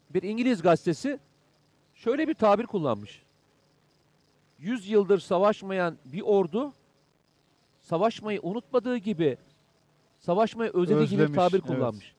[0.09, 1.19] bir İngiliz gazetesi
[1.95, 3.21] şöyle bir tabir kullanmış.
[4.59, 6.73] 100 yıldır savaşmayan bir ordu
[7.81, 9.37] savaşmayı unutmadığı gibi
[10.19, 11.67] savaşmayı özlediği gibi bir Özlemiş, tabir evet.
[11.67, 12.13] kullanmış.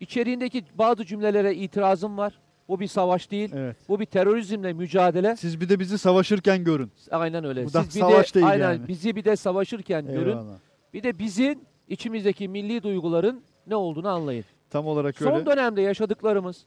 [0.00, 2.38] İçeriğindeki bazı cümlelere itirazım var.
[2.68, 3.50] Bu bir savaş değil.
[3.54, 3.76] Evet.
[3.88, 5.36] Bu bir terörizmle mücadele.
[5.36, 6.90] Siz bir de bizi savaşırken görün.
[7.10, 7.64] Aynen öyle.
[7.64, 8.88] Bu da Siz bir savaş de değil aynen yani.
[8.88, 10.30] bizi bir de savaşırken görün.
[10.30, 10.58] Eyvallah.
[10.94, 14.44] Bir de bizim içimizdeki milli duyguların ne olduğunu anlayın.
[14.70, 15.30] Tam olarak öyle.
[15.30, 16.64] Son dönemde yaşadıklarımız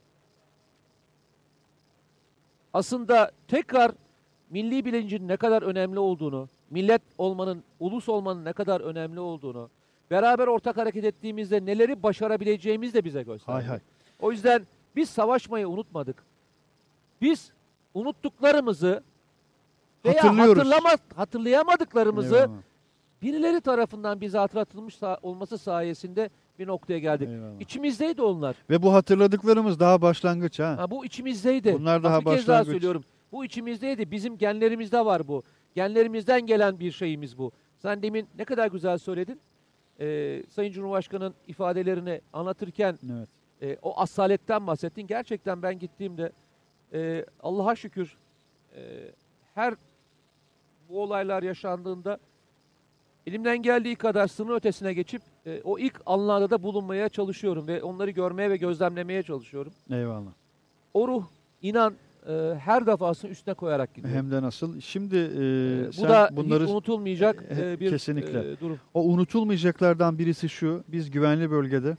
[2.74, 3.92] aslında tekrar
[4.50, 9.70] milli bilincin ne kadar önemli olduğunu, millet olmanın, ulus olmanın ne kadar önemli olduğunu,
[10.12, 13.52] beraber ortak hareket ettiğimizde neleri başarabileceğimizi de bize gösterdi.
[13.52, 13.80] Hay hay.
[14.20, 16.24] O yüzden biz savaşmayı unutmadık.
[17.22, 17.52] Biz
[17.94, 19.04] unuttuklarımızı
[20.06, 22.62] veya hatırlama, hatırlayamadıklarımızı Eyvallah.
[23.22, 26.30] birileri tarafından bize hatırlatılmış olması sayesinde
[26.60, 27.30] bir noktaya geldik.
[27.60, 28.56] İçimizdeydi onlar.
[28.70, 30.78] Ve bu hatırladıklarımız daha başlangıç ha.
[30.78, 31.74] Ha, bu içimizdeydi.
[31.74, 32.72] Bunlar Bak daha bir kez daha başlangıç.
[32.72, 33.04] söylüyorum.
[33.32, 34.12] Bu içimizdeydi.
[34.12, 35.44] Bizim genlerimizde var bu.
[35.76, 37.52] Genlerimizden gelen bir şeyimiz bu.
[37.78, 39.40] Sen demin ne kadar güzel söyledin.
[40.00, 43.30] Ee, Sayın Cumhurbaşkanı'nın ifadelerini anlatırken Evet.
[43.62, 45.08] E, o asaletten bahsettin.
[45.08, 46.32] Gerçekten ben gittiğimde
[46.94, 48.18] e, Allah'a şükür
[48.76, 48.82] e,
[49.56, 49.74] her
[50.90, 52.18] bu olaylar yaşandığında
[53.28, 58.12] elimden geldiği kadar sınır ötesine geçip e, o ilk anlarda da bulunmaya çalışıyorum ve onları
[58.12, 59.72] görmeye ve gözlemlemeye çalışıyorum.
[59.92, 60.32] Eyvallah.
[60.94, 61.24] O ruh
[61.62, 61.94] inan
[62.30, 64.14] e, her defasını üstüne koyarak gidiyor.
[64.14, 64.82] Hem de nasıl.
[64.82, 68.52] Şimdi e, E, bu da bunları hiç unutulmayacak E, e, bir kesinlikle.
[68.52, 68.80] e, durum.
[68.94, 70.84] O unutulmayacaklardan birisi şu.
[70.88, 71.98] Biz güvenli bölgede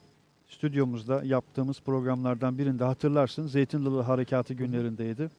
[0.51, 5.29] stüdyomuzda yaptığımız programlardan birinde hatırlarsın Zeytin Dalı Harekatı günlerindeydi.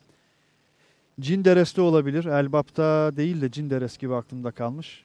[1.20, 2.24] Cinderes'te olabilir.
[2.24, 5.04] Elbap'ta değil de Cinderes gibi aklımda kalmış.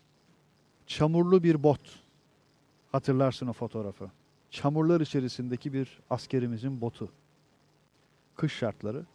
[0.88, 1.82] Çamurlu bir bot.
[2.92, 4.12] Hatırlarsın o fotoğrafı.
[4.52, 7.10] Çamurlar içerisindeki bir askerimizin botu.
[8.36, 9.06] Kış şartları.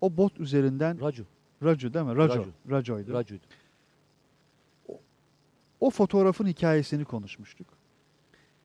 [0.00, 1.24] O bot üzerinden Racu.
[1.62, 2.16] Racu değil mi?
[2.16, 2.34] Raco.
[2.40, 2.50] Racu.
[2.70, 3.12] Raco'ydu.
[3.12, 3.42] Racu'ydu.
[5.80, 7.66] O fotoğrafın hikayesini konuşmuştuk.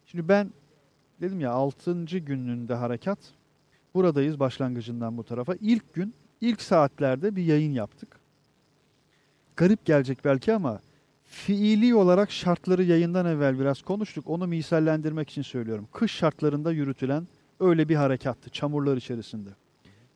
[0.06, 0.52] Şimdi ben
[1.24, 2.04] dedim ya 6.
[2.04, 3.20] gününde harekat.
[3.94, 5.56] Buradayız başlangıcından bu tarafa.
[5.62, 8.20] İlk gün, ilk saatlerde bir yayın yaptık.
[9.56, 10.80] Garip gelecek belki ama
[11.24, 14.30] fiili olarak şartları yayından evvel biraz konuştuk.
[14.30, 15.88] Onu misallendirmek için söylüyorum.
[15.92, 17.28] Kış şartlarında yürütülen
[17.60, 19.50] öyle bir harekattı çamurlar içerisinde.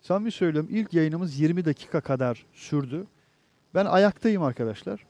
[0.02, 3.08] Samimi söylüyorum ilk yayınımız 20 dakika kadar sürdü.
[3.76, 5.06] Ben ayaktayım arkadaşlar.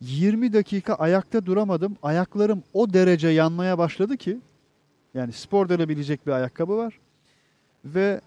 [0.00, 1.96] 20 dakika ayakta duramadım.
[2.02, 4.40] Ayaklarım o derece yanmaya başladı ki
[5.14, 6.98] yani spor denilebilecek bir ayakkabı var.
[7.84, 8.20] Ve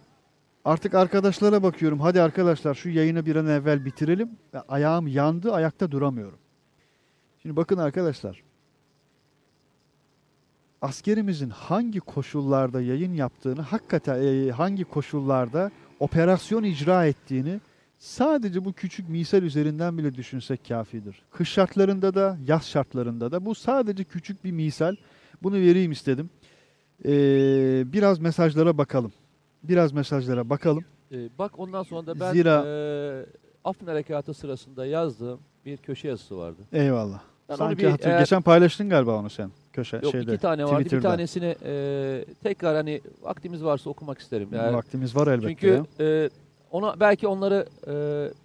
[0.65, 1.99] artık arkadaşlara bakıyorum.
[1.99, 4.29] Hadi arkadaşlar şu yayını bir an evvel bitirelim.
[4.67, 5.53] Ayağım yandı.
[5.53, 6.39] Ayakta duramıyorum.
[7.41, 8.43] Şimdi bakın arkadaşlar.
[10.81, 17.59] Askerimizin hangi koşullarda yayın yaptığını, hakikaten e, hangi koşullarda operasyon icra ettiğini
[17.97, 21.23] sadece bu küçük misal üzerinden bile düşünsek kafidir.
[21.31, 24.95] Kış şartlarında da, yaz şartlarında da bu sadece küçük bir misal.
[25.43, 26.29] Bunu vereyim istedim.
[27.05, 29.11] Ee, biraz mesajlara bakalım.
[29.63, 30.83] Biraz mesajlara bakalım.
[31.11, 32.63] E, bak ondan sonra da ben Zira-
[33.21, 33.25] e,
[33.63, 36.61] Afrin Harekatı sırasında yazdığım bir köşe yazısı vardı.
[36.73, 37.19] Eyvallah.
[37.49, 40.33] Ben Sanki bir, hatır- eğer- geçen paylaştın galiba onu sen köşe Yok şeyde.
[40.33, 40.79] iki tane vardı.
[40.79, 41.07] Bir Twitter'da.
[41.11, 44.49] tanesini e, tekrar hani vaktimiz varsa okumak isterim.
[44.53, 46.29] Eğer- Vaktimiz var elbette Çünkü e,
[46.71, 47.93] ona belki onları e,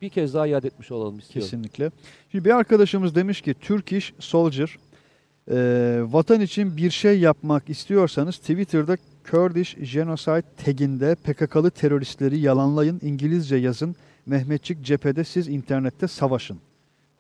[0.03, 1.47] bir kez daha iade etmiş olalım istiyorum.
[1.51, 1.91] Kesinlikle.
[2.33, 4.77] Şimdi bir arkadaşımız demiş ki Turkish Soldier
[5.51, 5.57] e,
[6.03, 8.97] vatan için bir şey yapmak istiyorsanız Twitter'da
[9.31, 13.97] Kurdish Genocide taginde PKK'lı teröristleri yalanlayın, İngilizce yazın,
[14.27, 16.59] Mehmetçik cephede siz internette savaşın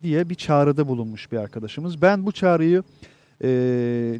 [0.02, 2.02] diye bir çağrıda bulunmuş bir arkadaşımız.
[2.02, 2.82] Ben bu çağrıyı
[3.44, 3.48] e,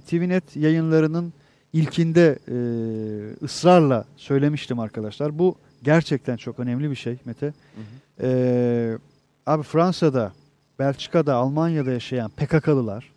[0.06, 1.32] TVNet yayınlarının
[1.72, 2.56] ilkinde e,
[3.44, 5.38] ısrarla söylemiştim arkadaşlar.
[5.38, 7.52] Bu gerçekten çok önemli bir şey Mete.
[8.22, 8.98] Ee,
[9.46, 10.32] abi Fransa'da,
[10.78, 13.12] Belçika'da, Almanya'da yaşayan PKK'lılar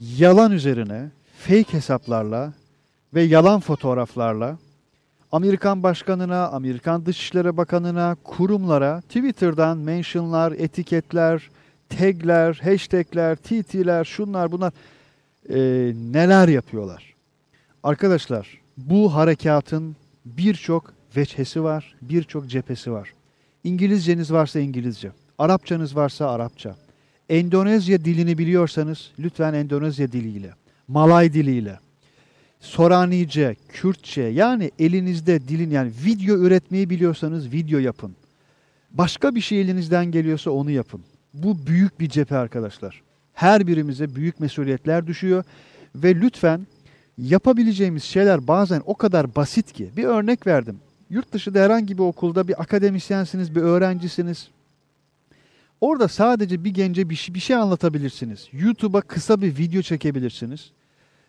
[0.00, 2.52] yalan üzerine fake hesaplarla
[3.14, 4.58] ve yalan fotoğraflarla
[5.32, 11.50] Amerikan Başkanına, Amerikan Dışişleri Bakanına, kurumlara Twitter'dan mentionlar, etiketler,
[11.88, 14.72] tagler, hashtagler, TT'ler, şunlar bunlar
[15.48, 15.58] e,
[16.12, 17.14] neler yapıyorlar.
[17.82, 23.12] Arkadaşlar bu harekatın birçok veçhesi var, birçok cephesi var.
[23.64, 26.76] İngilizceniz varsa İngilizce, Arapçanız varsa Arapça.
[27.30, 30.54] Endonezya dilini biliyorsanız lütfen Endonezya diliyle,
[30.88, 31.78] Malay diliyle,
[32.60, 38.16] Soranice, Kürtçe yani elinizde dilin yani video üretmeyi biliyorsanız video yapın.
[38.90, 41.00] Başka bir şey elinizden geliyorsa onu yapın.
[41.34, 43.02] Bu büyük bir cephe arkadaşlar.
[43.32, 45.44] Her birimize büyük mesuliyetler düşüyor
[45.94, 46.66] ve lütfen
[47.18, 49.90] yapabileceğimiz şeyler bazen o kadar basit ki.
[49.96, 50.78] Bir örnek verdim.
[51.10, 54.48] Yurt dışında herhangi bir okulda bir akademisyensiniz, bir öğrencisiniz.
[55.80, 58.48] Orada sadece bir gence bir şey, bir şey anlatabilirsiniz.
[58.52, 60.70] YouTube'a kısa bir video çekebilirsiniz.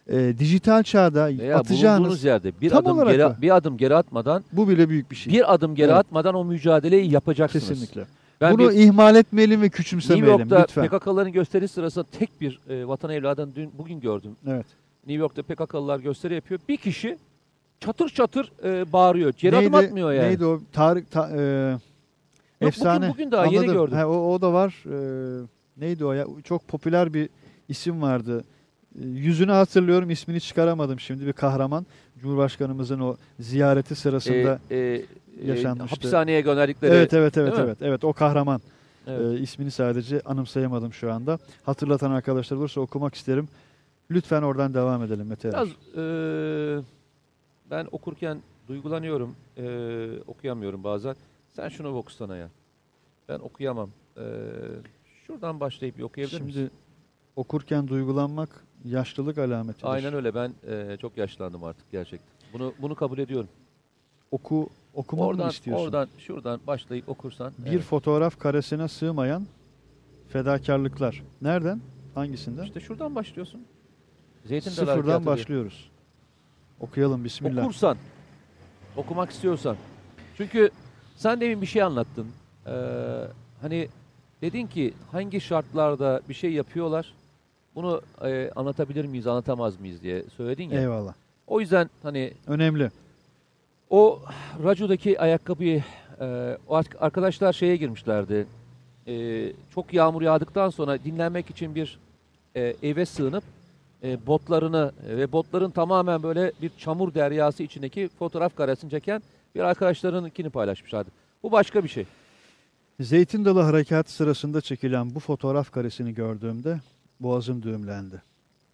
[0.10, 3.42] Ee, dijital çağda Veya atacağınız yerde bir Tam adım geri o.
[3.42, 5.34] bir adım geri atmadan bu bile büyük bir şey.
[5.34, 5.98] bir adım geri Evet.
[5.98, 7.68] atmadan o mücadeleyi yapacaksınız.
[7.68, 8.06] Kesinlikle.
[8.42, 10.88] Ben Bunu bir- ihmal etmeyelim ve New küçümsemeyelim York'ta lütfen.
[10.88, 14.36] PKK'ların gösteri sırasında tek bir e, vatan evladını dün bugün gördüm.
[14.48, 14.66] Evet.
[15.08, 16.60] New York'ta PKK'lılar gösteri yapıyor.
[16.70, 17.18] Bir kişi
[17.80, 19.34] çatır çatır e, bağırıyor.
[19.38, 20.28] Geri adım atmıyor yani.
[20.30, 20.60] Neydi o?
[20.74, 21.74] Tarık ta, e,
[22.62, 23.10] bugün- efsane.
[23.10, 23.74] bugün daha yeni Anladım.
[23.76, 23.98] gördüm.
[23.98, 24.84] Ha, o, o da var.
[24.88, 25.48] E,
[25.78, 26.26] neydi o ya?
[26.44, 27.30] Çok popüler bir
[27.70, 28.44] isim vardı.
[29.02, 31.26] E, yüzünü hatırlıyorum, ismini çıkaramadım şimdi.
[31.28, 31.86] Bir kahraman.
[32.22, 35.06] Cumhurbaşkanımızın o ziyareti sırasında E, e,
[35.44, 35.96] e, yaşanmıştı.
[35.96, 36.94] hapishaneye gönderdikleri.
[36.94, 37.78] Evet, evet, evet, evet.
[37.82, 38.62] Evet, o kahraman.
[39.08, 39.40] Evet.
[39.40, 41.40] E, ismini sadece anımsayamadım şu anda.
[41.64, 43.48] Hatırlatan arkadaşlar olursa okumak isterim.
[44.12, 45.50] Lütfen oradan devam edelim Mete.
[45.50, 45.68] Biraz
[45.98, 46.84] e,
[47.72, 49.36] ben okurken duygulanıyorum.
[49.58, 49.66] E,
[50.28, 51.16] okuyamıyorum bazen.
[51.52, 52.50] Sen şunu okusana ya.
[53.30, 53.90] Ben okuyamam.
[54.18, 54.24] E,
[55.28, 56.72] şuradan başlayıp bir okuyabilir Şimdi misin?
[57.36, 58.50] okurken duygulanmak
[58.86, 59.86] yaşlılık alametidir.
[59.88, 60.36] Aynen öyle.
[60.36, 62.30] Ben e, çok yaşlandım artık gerçekten.
[62.54, 63.50] Bunu bunu kabul ediyorum.
[64.32, 65.86] Oku okuma oradan, mı istiyorsun?
[65.86, 67.54] Oradan şuradan başlayıp okursan.
[67.58, 67.84] Bir evet.
[67.84, 69.48] fotoğraf karesine sığmayan
[70.30, 71.24] fedakarlıklar.
[71.42, 71.82] Nereden?
[72.16, 72.64] Hangisinden?
[72.64, 73.66] İşte şuradan başlıyorsun.
[74.46, 75.36] Zeytin Sıfırdan Harekatı diye.
[75.36, 75.92] başlıyoruz.
[76.80, 77.64] Okuyalım bismillah.
[77.64, 77.98] Okursan,
[78.98, 79.78] okumak istiyorsan.
[80.38, 80.72] Çünkü
[81.22, 82.28] sen demin bir şey anlattın.
[82.68, 82.72] Ee,
[83.62, 83.88] hani
[84.42, 87.14] dedin ki hangi şartlarda bir şey yapıyorlar,
[87.76, 90.82] bunu e, anlatabilir miyiz, anlatamaz mıyız diye söyledin ya.
[90.82, 91.14] Eyvallah.
[91.48, 92.92] O yüzden hani Önemli.
[93.90, 94.20] o
[94.64, 95.84] racodaki ayakkabıyı
[96.22, 96.58] e,
[97.00, 98.48] arkadaşlar şeye girmişlerdi.
[99.08, 102.00] E, çok yağmur yağdıktan sonra dinlenmek için bir
[102.56, 103.44] e, eve sığınıp
[104.04, 109.22] e, botlarını ve botların tamamen böyle bir çamur deryası içindeki fotoğraf karesini çeken
[109.56, 111.10] bir arkadaşlarınkini paylaşmışlardı.
[111.44, 112.06] Bu başka bir şey.
[113.00, 116.80] Zeytin Dalı Harekatı sırasında çekilen bu fotoğraf karesini gördüğümde
[117.20, 118.22] boğazım düğümlendi.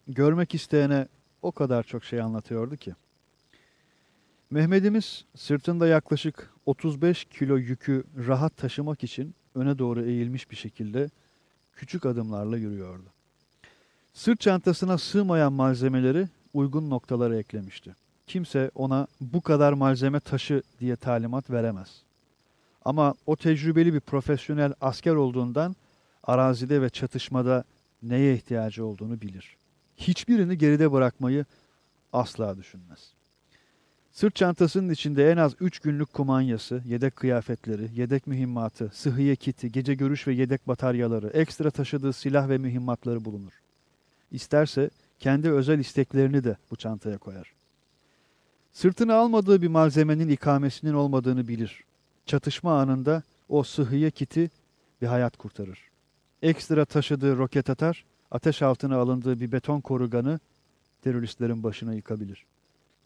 [0.08, 1.06] Görmek isteyene
[1.42, 2.94] o kadar çok şey anlatıyordu ki.
[4.50, 11.10] Mehmet'imiz sırtında yaklaşık 35 kilo yükü rahat taşımak için öne doğru eğilmiş bir şekilde
[11.74, 13.12] küçük adımlarla yürüyordu.
[14.14, 17.96] Sırt çantasına sığmayan malzemeleri uygun noktalara eklemişti.
[18.28, 22.02] Kimse ona bu kadar malzeme taşı diye talimat veremez.
[22.84, 25.76] Ama o tecrübeli bir profesyonel asker olduğundan
[26.22, 27.64] arazide ve çatışmada
[28.02, 29.56] neye ihtiyacı olduğunu bilir.
[29.96, 31.44] Hiçbirini geride bırakmayı
[32.12, 33.12] asla düşünmez.
[34.12, 39.94] Sırt çantasının içinde en az 3 günlük kumanyası, yedek kıyafetleri, yedek mühimmatı, sıhhiye kiti, gece
[39.94, 43.52] görüş ve yedek bataryaları, ekstra taşıdığı silah ve mühimmatları bulunur.
[44.30, 47.57] İsterse kendi özel isteklerini de bu çantaya koyar.
[48.78, 51.84] Sırtına almadığı bir malzemenin ikamesinin olmadığını bilir.
[52.26, 54.50] Çatışma anında o sıhhiye kiti
[55.02, 55.78] bir hayat kurtarır.
[56.42, 60.40] Ekstra taşıdığı roket atar, ateş altına alındığı bir beton koruganı
[61.02, 62.46] teröristlerin başına yıkabilir.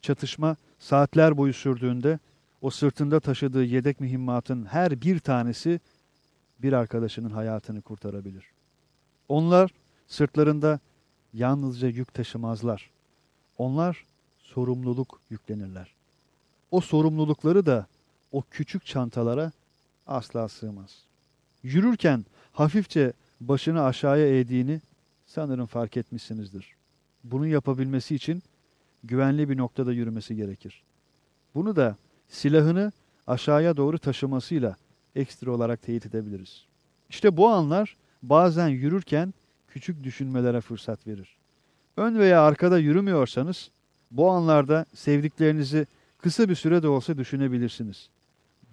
[0.02, 2.18] Çatışma saatler boyu sürdüğünde
[2.62, 5.80] o sırtında taşıdığı yedek mühimmatın her bir tanesi
[6.62, 8.44] bir arkadaşının hayatını kurtarabilir.
[9.28, 9.70] Onlar
[10.06, 10.80] sırtlarında
[11.32, 12.90] yalnızca yük taşımazlar.
[13.58, 14.11] Onlar
[14.54, 15.94] sorumluluk yüklenirler.
[16.70, 17.86] O sorumlulukları da
[18.32, 19.52] o küçük çantalara
[20.06, 21.04] asla sığmaz.
[21.62, 24.80] Yürürken hafifçe başını aşağıya eğdiğini
[25.26, 26.74] sanırım fark etmişsinizdir.
[27.24, 28.42] Bunu yapabilmesi için
[29.04, 30.82] güvenli bir noktada yürümesi gerekir.
[31.54, 31.96] Bunu da
[32.28, 32.92] silahını
[33.26, 34.76] aşağıya doğru taşımasıyla
[35.16, 36.64] ekstra olarak teyit edebiliriz.
[37.10, 39.34] İşte bu anlar bazen yürürken
[39.68, 41.36] küçük düşünmelere fırsat verir.
[41.96, 43.70] Ön veya arkada yürümüyorsanız
[44.12, 45.86] bu anlarda sevdiklerinizi
[46.18, 48.08] kısa bir süre de olsa düşünebilirsiniz.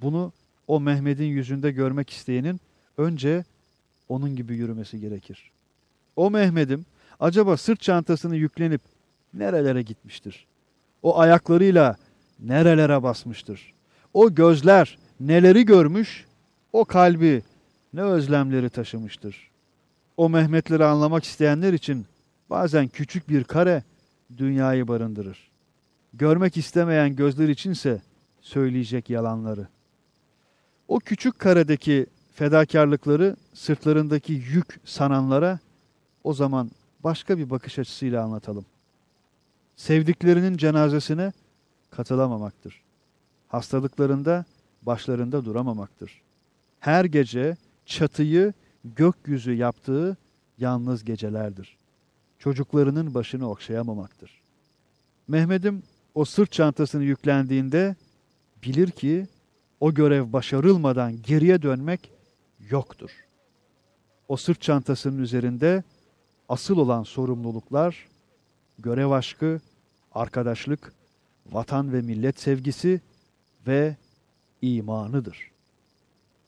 [0.01, 0.31] Bunu
[0.67, 2.59] o Mehmet'in yüzünde görmek isteyenin
[2.97, 3.43] önce
[4.09, 5.51] onun gibi yürümesi gerekir.
[6.15, 6.85] O Mehmet'im
[7.19, 8.81] acaba sırt çantasını yüklenip
[9.33, 10.45] nerelere gitmiştir?
[11.03, 11.97] O ayaklarıyla
[12.39, 13.73] nerelere basmıştır.
[14.13, 16.25] O gözler neleri görmüş,
[16.73, 17.43] o kalbi
[17.93, 19.49] ne özlemleri taşımıştır.
[20.17, 22.05] O Mehmetleri anlamak isteyenler için
[22.49, 23.83] bazen küçük bir kare
[24.37, 25.49] dünyayı barındırır.
[26.13, 28.01] Görmek istemeyen gözler içinse
[28.41, 29.67] söyleyecek yalanları.
[30.87, 35.59] O küçük karedeki fedakarlıkları sırtlarındaki yük sananlara
[36.23, 36.71] o zaman
[37.03, 38.65] başka bir bakış açısıyla anlatalım.
[39.75, 41.33] Sevdiklerinin cenazesine
[41.91, 42.81] katılamamaktır.
[43.47, 44.45] Hastalıklarında
[44.81, 46.21] başlarında duramamaktır.
[46.79, 48.53] Her gece çatıyı
[48.83, 50.17] gökyüzü yaptığı
[50.57, 51.78] yalnız gecelerdir.
[52.39, 54.41] Çocuklarının başını okşayamamaktır.
[55.27, 55.83] Mehmet'im
[56.15, 57.95] o sırt çantasını yüklendiğinde
[58.63, 59.27] bilir ki
[59.79, 62.11] o görev başarılmadan geriye dönmek
[62.69, 63.11] yoktur.
[64.27, 65.83] O sırt çantasının üzerinde
[66.49, 68.07] asıl olan sorumluluklar
[68.79, 69.61] görev aşkı,
[70.11, 70.93] arkadaşlık,
[71.51, 73.01] vatan ve millet sevgisi
[73.67, 73.97] ve
[74.61, 75.51] imanıdır.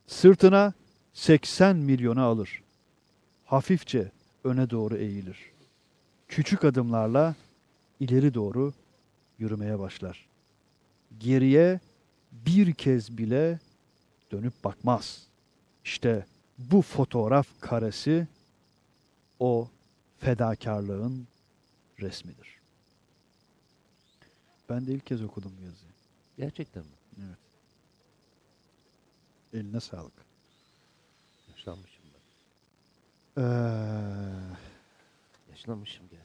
[0.08, 0.74] Sırtına
[1.14, 2.64] 80 milyonu alır.
[3.46, 4.12] Hafifçe
[4.44, 5.51] öne doğru eğilir.
[6.32, 7.36] Küçük adımlarla
[8.00, 8.74] ileri doğru
[9.40, 10.28] yürümeye başlar.
[11.20, 11.80] Geriye
[12.32, 13.60] bir kez bile
[14.32, 15.28] dönüp bakmaz.
[15.86, 16.26] İşte
[16.58, 18.28] bu fotoğraf karesi
[19.40, 19.70] o
[20.20, 21.28] fedakarlığın
[22.00, 22.60] resmidir.
[24.70, 25.92] Ben de ilk kez okudum bu yazıyı.
[26.38, 26.92] Gerçekten mi?
[27.18, 27.38] Evet.
[29.54, 30.26] Eline sağlık.
[31.50, 32.04] Yaşlanmışım
[33.36, 33.44] ben.
[33.44, 34.56] Ee,
[35.62, 36.21] Yaşlanmışım gerçekten.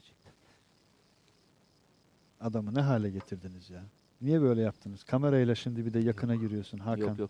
[2.41, 3.83] Adamı ne hale getirdiniz ya?
[4.21, 5.03] Niye böyle yaptınız?
[5.03, 7.07] Kamerayla şimdi bir de yakına giriyorsun Hakan.
[7.07, 7.29] Yok yok.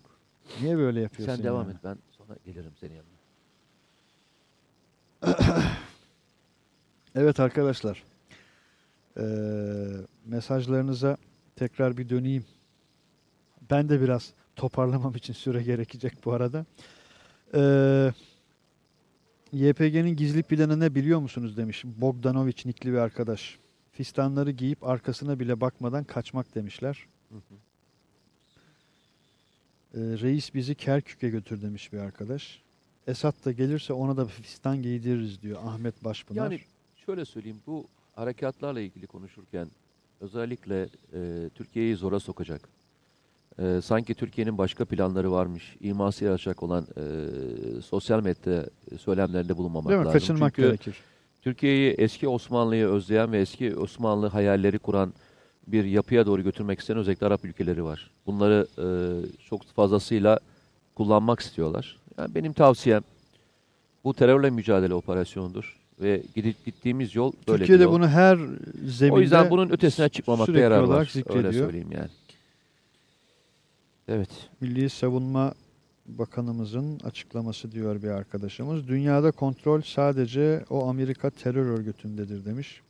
[0.60, 1.36] Niye böyle yapıyorsun?
[1.36, 1.76] Sen devam yani?
[1.76, 3.18] et ben sonra gelirim senin yanına.
[7.14, 8.02] Evet arkadaşlar.
[9.18, 9.22] Ee,
[10.24, 11.16] mesajlarınıza
[11.56, 12.44] tekrar bir döneyim.
[13.70, 16.66] Ben de biraz toparlamam için süre gerekecek bu arada.
[17.54, 18.12] Ee,
[19.52, 21.84] YPG'nin gizli planı ne biliyor musunuz demiş.
[21.84, 23.58] Bogdanovic nikli bir arkadaş.
[23.98, 27.06] Fistanları giyip arkasına bile bakmadan kaçmak demişler.
[27.28, 27.40] Hı hı.
[29.94, 32.62] Ee, reis bizi Kerkük'e götür demiş bir arkadaş.
[33.06, 36.42] Esat da gelirse ona da fistan giydiririz diyor Ahmet Başpınar.
[36.42, 36.60] Yani
[37.06, 39.68] şöyle söyleyeyim bu harekatlarla ilgili konuşurken
[40.20, 42.68] özellikle e, Türkiye'yi zora sokacak.
[43.58, 48.66] E, sanki Türkiye'nin başka planları varmış, iması yaratacak olan e, sosyal medya
[49.00, 50.06] söylemlerinde bulunmamak Değil mi?
[50.06, 50.20] lazım.
[50.20, 50.96] Kaçınmak Çünkü gerekir.
[51.42, 55.12] Türkiye'yi eski Osmanlı'yı özleyen ve eski Osmanlı hayalleri kuran
[55.66, 58.10] bir yapıya doğru götürmek isteyen özellikle Arap ülkeleri var.
[58.26, 58.86] Bunları e,
[59.48, 60.38] çok fazlasıyla
[60.94, 61.96] kullanmak istiyorlar.
[62.18, 63.02] Yani benim tavsiyem
[64.04, 67.92] bu terörle mücadele operasyonudur ve gidip gittiğimiz yol böyle Türkiye'de bir yol.
[67.92, 68.38] bunu her
[68.86, 70.98] zeminde o yüzden bunun ötesine çıkmamakta yarar olarak var.
[71.00, 71.52] Öyle zikrediyor.
[71.64, 72.10] söyleyeyim yani.
[74.08, 74.30] Evet.
[74.60, 75.54] Milli Savunma
[76.08, 78.88] Bakanımızın açıklaması diyor bir arkadaşımız.
[78.88, 82.82] Dünyada kontrol sadece o Amerika terör örgütündedir demiş.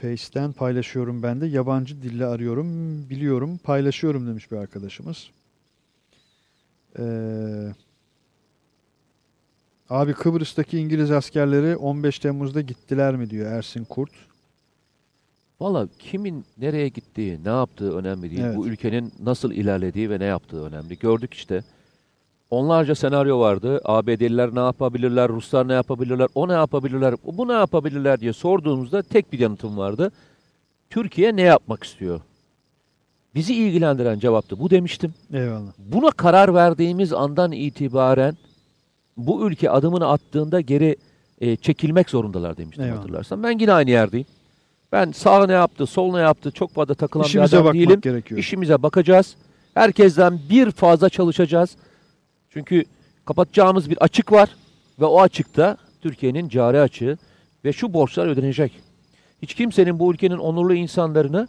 [0.00, 1.46] Face'ten paylaşıyorum ben de.
[1.46, 2.68] Yabancı dille arıyorum.
[3.10, 3.58] Biliyorum.
[3.58, 5.30] Paylaşıyorum demiş bir arkadaşımız.
[6.98, 7.72] Ee,
[9.90, 14.12] abi Kıbrıs'taki İngiliz askerleri 15 Temmuz'da gittiler mi diyor Ersin Kurt.
[15.60, 18.40] Valla kimin nereye gittiği, ne yaptığı önemli değil.
[18.44, 18.56] Evet.
[18.56, 20.98] Bu ülkenin nasıl ilerlediği ve ne yaptığı önemli.
[20.98, 21.64] Gördük işte.
[22.50, 23.80] Onlarca senaryo vardı.
[23.84, 29.32] ABD'liler ne yapabilirler, Ruslar ne yapabilirler, o ne yapabilirler, bu ne yapabilirler diye sorduğumuzda tek
[29.32, 30.12] bir yanıtım vardı.
[30.90, 32.20] Türkiye ne yapmak istiyor?
[33.34, 34.58] Bizi ilgilendiren cevaptı.
[34.60, 35.14] Bu demiştim.
[35.32, 35.72] Eyvallah.
[35.78, 38.36] Buna karar verdiğimiz andan itibaren
[39.16, 40.96] bu ülke adımını attığında geri
[41.40, 43.00] e, çekilmek zorundalar demiştim Eyvallah.
[43.00, 43.42] hatırlarsan.
[43.42, 44.26] Ben yine aynı yerdeyim.
[44.92, 48.00] Ben sağ ne yaptı, sol ne yaptı çok fazla takılan İşimize bir adam değilim.
[48.00, 48.40] gerekiyor.
[48.40, 49.36] İşimize bakacağız.
[49.74, 51.76] Herkesten bir fazla çalışacağız.
[52.50, 52.84] Çünkü
[53.24, 54.48] kapatacağımız bir açık var
[55.00, 57.18] ve o açıkta Türkiye'nin cari açığı
[57.64, 58.72] ve şu borçlar ödenecek.
[59.42, 61.48] Hiç kimsenin bu ülkenin onurlu insanlarını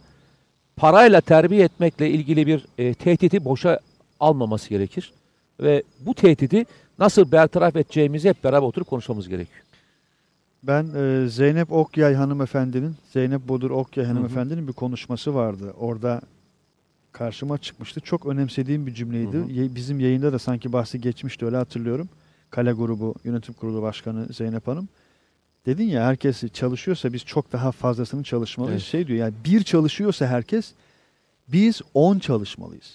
[0.76, 3.80] parayla terbiye etmekle ilgili bir e, tehdidi boşa
[4.20, 5.12] almaması gerekir.
[5.60, 6.64] Ve bu tehdidi
[6.98, 9.64] nasıl bertaraf edeceğimizi hep beraber oturup konuşmamız gerekiyor.
[10.62, 15.74] Ben e, Zeynep Okyay hanımefendinin, Zeynep Bodur Okyay hanımefendinin bir konuşması vardı.
[15.78, 16.20] Orada
[17.12, 18.00] karşıma çıkmıştı.
[18.00, 19.36] Çok önemsediğim bir cümleydi.
[19.36, 19.74] Hı hı.
[19.74, 22.08] Bizim yayında da sanki bahsi geçmişti öyle hatırlıyorum.
[22.50, 24.88] Kale Grubu Yönetim Kurulu Başkanı Zeynep Hanım.
[25.66, 28.82] Dedin ya herkes çalışıyorsa biz çok daha fazlasını çalışmalıyız.
[28.82, 28.90] Evet.
[28.90, 30.72] Şey diyor yani bir çalışıyorsa herkes
[31.48, 32.94] biz 10 çalışmalıyız.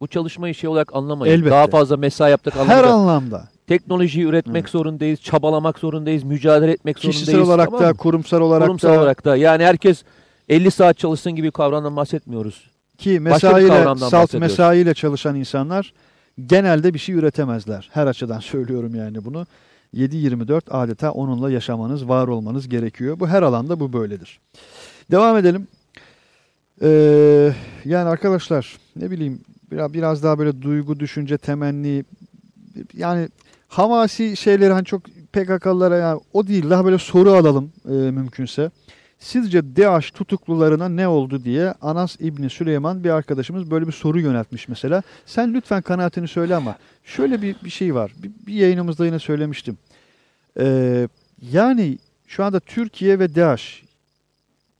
[0.00, 1.34] Bu çalışmayı şey olarak anlamayın.
[1.34, 1.50] Elbette.
[1.50, 2.92] Daha fazla mesai yaptık Her anlamında.
[2.92, 3.48] anlamda.
[3.68, 4.70] Teknolojiyi üretmek Evet.
[4.70, 7.48] zorundayız, çabalamak zorundayız, mücadele etmek Kişisel zorundayız.
[7.48, 7.96] olarak tamam da, mı?
[7.96, 9.36] kurumsal olarak Kurumsal da olarak da.
[9.36, 10.02] Yani herkes
[10.48, 12.70] 50 saat çalışsın gibi kavramdan bahsetmiyoruz.
[12.98, 15.92] Ki mesaiyle, salt mesaiyle çalışan insanlar
[16.46, 17.88] genelde bir şey üretemezler.
[17.92, 19.46] Her açıdan söylüyorum yani bunu.
[19.94, 23.20] 7-24 adeta onunla yaşamanız, var olmanız gerekiyor.
[23.20, 24.40] Bu her alanda bu böyledir.
[25.10, 25.66] Devam edelim.
[26.82, 27.52] Ee,
[27.84, 29.40] yani arkadaşlar ne bileyim
[29.72, 32.04] biraz, biraz daha böyle duygu, düşünce, temenni
[32.94, 33.28] yani
[33.68, 38.70] hamasi şeyleri hani çok PKK'lılara yani o değil daha böyle soru alalım e, mümkünse.
[39.18, 44.68] Sizce DAEŞ tutuklularına ne oldu diye Anas İbni Süleyman bir arkadaşımız böyle bir soru yöneltmiş
[44.68, 45.02] mesela.
[45.26, 48.12] Sen lütfen kanaatini söyle ama şöyle bir, bir şey var.
[48.22, 49.78] Bir, bir yayınımızda yine söylemiştim.
[50.60, 51.08] Ee,
[51.52, 53.82] yani şu anda Türkiye ve DAEŞ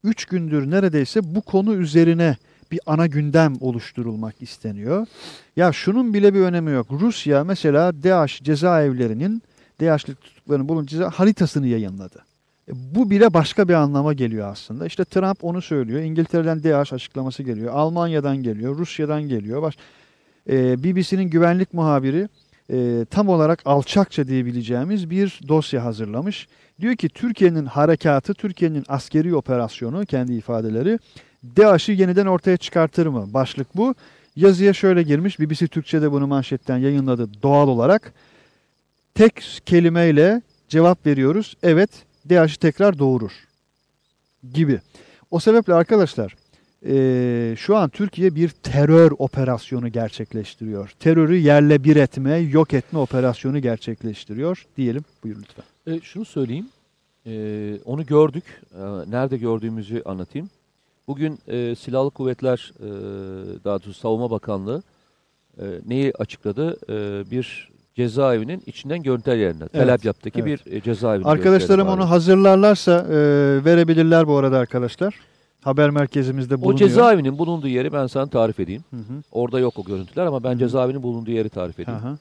[0.04, 2.36] 3 gündür neredeyse bu konu üzerine
[2.70, 5.06] bir ana gündem oluşturulmak isteniyor.
[5.56, 6.86] Ya şunun bile bir önemi yok.
[6.90, 9.42] Rusya mesela DAEŞ cezaevlerinin
[9.80, 12.24] DAEŞ'li tutuklarının bulunduğu ceza haritasını yayınladı.
[12.68, 14.86] E, Bu bile başka bir anlama geliyor aslında.
[14.86, 16.00] İşte Trump onu söylüyor.
[16.00, 17.74] İngiltere'den DAEŞ açıklaması geliyor.
[17.74, 18.78] Almanya'dan geliyor.
[18.78, 19.62] Rusya'dan geliyor.
[19.62, 19.76] Baş...
[20.50, 22.28] Ee, BBC'nin güvenlik muhabiri
[22.72, 26.48] e, tam olarak alçakça diyebileceğimiz bir dosya hazırlamış.
[26.80, 30.98] Diyor ki Türkiye'nin harekatı, Türkiye'nin askeri operasyonu kendi ifadeleri
[31.44, 33.34] DAEŞ'i yeniden ortaya çıkartır mı?
[33.34, 33.94] Başlık bu.
[34.36, 35.40] Yazıya şöyle girmiş.
[35.40, 38.12] BBC Türkçe'de bunu manşetten yayınladı doğal olarak.
[39.14, 41.56] Tek kelimeyle cevap veriyoruz.
[41.62, 41.90] Evet,
[42.30, 43.32] DAEŞ'i tekrar doğurur.
[44.52, 44.80] Gibi.
[45.30, 46.34] O sebeple arkadaşlar
[46.86, 50.90] eee, şu an Türkiye bir terör operasyonu gerçekleştiriyor.
[51.00, 55.04] Terörü yerle bir etme, yok etme operasyonu gerçekleştiriyor diyelim.
[55.24, 55.94] Buyur lütfen.
[55.94, 56.66] E, şunu söyleyeyim.
[57.26, 57.32] E,
[57.84, 58.44] onu gördük.
[58.74, 60.50] E, nerede gördüğümüzü anlatayım.
[61.08, 62.84] Bugün e, Silahlı Kuvvetler, e,
[63.64, 64.82] daha doğrusu Savunma Bakanlığı
[65.60, 66.76] e, neyi açıkladı?
[66.88, 69.02] E, bir cezaevinin içinden.
[69.68, 70.66] Tel Evet, Abyad'daki evet.
[70.66, 73.14] bir e, cezaevinin Arkadaşlarım onu hazırlarlarsa e,
[73.64, 75.14] verebilirler bu arada arkadaşlar.
[75.64, 76.78] Haber merkezimizde O bulunuyor.
[76.78, 78.84] cezaevinin bulunduğu yeri ben sana tarif edeyim.
[78.90, 79.22] Hı hı.
[79.32, 82.00] Orada yok o görüntüler ama ben cezaevinin bulunduğu yeri tarif edeyim.
[82.00, 82.18] Hı hı.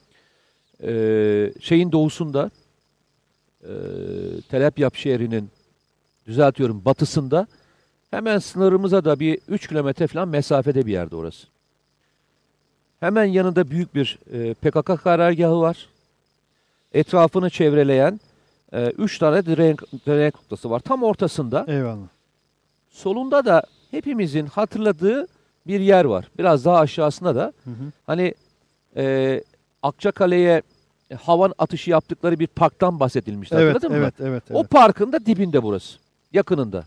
[0.84, 2.52] Ee, şeyin doğusunda
[3.64, 3.72] e,
[4.50, 5.50] Tel Abyad şehrinin
[6.28, 7.48] düzeltiyorum batısında
[8.12, 11.48] hemen sınırımıza da bir 3 kilometre falan mesafede bir yerde orası.
[13.00, 15.90] Hemen yanında büyük bir e, PKK karargahı var.
[16.94, 18.20] Etrafını çevreleyen
[18.98, 20.80] 3 tane direnk, direnk noktası var.
[20.80, 22.08] Tam ortasında Eyvallah.
[22.90, 25.28] solunda da hepimizin hatırladığı
[25.68, 26.28] bir yer var.
[26.38, 27.92] Biraz daha aşağısında da Hı hı.
[28.06, 28.34] hani
[28.98, 29.44] e,
[29.84, 30.62] Akçakale'ye
[31.22, 33.56] havan atışı yaptıkları bir parktan bahsedilmişti.
[33.60, 34.26] Evet, Hatırladın evet, mı?
[34.28, 34.70] evet, O evet.
[34.70, 35.98] parkın da dibinde burası.
[36.34, 36.84] Yakınında.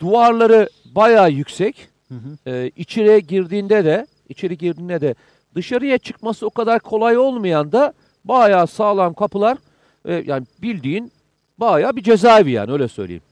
[0.00, 1.88] Duvarları bayağı yüksek.
[2.08, 2.50] Hı hı.
[2.50, 5.14] E, içeriye girdiğinde de içeri girdiğinde de
[5.54, 7.92] dışarıya çıkması o kadar kolay olmayan da
[8.24, 9.58] bayağı sağlam kapılar
[10.04, 11.12] e, yani bildiğin
[11.58, 13.22] bayağı bir cezaevi yani öyle söyleyeyim.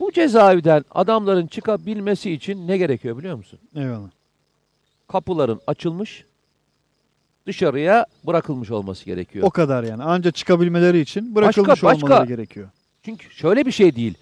[0.00, 3.58] Bu cezaevinden adamların çıkabilmesi için ne gerekiyor biliyor musun?
[3.76, 4.10] Eyvallah.
[5.08, 6.24] Kapıların açılmış,
[7.46, 9.46] dışarıya bırakılmış olması gerekiyor.
[9.46, 10.02] O kadar yani.
[10.02, 12.06] Anca çıkabilmeleri için bırakılmış Başka, başka.
[12.06, 12.68] olmaları gerekiyor.
[13.02, 14.14] Çünkü şöyle bir şey değil.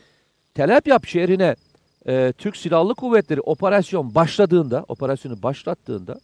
[0.55, 1.57] Tel Abyad şehrine
[2.07, 6.21] e, Türk Silahlı Kuvvetleri operasyon başladığında, operasyonu başlattığında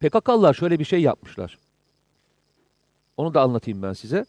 [0.00, 1.58] PKK'lılar şöyle bir şey yapmışlar.
[3.16, 4.24] Onu da anlatayım ben size.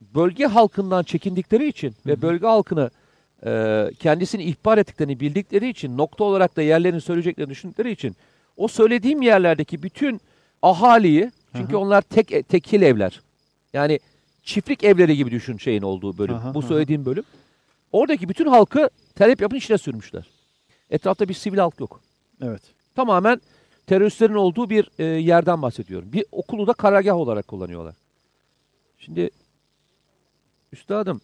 [0.00, 2.90] Bölge halkından çekindikleri için ve bölge halkını
[3.46, 8.16] e, kendisini ihbar ettiklerini bildikleri için nokta olarak da yerlerini söyleyeceklerini düşündükleri için
[8.56, 10.20] o söylediğim yerlerdeki bütün
[10.62, 13.20] ahaliyi çünkü onlar tek tekil evler.
[13.72, 14.00] Yani
[14.42, 16.34] çiftlik evleri gibi düşün şeyin olduğu bölüm.
[16.34, 16.68] Aha, bu aha.
[16.68, 17.24] söylediğim bölüm.
[17.92, 20.26] Oradaki bütün halkı talep yapın içine sürmüşler.
[20.90, 22.00] Etrafta bir sivil halk yok.
[22.42, 22.62] Evet.
[22.94, 23.40] Tamamen
[23.86, 26.12] teröristlerin olduğu bir e, yerden bahsediyorum.
[26.12, 27.94] Bir okulu da karargah olarak kullanıyorlar.
[28.98, 29.30] Şimdi
[30.72, 31.20] üstadım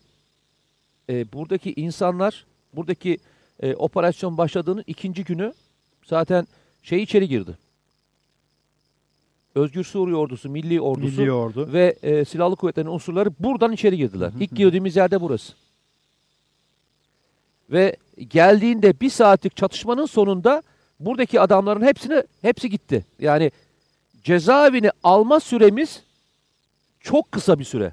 [1.10, 3.18] e, buradaki insanlar buradaki
[3.60, 5.52] e, operasyon başladığının ikinci günü
[6.04, 6.46] zaten
[6.82, 7.58] şey içeri girdi.
[9.56, 11.72] Özgür Suriye Ordusu, Milli Ordusu Milli Ordu.
[11.72, 14.32] ve e, Silahlı Kuvvetlerin unsurları buradan içeri girdiler.
[14.40, 15.52] İlk girdiğimiz yerde burası.
[17.70, 17.96] Ve
[18.28, 20.62] geldiğinde bir saatlik çatışmanın sonunda
[21.00, 23.04] buradaki adamların hepsini hepsi gitti.
[23.20, 23.50] Yani
[24.24, 26.02] cezaevini alma süremiz
[27.00, 27.92] çok kısa bir süre.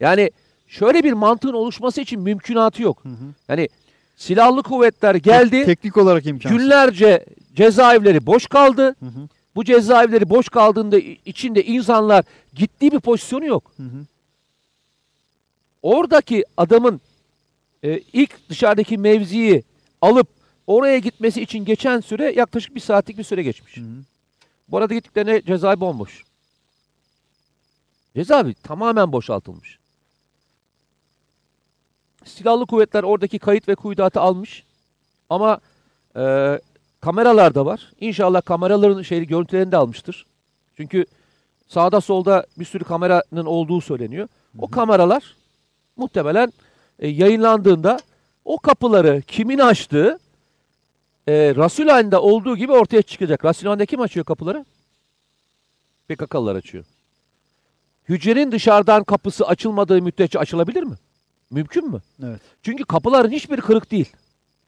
[0.00, 0.30] Yani
[0.68, 3.02] şöyle bir mantığın oluşması için mümkünatı yok.
[3.48, 3.68] Yani
[4.16, 5.64] silahlı kuvvetler geldi.
[5.64, 6.58] Teknik olarak imkansız.
[6.58, 7.24] Günlerce
[7.54, 8.96] cezaevleri boş kaldı.
[9.58, 12.24] Bu cezaevleri boş kaldığında içinde insanlar
[12.54, 13.74] gittiği bir pozisyonu yok.
[15.82, 17.00] Oradaki adamın
[17.82, 19.62] e, ilk dışarıdaki mevziyi
[20.00, 20.28] alıp
[20.66, 23.78] oraya gitmesi için geçen süre yaklaşık bir saatlik bir süre geçmiş.
[24.68, 26.24] Bu arada gittiklerine cezaevi bomboş.
[28.16, 29.78] Cezaevi tamamen boşaltılmış.
[32.24, 34.64] silahlı kuvvetler oradaki kayıt ve kuyudatı almış.
[35.30, 35.60] Ama
[36.16, 36.22] e,
[37.00, 37.92] kameralar da var.
[38.00, 40.26] İnşallah kameraların şeyi görüntülerini de almıştır.
[40.76, 41.06] Çünkü
[41.68, 44.28] sağda solda bir sürü kameranın olduğu söyleniyor.
[44.58, 45.36] O kameralar
[45.96, 46.52] muhtemelen
[46.98, 47.98] e, yayınlandığında
[48.44, 50.18] o kapıları kimin açtığı
[51.28, 53.44] e, Rasulayn'da olduğu gibi ortaya çıkacak.
[53.44, 54.64] Rasulayn'da kim açıyor kapıları?
[56.08, 56.84] PKK'lılar açıyor.
[58.08, 60.94] Hücrenin dışarıdan kapısı açılmadığı müddetçe açılabilir mi?
[61.50, 62.00] Mümkün mü?
[62.24, 62.40] Evet.
[62.62, 64.12] Çünkü kapıların hiçbir kırık değil.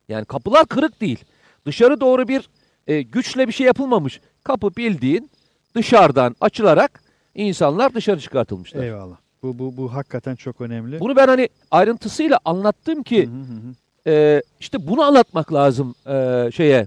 [0.08, 1.24] Yani kapılar kırık değil.
[1.66, 2.48] Dışarı doğru bir
[2.86, 4.20] e, güçle bir şey yapılmamış.
[4.44, 5.30] Kapı bildiğin
[5.74, 7.02] dışarıdan açılarak
[7.34, 8.82] insanlar dışarı çıkartılmışlar.
[8.82, 9.16] Eyvallah.
[9.42, 11.00] Bu, bu, bu hakikaten çok önemli.
[11.00, 13.28] Bunu ben hani ayrıntısıyla anlattım ki
[14.06, 16.86] e, işte bunu anlatmak lazım e, şeye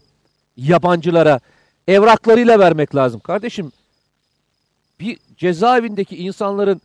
[0.57, 1.39] yabancılara
[1.87, 3.19] evraklarıyla vermek lazım.
[3.19, 3.71] Kardeşim
[4.99, 6.81] bir cezaevindeki insanların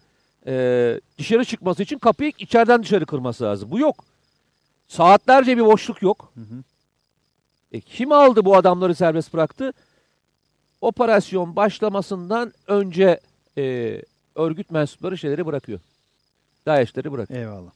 [0.46, 3.70] e, dışarı çıkması için kapıyı içeriden dışarı kırması lazım.
[3.70, 4.04] Bu yok.
[4.88, 6.32] Saatlerce bir boşluk yok.
[7.72, 9.72] E, kim aldı bu adamları serbest bıraktı?
[10.80, 13.20] Operasyon başlamasından önce
[13.58, 14.02] e,
[14.34, 15.80] örgüt mensupları şeyleri bırakıyor.
[16.66, 17.40] DAEŞ'leri bırakıyor.
[17.40, 17.70] Eyvallah.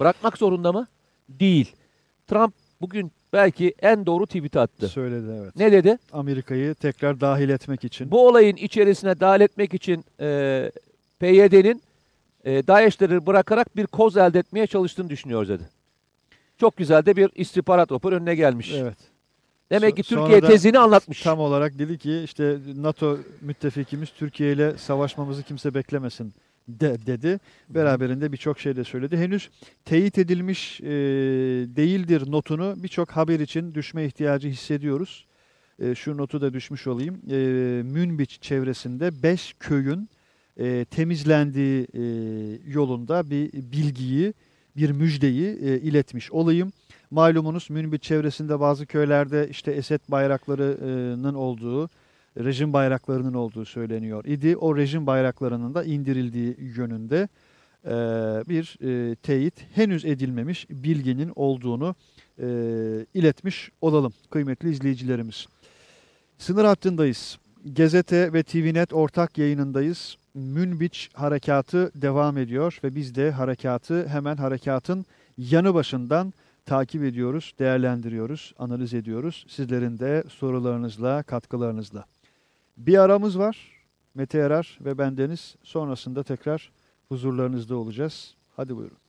[0.00, 0.86] Bırakmak zorunda mı?
[1.28, 1.72] Değil.
[2.26, 4.88] Trump bugün belki en doğru tweet attı.
[4.88, 5.56] Söyledi evet.
[5.56, 5.98] Ne dedi?
[6.12, 8.10] Amerika'yı tekrar dahil etmek için.
[8.10, 10.70] Bu olayın içerisine dahil etmek için e,
[11.20, 11.82] PYD'nin
[12.44, 15.62] e, DAEŞ'leri bırakarak bir koz elde etmeye çalıştığını düşünüyoruz dedi.
[16.62, 18.72] Çok güzel de bir istihbarat raporu önüne gelmiş.
[18.74, 18.96] Evet.
[19.70, 21.22] Demek ki Türkiye sonra da tezini anlatmış.
[21.22, 26.34] Tam olarak dedi ki işte NATO müttefikimiz Türkiye ile savaşmamızı kimse beklemesin
[26.68, 27.40] de, dedi.
[27.68, 29.16] Beraberinde birçok şey de söyledi.
[29.16, 29.50] Henüz
[29.84, 30.86] teyit edilmiş e,
[31.76, 35.26] değildir notunu birçok haber için düşme ihtiyacı hissediyoruz.
[35.78, 37.20] E, şu notu da düşmüş olayım.
[37.30, 37.36] E,
[37.82, 40.08] Münbiç çevresinde 5 köyün
[40.56, 42.02] e, temizlendiği e,
[42.66, 44.34] yolunda bir bilgiyi,
[44.76, 46.72] bir müjdeyi e, iletmiş olayım.
[47.10, 51.90] Malumunuz Münbiç çevresinde bazı köylerde işte Esed bayraklarının olduğu,
[52.38, 54.56] rejim bayraklarının olduğu söyleniyor idi.
[54.56, 57.28] O rejim bayraklarının da indirildiği yönünde
[57.84, 57.90] e,
[58.48, 61.94] bir e, teyit henüz edilmemiş bilginin olduğunu
[62.38, 62.46] e,
[63.14, 65.46] iletmiş olalım kıymetli izleyicilerimiz.
[66.38, 67.38] Sınır hattındayız.
[67.64, 70.16] Gazete ve TVNet ortak yayınındayız.
[70.34, 75.06] Münbiç harekatı devam ediyor ve biz de harekatı hemen harekatın
[75.38, 76.32] yanı başından
[76.66, 79.46] takip ediyoruz, değerlendiriyoruz, analiz ediyoruz.
[79.48, 82.04] Sizlerin de sorularınızla, katkılarınızla.
[82.76, 83.56] Bir aramız var.
[84.14, 85.56] Mete Erar ve bendeniz.
[85.62, 86.72] Sonrasında tekrar
[87.08, 88.34] huzurlarınızda olacağız.
[88.56, 89.01] Hadi buyurun.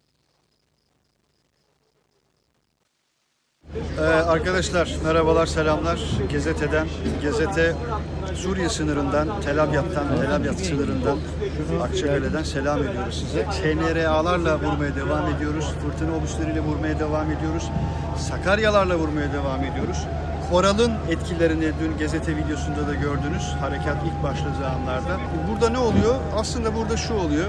[4.00, 6.00] Ee, arkadaşlar merhabalar, selamlar.
[6.30, 6.88] Gezete'den,
[7.22, 7.76] Gezete
[8.36, 11.18] Suriye sınırından, Tel Abyad'dan, Tel Abyad sınırından,
[11.84, 13.46] Akçakale'den selam ediyoruz size.
[13.46, 15.74] TNRA'larla vurmaya devam ediyoruz.
[15.82, 17.70] Fırtına obüsleriyle vurmaya devam ediyoruz.
[18.18, 19.98] Sakaryalarla vurmaya devam ediyoruz.
[20.54, 23.44] Koral'ın etkilerini dün gazete videosunda da gördünüz.
[23.60, 25.20] Harekat ilk başladığı anlarda.
[25.52, 26.16] Burada ne oluyor?
[26.36, 27.48] Aslında burada şu oluyor.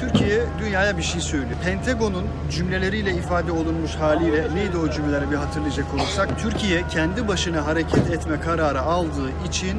[0.00, 1.58] Türkiye dünyaya bir şey söylüyor.
[1.64, 6.42] Pentagon'un cümleleriyle ifade olunmuş haliyle neydi o cümleleri bir hatırlayacak olursak.
[6.42, 9.76] Türkiye kendi başına hareket etme kararı aldığı için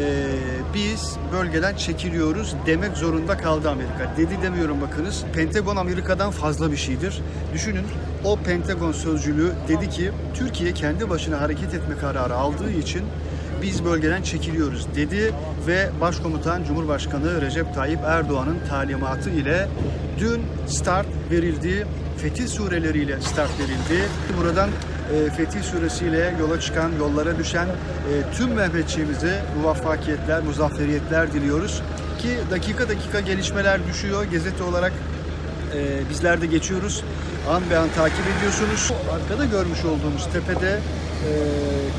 [0.00, 0.26] e,
[0.74, 4.16] biz bölgeden çekiliyoruz demek zorunda kaldı Amerika.
[4.16, 5.24] Dedi demiyorum bakınız.
[5.34, 7.22] Pentagon Amerika'dan fazla bir şeydir.
[7.54, 7.84] Düşünün
[8.24, 13.02] o Pentagon sözcülüğü dedi ki Türkiye kendi başına hareket etme kararı aldığı için
[13.62, 15.34] biz bölgeden çekiliyoruz dedi
[15.66, 19.68] ve Başkomutan Cumhurbaşkanı Recep Tayyip Erdoğan'ın talimatı ile
[20.18, 21.86] dün start verildi.
[22.18, 24.08] Fetih sureleriyle start verildi.
[24.38, 27.72] Buradan e, Fetih suresiyle yola çıkan, yollara düşen e,
[28.36, 31.82] tüm Mehmetçiğimize muvaffakiyetler, muzafferiyetler diliyoruz.
[32.18, 34.24] Ki dakika dakika gelişmeler düşüyor.
[34.32, 34.92] Gazete olarak
[35.74, 37.04] e, bizler de geçiyoruz.
[37.48, 38.92] An be an takip ediyorsunuz.
[39.14, 41.30] Arkada görmüş olduğumuz tepede e,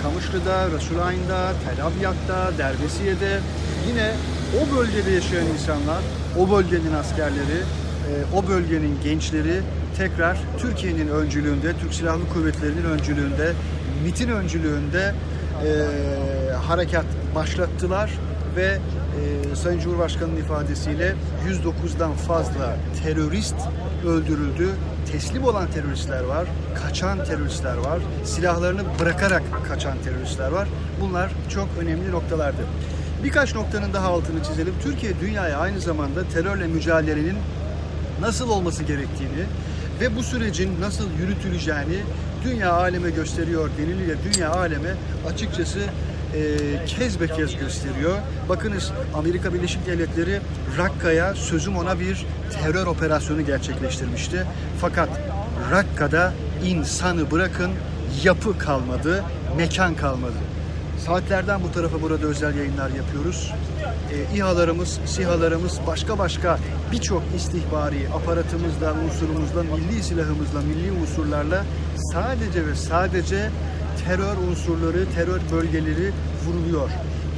[0.04, 3.40] Kamışlı'da, Resulayn'da, Tel Abyad'da, Derbesiye'de
[3.88, 4.12] yine
[4.60, 6.02] o bölgede yaşayan insanlar,
[6.40, 9.62] o bölgenin askerleri, e, o bölgenin gençleri
[9.98, 13.54] tekrar Türkiye'nin öncülüğünde, Türk Silahlı Kuvvetleri'nin öncülüğünde,
[14.04, 15.14] MIT'in öncülüğünde
[15.66, 17.06] e, harekat
[17.36, 18.12] başlattılar
[18.56, 18.78] ve
[19.52, 21.16] e, Sayın Cumhurbaşkanı'nın ifadesiyle
[21.48, 23.56] 109'dan fazla terörist
[24.06, 24.70] öldürüldü.
[25.12, 26.48] Teslim olan teröristler var,
[26.84, 30.68] kaçan teröristler var, silahlarını bırakarak kaçan teröristler var.
[31.02, 32.62] Bunlar çok önemli noktalardı.
[33.24, 34.74] Birkaç noktanın daha altını çizelim.
[34.84, 37.38] Türkiye dünyaya aynı zamanda terörle mücadelenin
[38.22, 39.44] nasıl olması gerektiğini
[40.02, 42.00] ve bu sürecin nasıl yürütüleceğini
[42.44, 44.90] dünya aleme gösteriyor deniliyle dünya aleme
[45.28, 45.80] açıkçası
[46.36, 48.18] e, kez be kez gösteriyor.
[48.50, 50.40] Bakınız Amerika Birleşik Devletleri
[50.78, 52.26] Rakka'ya sözüm ona bir
[52.64, 54.46] terör operasyonu gerçekleştirmişti.
[54.82, 55.10] Fakat
[55.72, 56.34] Rakka'da
[56.66, 57.72] insanı bırakın
[58.24, 59.24] yapı kalmadı,
[59.58, 60.38] mekan kalmadı.
[61.06, 63.54] Saatlerden bu tarafa burada özel yayınlar yapıyoruz.
[64.14, 66.60] E, İHA'larımız, SİHA'larımız, başka başka
[66.92, 71.66] birçok istihbari aparatımızla, unsurumuzla, milli silahımızla, milli unsurlarla
[72.14, 73.50] sadece ve sadece
[74.06, 76.12] terör unsurları, terör bölgeleri
[76.46, 76.90] vuruluyor.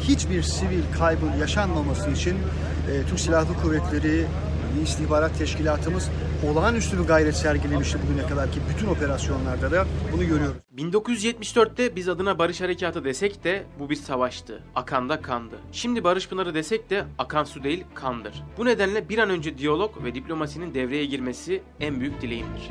[0.03, 2.37] Hiçbir sivil kaybın yaşanmaması için
[2.91, 4.25] e, Türk Silahlı Kuvvetleri,
[4.83, 6.09] İstihbarat Teşkilatımız
[6.51, 10.57] olağanüstü bir gayret sergilemişti bugüne kadar ki bütün operasyonlarda da bunu görüyoruz.
[10.77, 14.63] 1974'te biz adına barış harekatı desek de bu bir savaştı.
[14.75, 15.55] Akan da kandı.
[15.71, 18.43] Şimdi barış pınarı desek de akan su değil kandır.
[18.57, 22.69] Bu nedenle bir an önce diyalog ve diplomasinin devreye girmesi en büyük dileğimdir.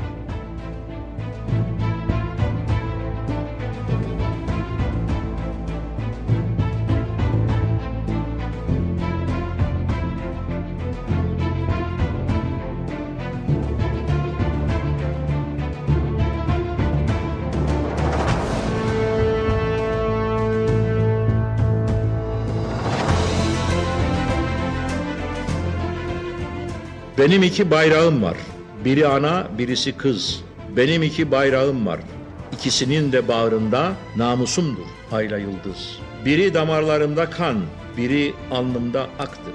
[27.21, 28.37] Benim iki bayrağım var.
[28.85, 30.41] Biri ana, birisi kız.
[30.77, 32.01] Benim iki bayrağım var.
[32.53, 35.99] İkisinin de bağrında namusumdur ayla yıldız.
[36.25, 37.57] Biri damarlarımda kan,
[37.97, 39.55] biri alnımda aktır.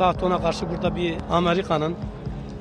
[0.00, 1.94] Saat 10'a karşı burada bir Amerika'nın,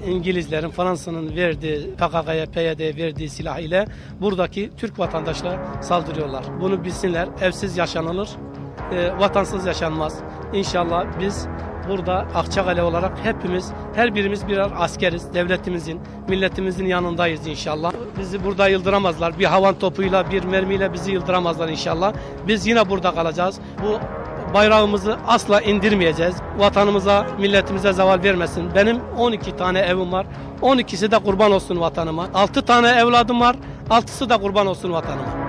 [0.08, 3.86] İngilizlerin, Fransa'nın verdiği, PKK'ya, PYD'ye verdiği silah ile
[4.22, 6.44] buradaki Türk vatandaşlara saldırıyorlar.
[6.62, 7.30] Bunu bilsinler.
[7.42, 8.30] Evsiz yaşanılır,
[8.92, 10.20] e, vatansız yaşanmaz.
[10.54, 11.48] İnşallah biz
[11.90, 15.34] burada Akçakale olarak hepimiz, her birimiz birer askeriz.
[15.34, 17.92] Devletimizin, milletimizin yanındayız inşallah.
[18.20, 19.40] Bizi burada yıldıramazlar.
[19.40, 22.14] Bir havan topuyla, bir mermiyle bizi yıldıramazlar inşallah.
[22.48, 23.60] Biz yine burada kalacağız.
[23.84, 24.00] Bu
[24.54, 26.36] bayrağımızı asla indirmeyeceğiz.
[26.58, 28.76] Vatanımıza, milletimize zeval vermesin.
[28.76, 30.26] Benim 12 tane evim var.
[30.62, 32.28] 12'si de kurban olsun vatanıma.
[32.34, 33.56] 6 tane evladım var.
[33.90, 35.49] 6'sı da kurban olsun vatanıma.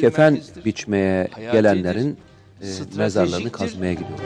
[0.00, 2.18] Kefen biçmeye gelenlerin
[2.62, 2.66] e,
[2.96, 4.18] mezarlarını kazmaya gidiyor.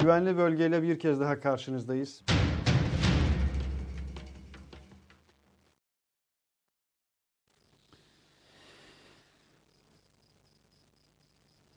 [0.00, 2.22] Güvenli bölgeyle bir kez daha karşınızdayız.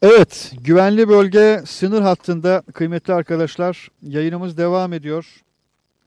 [0.02, 5.42] Evet, güvenli bölge sınır hattında kıymetli arkadaşlar yayınımız devam ediyor.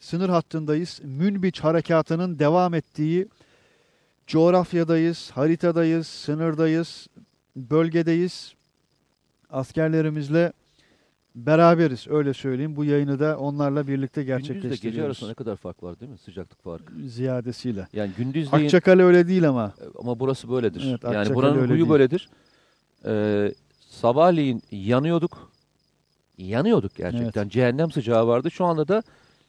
[0.00, 1.00] Sınır hattındayız.
[1.04, 3.28] Münbiç harekatının devam ettiği
[4.26, 7.06] coğrafyadayız, haritadayız, sınırdayız,
[7.56, 8.54] bölgedeyiz.
[9.50, 10.52] Askerlerimizle
[11.34, 12.76] beraberiz öyle söyleyeyim.
[12.76, 14.82] Bu yayını da onlarla birlikte Gündüzle gerçekleştiriyoruz.
[14.82, 16.18] gece arasında ne kadar fark var değil mi?
[16.18, 16.92] Sıcaklık farkı.
[17.06, 17.88] Ziyadesiyle.
[17.92, 18.64] Yani gündüzleyin...
[18.64, 19.74] Akçakale öyle değil ama.
[19.98, 20.86] Ama burası böyledir.
[20.90, 21.88] Evet, yani buranın huyu değil.
[21.88, 22.28] böyledir.
[23.06, 23.54] Ee,
[23.94, 25.50] sabahleyin yanıyorduk.
[26.38, 27.48] Yanıyorduk gerçekten.
[27.48, 28.50] Cehennem sıcağı vardı.
[28.50, 29.02] Şu anda da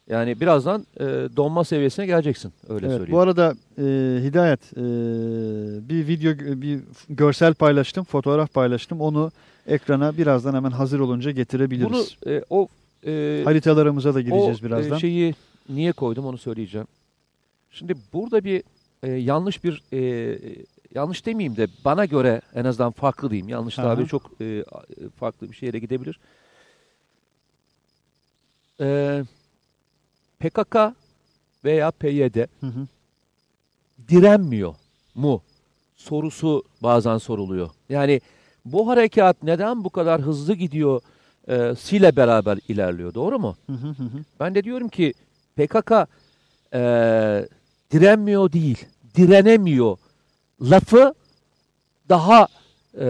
[0.08, 1.04] yani birazdan e,
[1.36, 2.52] donma seviyesine geleceksin.
[2.68, 3.12] Öyle Evet, söyleyeyim.
[3.12, 3.82] bu arada e,
[4.24, 4.82] Hidayet e,
[5.88, 6.32] bir video
[6.62, 9.00] bir görsel paylaştım, fotoğraf paylaştım.
[9.00, 9.30] Onu
[9.66, 12.16] ekrana birazdan hemen hazır olunca getirebiliriz.
[12.24, 12.68] Bunu e, o
[13.06, 14.98] e, Haritalarımıza da gireceğiz o, e, birazdan.
[14.98, 15.34] şeyi
[15.68, 16.86] niye koydum onu söyleyeceğim.
[17.70, 18.62] Şimdi burada bir
[19.02, 19.98] e, yanlış bir e,
[20.94, 23.48] yanlış demeyeyim de bana göre en azından farklı diyeyim.
[23.48, 23.86] Yanlış Aha.
[23.94, 24.64] tabir çok e,
[25.16, 26.20] farklı bir şeye gidebilir.
[28.80, 29.22] E,
[30.38, 30.76] PKK
[31.64, 32.86] veya PYD Hı hı.
[34.08, 34.74] direnmiyor
[35.14, 35.42] mu
[35.96, 37.70] sorusu bazen soruluyor.
[37.88, 38.20] Yani
[38.64, 41.00] bu harekat neden bu kadar hızlı gidiyor
[41.48, 43.56] e, ile beraber ilerliyor doğru mu?
[43.66, 44.24] Hı hı hı.
[44.40, 45.14] Ben de diyorum ki
[45.56, 45.92] PKK
[46.74, 46.78] e,
[47.90, 48.84] direnmiyor değil,
[49.14, 49.96] direnemiyor.
[50.62, 51.14] Lafı
[52.08, 52.46] daha
[53.00, 53.06] e,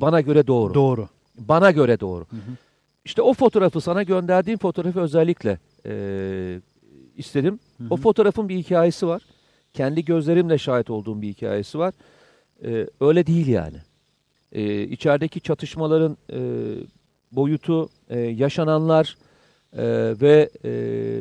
[0.00, 0.74] bana göre doğru.
[0.74, 1.08] Doğru.
[1.38, 2.26] Bana göre doğru.
[3.04, 6.60] İşte o fotoğrafı sana gönderdiğim fotoğrafı özellikle e,
[7.16, 7.60] istedim.
[7.90, 9.22] O fotoğrafın bir hikayesi var.
[9.74, 11.94] Kendi gözlerimle şahit olduğum bir hikayesi var.
[12.64, 13.76] E, öyle değil yani.
[14.52, 16.38] E, içerideki çatışmaların e,
[17.32, 19.16] boyutu, e, yaşananlar
[19.72, 19.84] e,
[20.20, 20.70] ve e,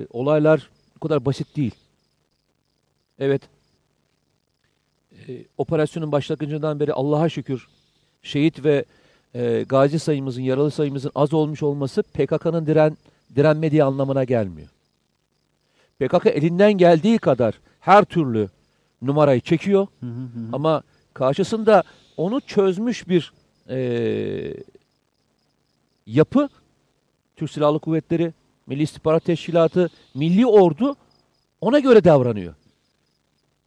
[0.10, 1.76] olaylar bu kadar basit değil.
[3.20, 3.42] Evet.
[5.28, 7.68] E, operasyonun başlangıcından beri Allah'a şükür
[8.24, 8.86] şehit ve
[9.34, 12.98] e, gazi sayımızın, yaralı sayımızın az olmuş olması PKK'nın diren,
[13.36, 14.70] direnmediği anlamına gelmiyor.
[16.00, 18.50] PKK elinden geldiği kadar her türlü
[19.02, 19.88] numarayı çekiyor
[20.54, 20.84] ama
[21.14, 21.84] karşısında
[22.18, 23.34] onu çözmüş bir
[23.70, 24.54] e,
[26.06, 26.50] yapı
[27.36, 28.34] Türk Silahlı Kuvvetleri,
[28.68, 30.96] Milli İstihbarat Teşkilatı, Milli Ordu
[31.62, 32.54] ona göre davranıyor.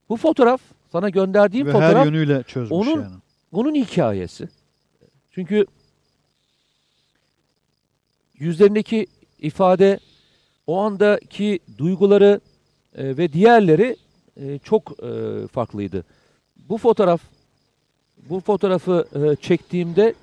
[0.09, 0.60] Bu fotoğraf,
[0.93, 3.15] sana gönderdiğim Ve fotoğraf her yönüyle çözmüş onun, yani.
[3.52, 4.48] onun hikayesi.
[5.31, 5.66] Çünkü
[8.39, 9.06] yüzlerindeki
[9.39, 9.98] ifade,
[10.66, 12.40] o andaki duyguları
[12.94, 13.97] e, ve diğerleri
[14.36, 16.05] e, çok e, farklıydı.
[16.69, 17.20] Bu fotoğraf,
[18.31, 20.15] bu fotoğrafı e, çektiğimde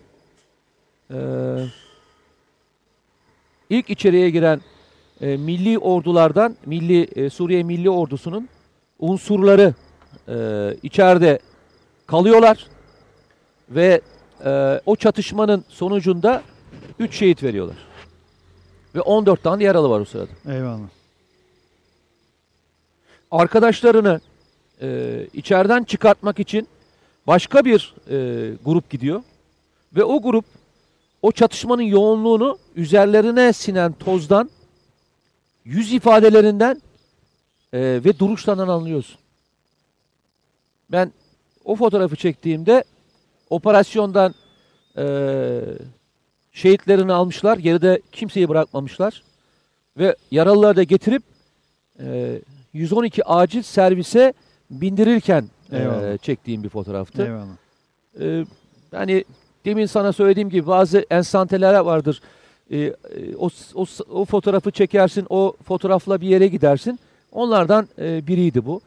[1.11, 1.17] e,
[3.69, 4.61] ilk içeriye giren
[5.21, 8.49] e, milli ordulardan, milli e, Suriye Milli Ordusu'nun
[8.99, 9.73] unsurları
[10.27, 11.39] e, içeride
[12.07, 12.67] kalıyorlar
[13.69, 14.01] ve
[14.45, 16.43] e, o çatışmanın sonucunda
[16.99, 17.77] 3 şehit veriyorlar.
[18.95, 20.31] Ve 14 tane yaralı var o sırada.
[20.47, 20.87] Eyvallah.
[23.31, 24.21] Arkadaşlarını
[24.81, 26.67] e, içeriden çıkartmak için
[27.27, 28.15] başka bir e,
[28.65, 29.23] grup gidiyor.
[29.95, 30.45] Ve o grup
[31.21, 34.49] o çatışmanın yoğunluğunu üzerlerine sinen tozdan,
[35.65, 36.81] yüz ifadelerinden
[37.73, 39.17] e, ve duruşlarından anlıyorsun.
[40.91, 41.11] Ben
[41.65, 42.83] o fotoğrafı çektiğimde
[43.49, 44.33] operasyondan
[44.97, 45.05] e,
[46.51, 47.57] şehitlerini almışlar.
[47.57, 49.23] Geride kimseyi bırakmamışlar.
[49.97, 51.23] Ve yaralıları da getirip
[51.99, 52.39] e,
[52.73, 54.33] 112 acil servise
[54.71, 57.23] bindirirken e, çektiğim bir fotoğraftı.
[57.23, 57.55] Eyvallah.
[58.19, 58.45] E,
[58.91, 59.25] yani
[59.65, 62.21] demin sana söylediğim gibi bazı enstanteler vardır.
[62.71, 62.93] E, e,
[63.37, 66.99] o, o, o fotoğrafı çekersin, o fotoğrafla bir yere gidersin.
[67.31, 68.81] Onlardan e, biriydi bu.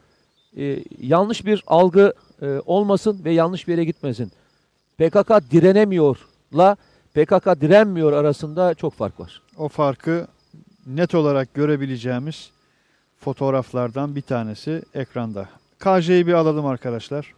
[0.59, 2.13] E, yanlış bir algı
[2.43, 4.33] e, olmasın ve yanlış bir yere gitmesin.
[4.99, 6.77] PKK direnemiyorla
[7.15, 9.43] PKK direnmiyor arasında çok fark var.
[9.57, 10.27] O farkı
[10.87, 12.51] net olarak görebileceğimiz
[13.21, 15.49] fotoğraflardan bir tanesi ekranda.
[15.79, 17.35] KJ'yi bir alalım arkadaşlar.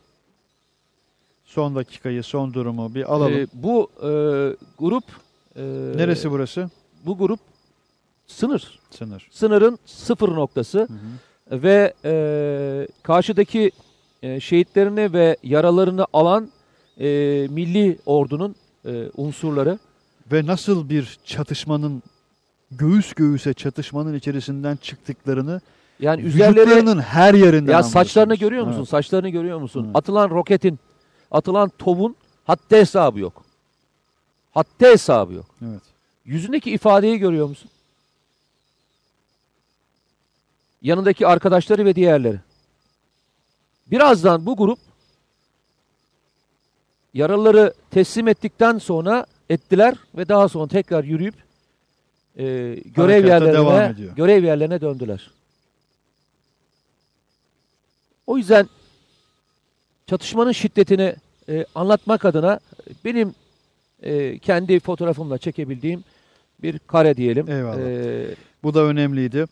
[1.45, 3.33] Son dakikayı, son durumu bir alalım.
[3.33, 4.11] E, bu e,
[4.79, 5.05] grup
[5.57, 5.63] e,
[5.97, 6.71] Neresi burası?
[7.07, 7.41] Bu grup
[8.27, 8.81] sınır.
[8.91, 9.29] Sınır.
[9.31, 10.89] Sınırın sıfır noktası
[11.51, 12.13] ve e,
[13.03, 13.71] karşıdaki
[14.23, 16.51] e, şehitlerini ve yaralarını alan
[17.01, 17.07] e,
[17.51, 18.55] milli ordunun
[18.85, 19.79] e, unsurları.
[20.33, 22.03] Ve nasıl bir çatışmanın
[22.71, 25.61] göğüs göğüse çatışmanın içerisinden çıktıklarını
[26.01, 28.79] Yani üzerleri vücutlarının her yerinden ya saçlarını görüyor musun?
[28.79, 28.89] Evet.
[28.89, 29.91] Saçlarını görüyor musun?
[29.95, 30.79] Atılan roketin,
[31.31, 33.45] atılan tovun haddi hesabı yok.
[34.51, 35.47] Haddi hesabı yok.
[35.63, 35.81] Evet.
[36.25, 37.71] Yüzündeki ifadeyi görüyor musun?
[40.83, 42.41] Yanındaki arkadaşları ve diğerleri.
[43.91, 44.79] Birazdan bu grup
[47.15, 51.35] yaralıları teslim ettikten sonra ettiler ve daha sonra tekrar yürüyüp
[52.37, 52.45] e,
[52.95, 55.31] görev Harekata yerlerine görev yerlerine döndüler.
[58.27, 58.69] O yüzden
[60.07, 61.15] çatışmanın şiddetini
[61.49, 62.61] e, anlatmak adına
[63.05, 63.35] benim
[64.03, 66.05] e, kendi fotoğrafımla çekebildiğim
[66.63, 67.51] bir kare diyelim.
[67.51, 67.79] Eyvallah.
[67.81, 69.47] E, Bu da önemliydi.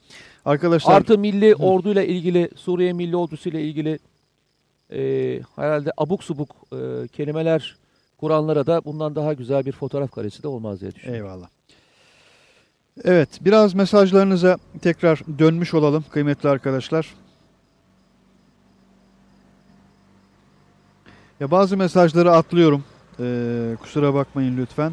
[0.49, 3.99] Arkadaşlar Artı milli orduyla ilgili, Suriye Milli Ordusu ile ilgili
[4.93, 5.01] e,
[5.57, 7.77] herhalde abuk subuk e, kelimeler
[8.19, 11.27] kuranlara da bundan daha güzel bir fotoğraf karesi de olmaz diye düşünüyorum.
[11.27, 11.49] Eyvallah.
[13.05, 17.15] Evet, biraz mesajlarınıza tekrar dönmüş olalım kıymetli arkadaşlar.
[21.41, 22.85] Ya bazı mesajları atlıyorum.
[23.21, 24.93] Ee, kusura bakmayın lütfen.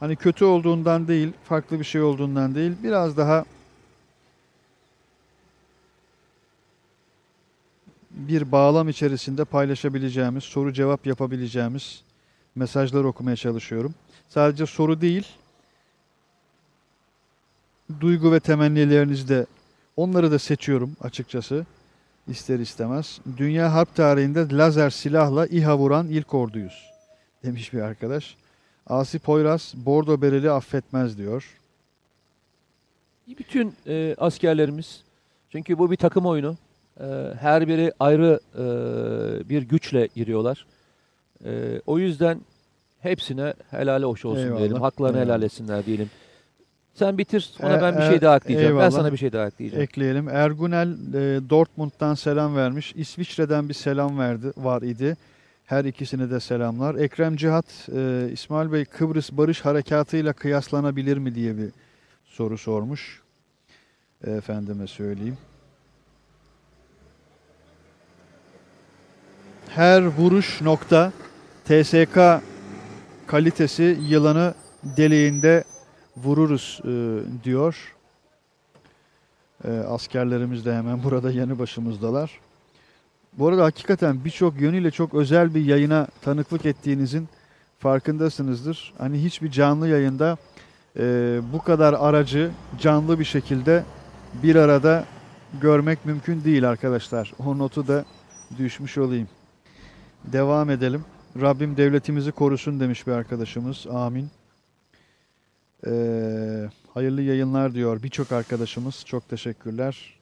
[0.00, 3.44] Hani kötü olduğundan değil, farklı bir şey olduğundan değil, biraz daha
[8.10, 12.02] bir bağlam içerisinde paylaşabileceğimiz, soru cevap yapabileceğimiz
[12.54, 13.94] mesajlar okumaya çalışıyorum.
[14.28, 15.26] Sadece soru değil,
[18.00, 19.46] duygu ve temennilerinizi de
[19.96, 21.66] onları da seçiyorum açıkçası
[22.28, 23.20] ister istemez.
[23.36, 26.90] Dünya harp tarihinde lazer silahla İHA vuran ilk orduyuz
[27.44, 28.36] demiş bir arkadaş.
[28.88, 31.54] Asi Poyraz bordo bereli affetmez diyor.
[33.38, 35.02] Bütün e, askerlerimiz
[35.52, 36.56] çünkü bu bir takım oyunu.
[37.00, 37.04] E,
[37.40, 38.64] her biri ayrı e,
[39.48, 40.66] bir güçle giriyorlar.
[41.44, 42.40] E, o yüzden
[43.00, 44.80] hepsine helal hoş olsun Eyvallah, diyelim.
[44.80, 45.26] Haklarını eyvallah.
[45.34, 46.10] helal etsinler diyelim.
[46.94, 48.70] Sen bitir sonra E- ben bir e- şey daha ekleyeceğim.
[48.74, 48.90] Ben eyvallah.
[48.90, 49.82] sana bir şey daha ekleyeceğim.
[49.84, 50.28] Ekleyelim.
[50.28, 52.92] Ergunel e, Dortmund'dan selam vermiş.
[52.96, 55.16] İsviçre'den bir selam verdi var idi.
[55.68, 56.94] Her ikisine de selamlar.
[56.94, 61.70] Ekrem Cihat e, İsmail Bey Kıbrıs Barış Harekatı ile kıyaslanabilir mi diye bir
[62.24, 63.22] soru sormuş.
[64.26, 65.38] Efendime söyleyeyim.
[69.68, 71.12] Her vuruş nokta
[71.64, 72.18] TSK
[73.26, 74.54] kalitesi yılanı
[74.96, 75.64] deliğinde
[76.16, 76.90] vururuz e,
[77.44, 77.96] diyor.
[79.64, 82.40] E, askerlerimiz de hemen burada yanı başımızdalar.
[83.38, 87.28] Bu arada hakikaten birçok yönüyle çok özel bir yayına tanıklık ettiğinizin
[87.78, 88.94] farkındasınızdır.
[88.98, 90.36] Hani hiçbir canlı yayında
[90.98, 91.02] e,
[91.52, 92.50] bu kadar aracı
[92.80, 93.84] canlı bir şekilde
[94.42, 95.04] bir arada
[95.60, 97.32] görmek mümkün değil arkadaşlar.
[97.38, 98.04] O notu da
[98.58, 99.28] düşmüş olayım.
[100.24, 101.04] Devam edelim.
[101.40, 103.86] Rabbim devletimizi korusun demiş bir arkadaşımız.
[103.86, 104.28] Amin.
[105.86, 109.02] Ee, hayırlı yayınlar diyor birçok arkadaşımız.
[109.06, 110.18] Çok teşekkürler.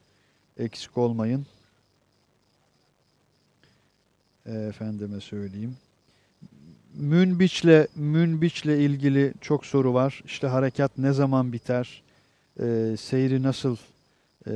[0.57, 1.45] Eksik olmayın.
[4.47, 5.75] Ee, efendime söyleyeyim.
[6.95, 10.21] Münbiç'le Münbiç'le ilgili çok soru var.
[10.25, 12.03] İşte harekat ne zaman biter?
[12.59, 13.77] Ee, seyri nasıl
[14.47, 14.53] e,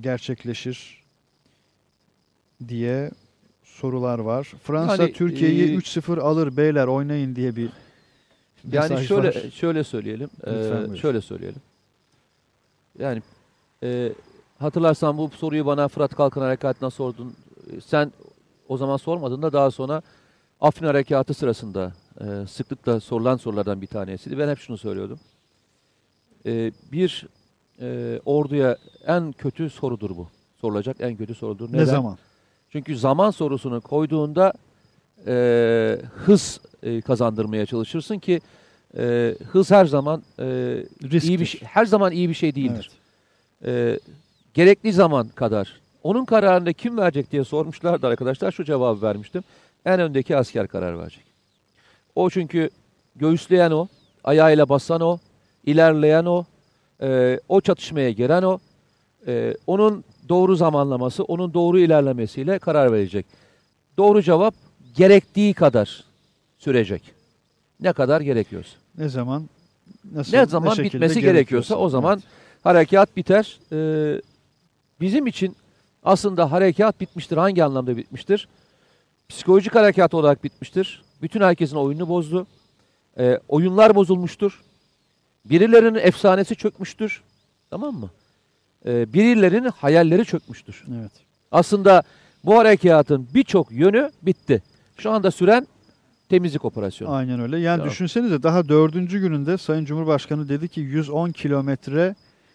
[0.00, 1.00] gerçekleşir?
[2.68, 3.10] diye
[3.64, 4.52] sorular var.
[4.64, 7.68] Fransa Yani, Türkiye'yi e, 3-0 alır beyler oynayın diye bir
[8.72, 9.50] Yani mesaj şöyle var.
[9.54, 10.30] şöyle söyleyelim.
[10.46, 10.94] Buyurun.
[10.94, 11.60] şöyle söyleyelim.
[12.98, 13.22] Yani
[13.82, 14.12] eee
[14.58, 17.34] hatırlarsan bu soruyu bana Fırat Kalkın Harekatı'na sordun.
[17.76, 18.12] E, Sen
[18.70, 20.02] o zaman sormadın da daha sonra
[20.60, 24.38] Afrin Harekatı sırasında eee, sıklıkla sorulan sorulardan bir tanesiydi.
[24.38, 25.18] Ben hep şunu söylüyordum.
[26.44, 27.26] Eee, bir
[27.80, 28.76] eee, orduya
[29.06, 30.28] en kötü sorudur bu.
[30.60, 31.72] Sorulacak en kötü sorudur.
[31.72, 32.18] Ne zaman?
[32.70, 34.52] Çünkü zaman sorusunu koyduğunda
[35.26, 38.40] eee, hız e, kazandırmaya çalışırsın ki
[38.96, 40.44] e, hız her zaman e,
[41.24, 42.90] iyi bir şey, her zaman iyi bir şey değildir.
[43.64, 44.00] E,
[44.54, 45.80] gerekli zaman kadar.
[46.02, 48.52] Onun kararını kim verecek diye sormuşlardı arkadaşlar.
[48.52, 49.44] Şu cevabı vermiştim.
[49.84, 51.24] En öndeki asker karar verecek.
[52.14, 52.70] O çünkü
[53.16, 53.88] göğüsleyen o,
[54.24, 55.18] ayağıyla basan o,
[55.66, 56.44] ilerleyen o,
[57.02, 58.58] e, o çatışmaya giren o.
[59.26, 63.26] E, onun doğru zamanlaması, onun doğru ilerlemesiyle karar verecek.
[63.98, 64.54] Doğru cevap
[64.96, 66.04] gerektiği kadar
[66.58, 67.02] sürecek.
[67.80, 68.76] Ne kadar gerekiyorsa.
[68.98, 69.48] Ne zaman
[70.12, 72.22] nasıl ne zaman şekilde bitmesi gerekiyorsa o zaman
[72.62, 73.58] harekat biter.
[73.72, 74.20] Ee,
[75.00, 75.56] bizim için
[76.02, 77.36] aslında harekat bitmiştir.
[77.36, 78.48] Hangi anlamda bitmiştir?
[79.28, 81.02] Psikolojik harekat olarak bitmiştir.
[81.22, 82.46] Bütün herkesin oyununu bozdu.
[83.18, 84.62] Ee, oyunlar bozulmuştur.
[85.44, 87.22] Birilerinin efsanesi çökmüştür.
[87.70, 88.10] Tamam mı?
[88.86, 90.84] Ee, birilerinin hayalleri çökmüştür.
[91.00, 91.12] Evet.
[91.52, 92.02] Aslında
[92.44, 94.62] bu harekatın birçok yönü bitti.
[94.96, 95.66] Şu anda süren
[96.28, 97.12] temizlik operasyonu.
[97.12, 97.58] Aynen öyle.
[97.58, 97.90] Yani Tamam.
[97.90, 101.32] düşünsenize daha dördüncü gününde Sayın Cumhurbaşkanı dedi ki 110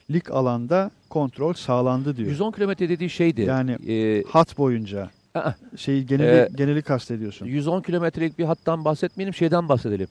[0.10, 2.30] kilometrelik alanda kontrol sağlandı diyor.
[2.30, 3.41] 110 kilometre dediği şeydi.
[3.41, 5.10] Yani e, hat boyunca.
[5.36, 7.45] Aa, Şeyi geneli, Ee, geneli kastediyorsun.
[7.45, 10.07] 110 kilometrelik bir hattan bahsetmeyelim, şeyden bahsedelim.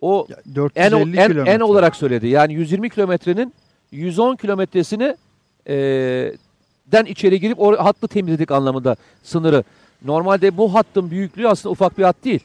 [0.00, 1.50] O en, 450 o- en, kilometre.
[1.52, 2.26] en olarak söyledi.
[2.28, 3.52] Yani 120 kilometrenin
[3.92, 5.16] 110 kilometresini
[5.68, 5.74] e,
[6.92, 9.64] den içeri girip o hattı temizledik anlamında sınırı.
[10.04, 12.40] Normalde bu hattın büyüklüğü aslında ufak bir hat değil.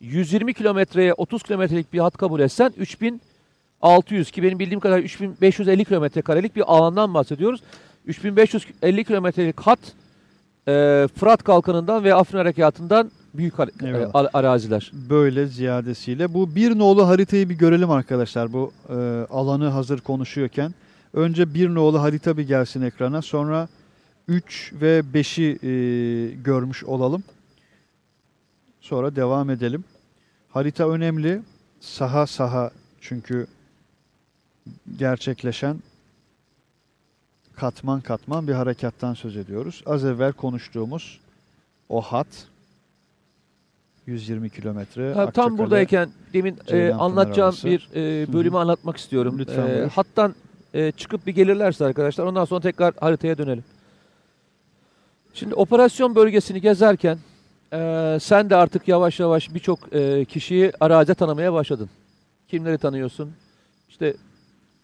[0.00, 2.72] 120 kilometreye 30 kilometrelik bir hat kabul etsen
[3.82, 7.60] 3600 ki benim bildiğim kadar 3550 kilometre karelik bir alandan bahsediyoruz.
[8.06, 9.78] 3550 kilometrelik hat
[10.68, 13.70] e, Fırat Kalkanı'ndan ve Afrin Harekatı'ndan büyük ar-
[14.32, 14.92] araziler.
[15.10, 16.34] Böyle ziyadesiyle.
[16.34, 18.94] Bu bir nolu haritayı bir görelim arkadaşlar bu e,
[19.30, 20.74] alanı hazır konuşuyorken.
[21.14, 23.22] Önce bir nolu harita bir gelsin ekrana.
[23.22, 23.68] Sonra
[24.28, 27.22] 3 ve 5'i e, görmüş olalım.
[28.80, 29.84] Sonra devam edelim.
[30.48, 31.40] Harita önemli.
[31.80, 33.46] Saha saha çünkü
[34.98, 35.76] gerçekleşen
[37.56, 39.82] katman katman bir harekattan söz ediyoruz.
[39.86, 41.20] Az evvel konuştuğumuz
[41.88, 42.26] o hat
[44.06, 45.12] 120 kilometre.
[45.14, 47.66] Tam Akçakale, buradayken demin e, anlatacağım arası.
[47.68, 49.38] bir e, bölümü anlatmak istiyorum.
[49.38, 49.88] Lütfen E, buyur.
[49.90, 50.34] hattan
[50.74, 53.64] e, çıkıp bir gelirlerse arkadaşlar ondan sonra tekrar haritaya dönelim.
[55.34, 57.18] Şimdi operasyon bölgesini gezerken
[57.72, 61.90] e, sen de artık yavaş yavaş birçok e, kişiyi arazide tanımaya başladın.
[62.48, 63.32] Kimleri tanıyorsun?
[63.88, 64.14] İşte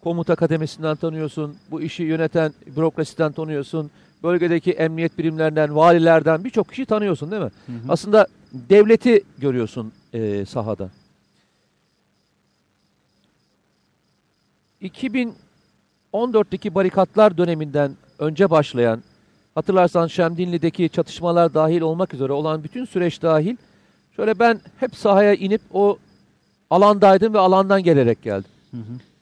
[0.05, 3.91] komuta kademesinden tanıyorsun, bu işi yöneten bürokrasiden tanıyorsun,
[4.23, 7.51] bölgedeki emniyet birimlerinden, valilerden birçok kişi tanıyorsun değil mi?
[7.67, 7.77] Hı hı.
[7.89, 10.91] Aslında devleti görüyorsun e, sahada.
[14.83, 19.03] 2014'teki barikatlar döneminden önce başlayan,
[19.55, 23.57] hatırlarsan Şemdinli'deki çatışmalar dahil olmak üzere olan bütün süreç dahil,
[24.17, 25.99] şöyle ben hep sahaya inip o
[26.71, 28.51] alandaydım ve alandan gelerek geldim.
[28.71, 29.14] Hı hı.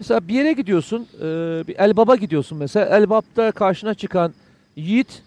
[0.00, 1.24] Mesela bir yere gidiyorsun, e,
[1.68, 2.96] bir Elbap'a gidiyorsun mesela.
[2.96, 4.34] Elbap'ta karşına çıkan
[4.76, 5.22] yiğit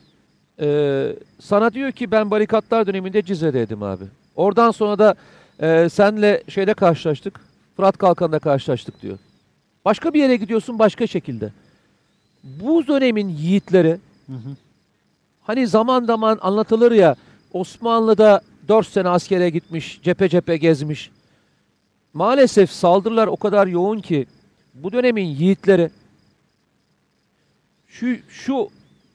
[0.59, 4.03] e, sana diyor ki ben barikatlar döneminde Cizre'deydim abi.
[4.35, 5.15] Oradan sonra da
[5.59, 7.39] e, senle şeyde karşılaştık,
[7.75, 9.17] Fırat Kalkan'da karşılaştık diyor.
[9.85, 11.51] Başka bir yere gidiyorsun başka şekilde.
[12.43, 14.55] Bu dönemin yiğitleri Hı hı.
[15.41, 17.15] hani zaman zaman anlatılır ya
[17.53, 21.11] Osmanlı'da 4 sene askere gitmiş, cephe cephe gezmiş.
[22.13, 24.25] Maalesef saldırılar o kadar yoğun ki
[24.73, 25.89] bu dönemin yiğitleri
[27.87, 28.69] şu, şu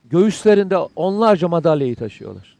[0.05, 2.57] göğüslerinde onlarca madalyayı taşıyorlar.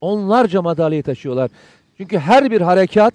[0.00, 1.50] Onlarca madalyayı taşıyorlar.
[1.96, 3.14] Çünkü her bir harekat,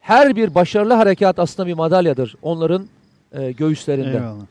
[0.00, 2.86] her bir başarılı harekat aslında bir madalyadır onların
[3.32, 4.16] e, göğüslerinde.
[4.16, 4.46] Eyvallah.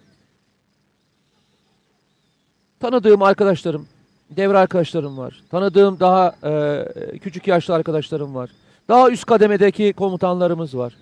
[2.80, 3.88] Tanıdığım arkadaşlarım,
[4.30, 5.43] devre arkadaşlarım var.
[5.51, 8.49] Tanıdığım daha e, küçük yaşlı arkadaşlarım var.
[8.88, 10.93] Daha üst kademedeki komutanlarımız var.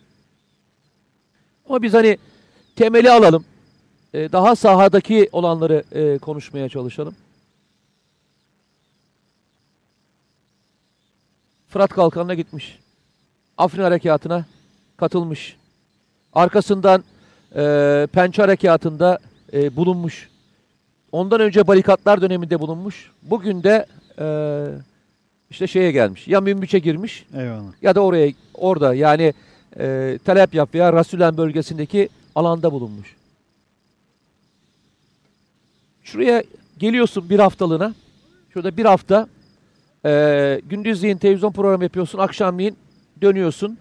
[1.69, 2.17] Ama biz hani
[2.75, 3.45] temeli alalım.
[4.13, 7.15] E, daha sahadaki olanları e, konuşmaya çalışalım.
[11.69, 12.79] Fırat Kalkanı'na gitmiş.
[13.57, 14.45] Afrin Harekatı'na
[14.97, 15.57] katılmış.
[16.33, 17.03] Arkasından
[17.55, 19.19] e, Pençe Harekatı'nda
[19.53, 20.29] e, bulunmuş.
[21.11, 23.11] Ondan önce barikatlar döneminde bulunmuş.
[23.21, 23.85] Bugün de
[24.19, 24.25] e,
[25.49, 26.27] işte şeye gelmiş.
[26.27, 27.81] Ya Münbiç'e girmiş Eyvallah.
[27.81, 29.33] ya da oraya orada yani
[29.79, 33.15] e, Talep yap veya Rasülen bölgesindeki alanda bulunmuş.
[36.03, 36.43] Şuraya
[36.77, 37.93] geliyorsun bir haftalığına.
[38.53, 39.27] Şurada bir hafta
[40.05, 42.19] e, gündüzleyin televizyon programı yapıyorsun.
[42.19, 42.77] Akşamleyin
[43.21, 43.77] dönüyorsun.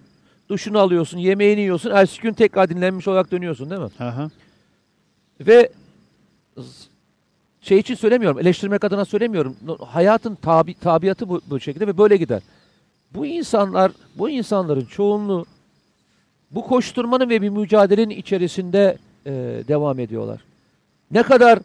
[0.49, 1.91] Duşunu alıyorsun, yemeğini yiyorsun.
[1.91, 3.89] Ertesi gün tekrar dinlenmiş olarak dönüyorsun değil mi?
[3.99, 4.31] Hı.
[5.41, 5.73] Ve
[7.61, 9.57] şey için söylemiyorum, eleştirmek adına söylemiyorum.
[9.87, 12.43] Hayatın tabi, tabiatı bu, bu şekilde ve böyle gider.
[13.15, 15.47] Bu insanlar, bu insanların çoğunluğu
[16.55, 19.31] bu koşturmanın ve bir mücadelenin içerisinde e,
[19.69, 20.41] devam ediyorlar.
[21.11, 21.59] Ne kadar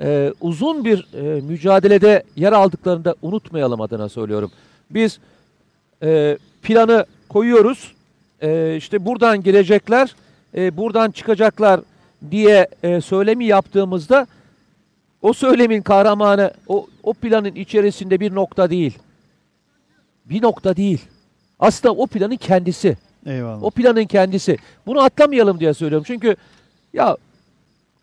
[0.00, 4.50] e, uzun bir e, mücadelede yer aldıklarını da unutmayalım adına söylüyorum.
[4.90, 5.18] Biz
[6.02, 7.94] e, planı koyuyoruz.
[8.42, 10.16] E, işte buradan gelecekler,
[10.56, 11.80] e, buradan çıkacaklar
[12.30, 14.26] diye e, söylemi yaptığımızda
[15.22, 18.98] o söylemin kahramanı o, o planın içerisinde bir nokta değil.
[20.24, 21.04] Bir nokta değil.
[21.58, 22.96] Aslında o planın kendisi.
[23.26, 23.62] Eyvallah.
[23.62, 24.56] O planın kendisi.
[24.86, 26.04] Bunu atlamayalım diye söylüyorum.
[26.06, 26.36] Çünkü
[26.92, 27.16] ya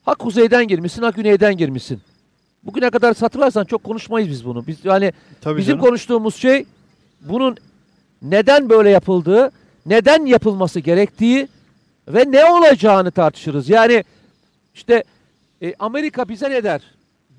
[0.05, 2.01] ha kuzeyden girmişsin, ha güneyden girmişsin.
[2.63, 4.67] Bugüne kadar hatırlarsan çok konuşmayız biz bunu.
[4.67, 5.85] Biz yani Tabii bizim canım.
[5.85, 6.65] konuştuğumuz şey
[7.21, 7.57] bunun
[8.21, 9.51] neden böyle yapıldığı,
[9.85, 11.47] neden yapılması gerektiği
[12.07, 13.69] ve ne olacağını tartışırız.
[13.69, 14.03] Yani
[14.75, 15.03] işte
[15.61, 16.81] e, Amerika bize ne der?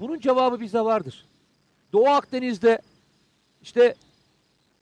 [0.01, 1.25] Bunun cevabı bizde vardır.
[1.93, 2.79] Doğu Akdeniz'de
[3.63, 3.95] işte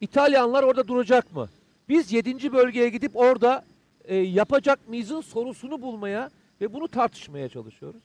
[0.00, 1.48] İtalyanlar orada duracak mı?
[1.90, 2.52] Biz 7.
[2.52, 3.64] bölgeye gidip orada
[4.04, 6.30] e, yapacak mıyızın sorusunu bulmaya
[6.60, 8.02] ve bunu tartışmaya çalışıyoruz.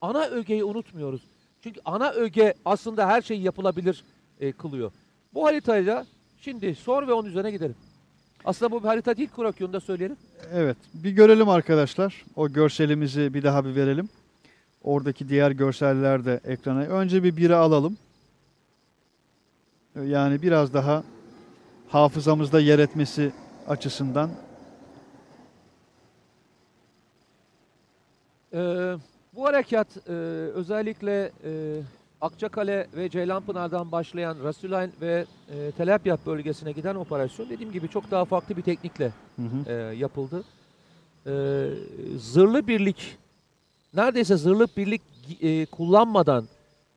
[0.00, 1.22] Ana ögeyi unutmuyoruz.
[1.62, 4.04] Çünkü ana öge aslında her şey yapılabilir
[4.40, 4.92] e, kılıyor.
[5.34, 6.06] Bu haritayla
[6.40, 7.76] şimdi sor ve onun üzerine gidelim.
[8.44, 10.16] Aslında bu bir harita değil Kurakyo'nu da söyleyelim.
[10.52, 10.76] Evet.
[10.94, 12.24] Bir görelim arkadaşlar.
[12.36, 14.08] O görselimizi bir daha bir verelim.
[14.82, 16.80] Oradaki diğer görseller de ekrana.
[16.80, 17.96] Önce bir biri alalım.
[20.04, 21.04] Yani biraz daha
[21.94, 23.32] hafızamızda yer etmesi
[23.68, 24.30] açısından.
[28.52, 28.58] Ee,
[29.34, 30.12] bu harekat e,
[30.54, 31.80] özellikle e,
[32.20, 38.24] Akçakale ve Ceylanpınar'dan başlayan Rasulayn ve e, Telepyap bölgesine giden operasyon dediğim gibi çok daha
[38.24, 39.70] farklı bir teknikle Hı hı.
[39.72, 40.44] e, yapıldı.
[41.26, 41.32] E,
[42.18, 43.16] zırhlı birlik,
[43.94, 45.02] neredeyse zırhlı birlik
[45.40, 46.48] e, kullanmadan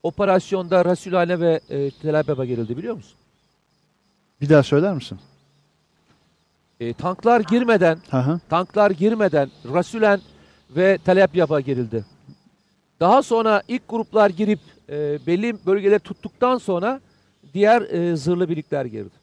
[0.04, 3.18] operasyonda Rasulayn'e ve e, Telepyap'a girildi biliyor musun?
[4.42, 5.20] Bir daha söyler misin?
[6.80, 8.40] E, tanklar girmeden, hı.
[8.50, 10.22] tanklar girmeden Rasülen
[10.70, 12.06] ve Telepyap'a girildi.
[13.00, 14.60] Daha sonra ilk gruplar girip
[14.90, 17.02] e, belli bölgeleri tuttuktan sonra
[17.54, 19.16] diğer e, zırhlı birlikler girdi.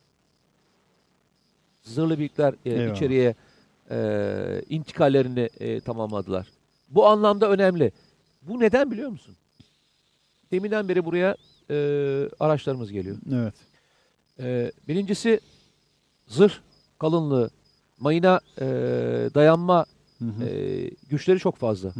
[1.82, 2.96] Zırhlı birlikler e, Eyvallah.
[2.96, 3.34] içeriye
[3.90, 6.46] e, intikallerini e, tamamladılar.
[6.90, 7.92] Bu anlamda önemli.
[8.42, 9.36] Bu neden biliyor musun?
[10.54, 11.36] deminden beri buraya
[11.70, 11.76] e,
[12.40, 13.16] araçlarımız geliyor.
[13.32, 13.54] Evet.
[14.40, 15.40] E, birincisi
[16.26, 16.52] zırh
[16.98, 17.50] kalınlığı,
[18.00, 18.64] mayına e,
[19.34, 19.86] dayanma
[20.20, 20.48] e,
[21.08, 21.92] güçleri çok fazla.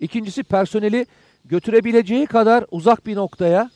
[0.00, 1.06] İkincisi personeli
[1.44, 3.70] götürebileceği kadar uzak bir noktaya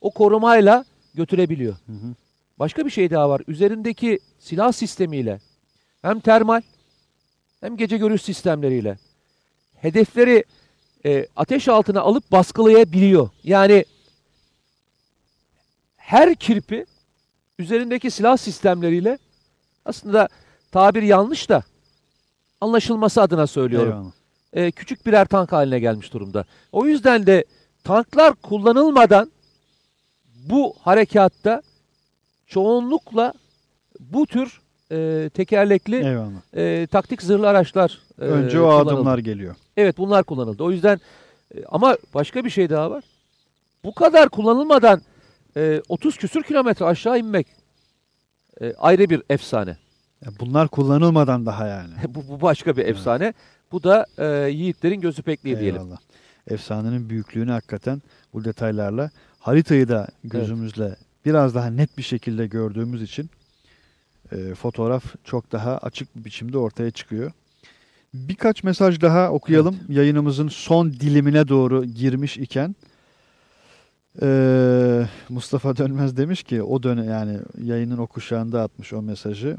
[0.00, 0.84] o korumayla
[1.14, 1.76] götürebiliyor.
[2.58, 3.42] Başka bir şey daha var.
[3.48, 5.40] Üzerindeki silah sistemiyle
[6.02, 6.62] hem termal
[7.60, 8.98] hem gece görüş sistemleriyle
[9.76, 10.44] hedefleri
[11.06, 13.30] e, ateş altına alıp baskılayabiliyor.
[13.44, 13.84] Yani
[15.96, 16.86] her kirpi
[17.68, 19.18] üzerindeki silah sistemleriyle
[19.84, 20.28] aslında
[20.72, 21.62] tabir yanlış da
[22.60, 23.92] anlaşılması adına söylüyorum.
[23.92, 24.12] Eyvallah.
[24.68, 26.44] E, küçük birer tank haline gelmiş durumda.
[26.72, 27.44] O yüzden de
[27.84, 29.32] tanklar kullanılmadan
[30.48, 31.62] bu harekatta
[32.46, 33.32] çoğunlukla
[34.00, 34.60] bu tür
[34.92, 36.54] e, tekerlekli Eyvallah.
[36.56, 38.90] e, taktik zırhlı araçlar e, Önce o kullanıldı.
[38.94, 39.54] adımlar geliyor.
[39.76, 40.62] Evet bunlar kullanıldı.
[40.64, 41.00] O yüzden
[41.54, 43.04] e, ama başka bir şey daha var.
[43.84, 45.02] Bu kadar kullanılmadan
[45.56, 47.46] e, 30 küsür kilometre aşağı inmek
[48.60, 49.76] e, ayrı bir efsane.
[50.40, 51.92] Bunlar kullanılmadan daha yani.
[52.08, 53.34] bu, bu başka bir efsane.
[53.72, 55.82] Bu da e, yiğitlerin gözü pekliği diyelim.
[55.82, 55.98] Eyvallah.
[56.46, 58.02] Efsanenin büyüklüğünü hakikaten
[58.32, 63.30] bu detaylarla haritayı da gözümüzle biraz daha net bir şekilde gördüğümüz için
[64.32, 67.32] e, fotoğraf çok daha açık bir biçimde ortaya çıkıyor.
[68.14, 69.76] Birkaç mesaj daha okuyalım.
[69.88, 72.76] Yayınımızın son dilimine doğru girmiş iken
[74.22, 79.56] e, Mustafa Dönmez demiş ki o dönem yani yayının o kuşağında atmış o mesajı.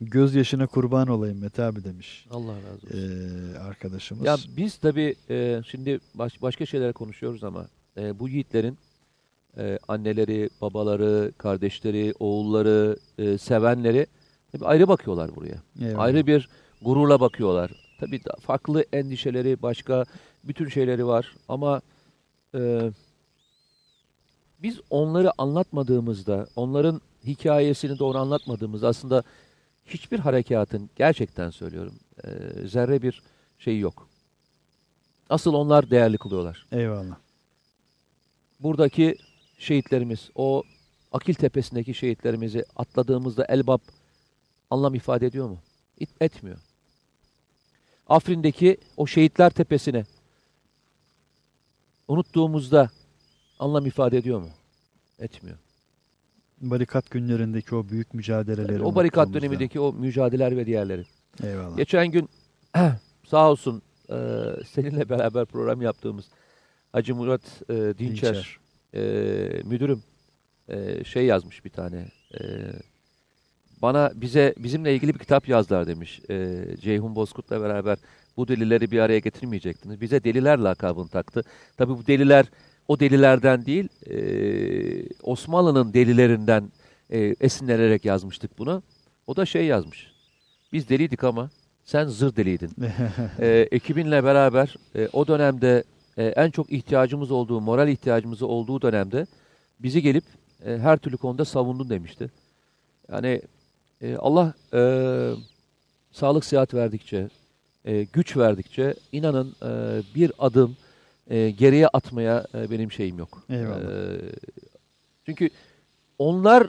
[0.00, 2.26] Gözyaşına kurban olayım Mete abi demiş.
[2.30, 3.54] Allah razı olsun.
[3.54, 4.26] e, arkadaşımız.
[4.26, 7.66] Ya biz tabii e, şimdi baş, başka şeyler konuşuyoruz ama
[7.96, 8.78] e, bu yiğitlerin
[9.58, 14.06] e, anneleri, babaları, kardeşleri, oğulları, e, sevenleri
[14.52, 15.56] tabii ayrı bakıyorlar buraya.
[15.80, 16.02] Eyvallah.
[16.02, 16.48] Ayrı bir
[16.82, 17.70] gururla bakıyorlar.
[18.00, 20.04] Tabii farklı endişeleri, başka
[20.44, 21.80] bütün şeyleri var ama
[22.54, 22.90] e,
[24.64, 29.22] biz onları anlatmadığımızda, onların hikayesini doğru anlatmadığımızda aslında
[29.86, 32.28] hiçbir harekatın gerçekten söylüyorum e,
[32.68, 33.22] zerre bir
[33.58, 34.08] şey yok.
[35.30, 36.66] Asıl onlar değerli kılıyorlar.
[36.72, 37.16] Eyvallah.
[38.60, 39.16] Buradaki
[39.58, 40.62] şehitlerimiz, o
[41.12, 43.82] Akil Tepesi'ndeki şehitlerimizi atladığımızda Elbap
[44.70, 45.58] anlam ifade ediyor mu?
[46.00, 46.58] İt- etmiyor.
[48.08, 50.04] Afrin'deki o şehitler tepesine
[52.08, 52.90] unuttuğumuzda
[53.64, 54.48] anlam ifade ediyor mu?
[55.18, 55.56] Etmiyor.
[56.60, 58.82] Barikat günlerindeki o büyük mücadeleleri.
[58.82, 61.04] o barikat dönemindeki o mücadeleler ve diğerleri.
[61.42, 61.76] Eyvallah.
[61.76, 62.28] Geçen gün
[63.26, 64.16] sağ olsun e,
[64.66, 66.24] seninle beraber program yaptığımız
[66.92, 68.58] Hacı Murat e, Dinçer, Dinçer.
[68.94, 70.02] e, müdürüm
[70.68, 72.08] e, şey yazmış bir tane.
[72.40, 72.42] E,
[73.82, 76.20] bana bize bizimle ilgili bir kitap yazdılar demiş.
[76.30, 77.98] E, Ceyhun Bozkurt'la beraber
[78.36, 80.00] bu delileri bir araya getirmeyecektiniz.
[80.00, 81.42] Bize deliler lakabını taktı.
[81.76, 82.46] Tabii bu deliler
[82.88, 84.16] o delilerden değil e,
[85.22, 86.72] Osmanlı'nın delilerinden
[87.10, 88.82] e, esinlenerek yazmıştık bunu.
[89.26, 90.12] O da şey yazmış.
[90.72, 91.50] Biz deliydik ama
[91.84, 92.70] sen zır deliydin.
[93.38, 95.84] e, ekibinle beraber e, o dönemde
[96.16, 99.26] e, en çok ihtiyacımız olduğu, moral ihtiyacımız olduğu dönemde
[99.80, 100.24] bizi gelip
[100.66, 102.30] e, her türlü konuda savundun demişti.
[103.12, 103.42] Yani
[104.02, 104.80] e, Allah e,
[106.12, 107.28] sağlık sıhhat verdikçe,
[107.84, 110.76] e, güç verdikçe inanın e, bir adım
[111.30, 113.42] e, geriye atmaya e, benim şeyim yok.
[113.50, 113.80] Eyvallah.
[113.80, 114.20] E,
[115.26, 115.50] çünkü
[116.18, 116.68] onlar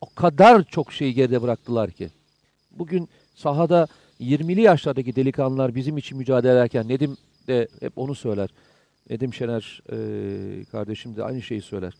[0.00, 2.10] o kadar çok şeyi geride bıraktılar ki.
[2.70, 3.86] Bugün sahada
[4.20, 7.16] 20'li yaşlardaki delikanlılar bizim için mücadele ederken Nedim
[7.46, 8.50] de hep onu söyler.
[9.10, 11.94] Nedim Şener e, kardeşim de aynı şeyi söyler.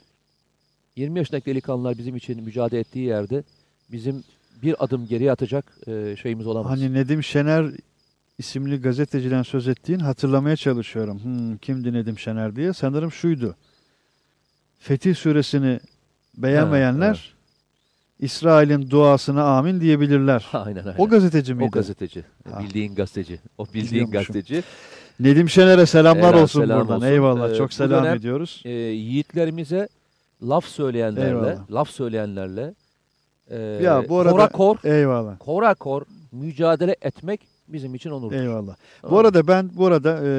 [0.97, 3.43] 20 yaşındaki delikanlılar bizim için mücadele ettiği yerde
[3.93, 4.25] bizim
[4.63, 6.73] bir adım geriye atacak e, şeyimiz olamaz.
[6.73, 7.71] Hani Nedim Şener
[8.39, 11.21] isimli gazeteciden söz ettiğin hatırlamaya çalışıyorum.
[11.25, 12.73] Hmm, kimdi Nedim Şener diye.
[12.73, 13.57] Sanırım şuydu.
[14.79, 15.81] Fetih suresini
[16.37, 17.35] beğenmeyenler Evet,
[18.21, 20.47] İsrail'in duasına amin diyebilirler.
[20.53, 20.95] Aynen aynen.
[20.99, 21.69] O gazeteci miydi?
[21.69, 22.25] O gazeteci.
[22.53, 22.61] Ha.
[22.63, 23.41] Bildiğin gazeteci.
[23.59, 24.63] O bildiğin gazeteci.
[25.21, 26.97] Nedim Şener'e selamlar Helal, olsun selam buradan.
[26.97, 27.07] olsun.
[27.07, 27.51] Eyvallah.
[27.51, 28.63] Ee, Çok selam dönem, ediyoruz.
[28.65, 29.89] e, yiğitlerimize
[30.43, 31.71] laf söyleyenlerle, Eyvallah.
[31.73, 32.75] laf söyleyenlerle
[33.51, 35.39] e, Ya bu arada kora kor, eyvallah.
[35.39, 36.03] kora kor
[36.33, 38.37] mücadele etmek bizim için onurdur.
[38.37, 38.77] Eyvallah.
[39.03, 39.15] Tamam.
[39.15, 40.31] Bu arada ben bu arada e,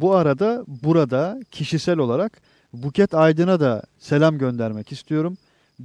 [0.00, 2.40] bu arada burada kişisel olarak
[2.72, 5.36] Buket Aydın'a da selam göndermek istiyorum.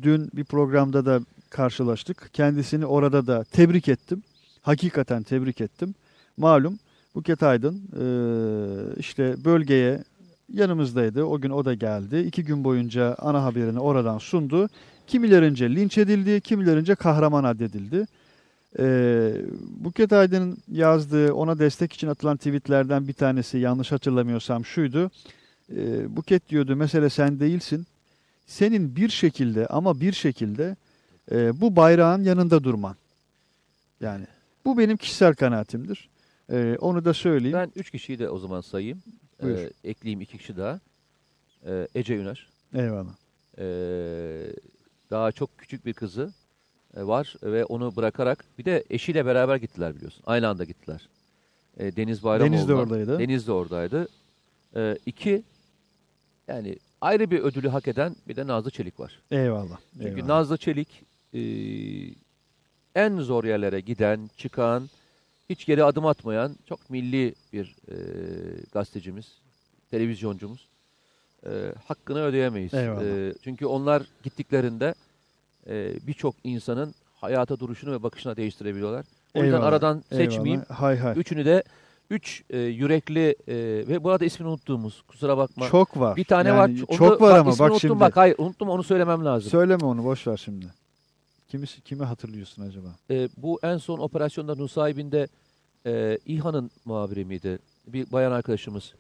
[0.02, 1.20] Dün bir programda da
[1.50, 2.30] karşılaştık.
[2.34, 4.24] Kendisini orada da tebrik ettim.
[4.62, 5.96] Hakikaten tebrik ettim.
[6.38, 6.80] Malum
[7.16, 8.06] Buket Aydın e,
[9.00, 10.04] işte bölgeye
[10.54, 11.24] yanımızdaydı.
[11.24, 12.18] O gün o da geldi.
[12.20, 14.70] İki gün boyunca ana haberini oradan sundu.
[15.08, 18.06] Kimilerince linç edildi, kimilerince kahraman addedildi.
[18.80, 25.12] Ee, Buket Aydın'ın yazdığı ona destek için atılan tweetlerden bir tanesi yanlış hatırlamıyorsam şuydu.
[25.76, 27.86] E, Buket diyordu mesele sen değilsin.
[28.48, 30.76] Senin bir şekilde ama bir şekilde
[31.32, 32.96] e, bu bayrağın yanında durman.
[34.02, 34.26] Yani
[34.66, 36.10] bu benim kişisel kanaatimdir.
[36.52, 37.58] E, onu da söyleyeyim.
[37.58, 39.04] Ben üç kişiyi de o zaman sayayım.
[39.42, 39.58] Buyur.
[39.58, 40.80] Ee, ekleyeyim iki kişi daha.
[41.66, 42.48] Ee, Ece Üner.
[42.74, 43.16] Eyvallah.
[43.58, 44.46] Ee,
[45.12, 46.34] daha çok küçük bir kızı
[46.98, 50.24] var ve onu bırakarak bir de eşiyle beraber gittiler biliyorsun.
[50.26, 51.10] Aynı anda gittiler.
[51.78, 52.54] Ee, Deniz Bayramoğlu.
[52.54, 53.20] Deniz de oradaydı.
[53.20, 54.08] Deniz de oradaydı.
[54.76, 55.44] Ee, iki
[56.48, 59.20] yani ayrı bir ödülü hak eden bir de Nazlı Çelik var.
[59.32, 59.78] Eyvallah.
[59.94, 60.28] Çünkü eyvallah.
[60.28, 61.04] Nazlı Çelik
[61.34, 61.42] e,
[62.96, 64.90] en zor yerlere giden, çıkan,
[65.50, 67.96] hiç geri adım atmayan çok milli bir e,
[68.74, 69.26] gazetecimiz,
[69.92, 70.68] televizyoncumuz.
[71.46, 72.74] E, hakkını ödeyemeyiz.
[72.74, 73.04] Eyvallah.
[73.04, 74.94] E, çünkü onlar gittiklerinde
[75.70, 79.06] e, birçok insanın hayata duruşunu ve bakışına değiştirebiliyorlar.
[79.34, 80.26] O yüzden Eyvallah, aradan eyvallah.
[80.32, 80.64] seçmeyeyim.
[80.70, 81.20] Hay hay.
[81.20, 81.64] Üçünü de
[82.10, 83.56] üç e, yürekli e,
[83.88, 85.68] ve bu arada ismini unuttuğumuz kusura bakma.
[85.70, 86.16] Çok var.
[86.16, 86.70] Bir tane Yani var.
[86.88, 88.00] Onu çok da- var bak, ama bak unuttum şimdi.
[88.00, 89.50] Bak hayır unuttum onu söylemem lazım.
[89.52, 90.66] Söyleme onu boş ver şimdi.
[91.48, 92.88] Kimi, kimi hatırlıyorsun acaba?
[93.10, 95.28] E, bu en son operasyonda Nusaybin'de
[95.86, 97.60] e, İHA'nın muhabiri miydi?
[97.88, 98.94] Bir bayan arkadaşımız.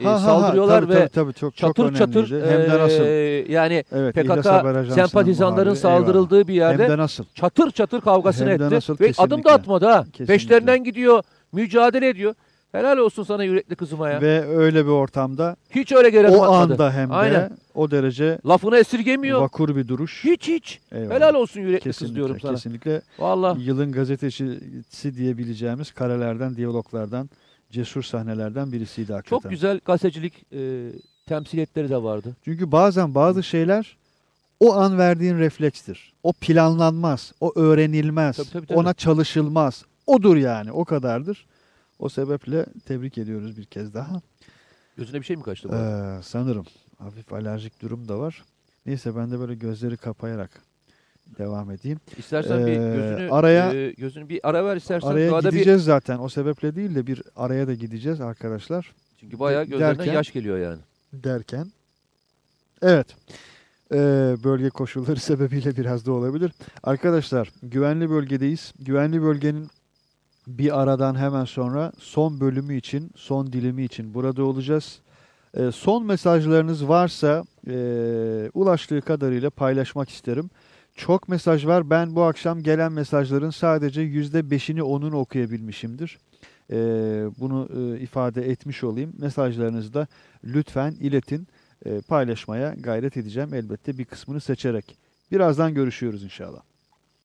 [0.00, 2.50] E, Ha, saldırıyorlar tabii, ve tabii, tabii, çok- çok çatır çatır önemliydi.
[2.50, 3.04] Hem de nasıl?
[3.04, 7.24] e, yani Evet, PKK sempatizanların saldırıldığı bir yerde Hem de nasıl?
[7.34, 10.02] çatır çatır kavgasını Hem etti nasıl, ve adım da atmadı ha.
[10.04, 10.26] Kesinlikle.
[10.26, 12.34] Peşlerinden gidiyor, mücadele ediyor.
[12.72, 14.20] Helal olsun sana yürekli kızıma ya.
[14.20, 16.72] Ve öyle bir ortamda Hiç öyle geri o atmadı.
[16.72, 17.50] anda hem de Aynen.
[17.74, 19.40] o derece Lafını esirgemiyor.
[19.40, 20.24] vakur bir duruş.
[20.24, 20.80] Hiç hiç.
[20.92, 21.14] Eyvallah.
[21.14, 22.52] Helal olsun yürekli kesinlikle, kız diyorum sana.
[22.52, 23.62] Kesinlikle Vallahi.
[23.62, 27.30] yılın gazetecisi diyebileceğimiz karelerden, diyaloglardan,
[27.70, 29.40] cesur sahnelerden birisiydi hakikaten.
[29.42, 30.92] Çok güzel gazetecilik e,
[31.26, 32.36] temsiliyetleri de vardı.
[32.44, 33.96] Çünkü bazen bazı şeyler
[34.60, 36.12] o an verdiğin reflekstir.
[36.22, 38.78] O planlanmaz, o öğrenilmez, Tabii, tabii, tabii.
[38.78, 39.84] ona çalışılmaz.
[40.06, 41.46] Odur yani, o kadardır.
[41.98, 44.20] O sebeple tebrik ediyoruz bir kez daha.
[44.96, 45.74] Gözüne bir şey mi kaçtı bu?
[45.74, 46.66] Ee, sanırım
[46.98, 48.44] hafif alerjik durum da var.
[48.86, 50.50] Neyse ben de böyle gözleri kapayarak
[51.38, 52.00] devam edeyim.
[52.18, 55.08] İstersen bir Ee, gözünü araya e, gözünü bir ara ver istersen.
[55.08, 56.18] araya Arada bir- gideceğiz zaten.
[56.18, 58.92] O sebeple değil de bir araya da gideceğiz arkadaşlar.
[59.20, 60.78] Çünkü bayağı De- gözlerinden derken- yaş geliyor yani.
[61.12, 61.66] derken
[62.82, 63.06] evet
[63.92, 66.52] Ee, bölge koşulları sebebiyle biraz da olabilir.
[66.82, 68.74] Arkadaşlar güvenli bölgedeyiz.
[68.78, 69.68] Güvenli bölgenin
[70.46, 74.98] bir aradan hemen sonra son bölümü için, son dilimi için burada olacağız.
[75.56, 77.74] Ee, son mesajlarınız varsa e,
[78.54, 80.50] ulaştığı kadarıyla paylaşmak isterim.
[80.96, 81.90] Çok mesaj var.
[81.90, 86.18] Ben bu akşam gelen mesajların sadece %5'ini onun okuyabilmişimdir.
[86.70, 86.76] Ee,
[87.38, 89.12] bunu e, ifade etmiş olayım.
[89.18, 90.06] Mesajlarınızı da
[90.44, 91.48] lütfen iletin.
[91.86, 94.96] Ee, paylaşmaya gayret edeceğim elbette bir kısmını seçerek.
[95.32, 96.60] Birazdan görüşüyoruz inşallah.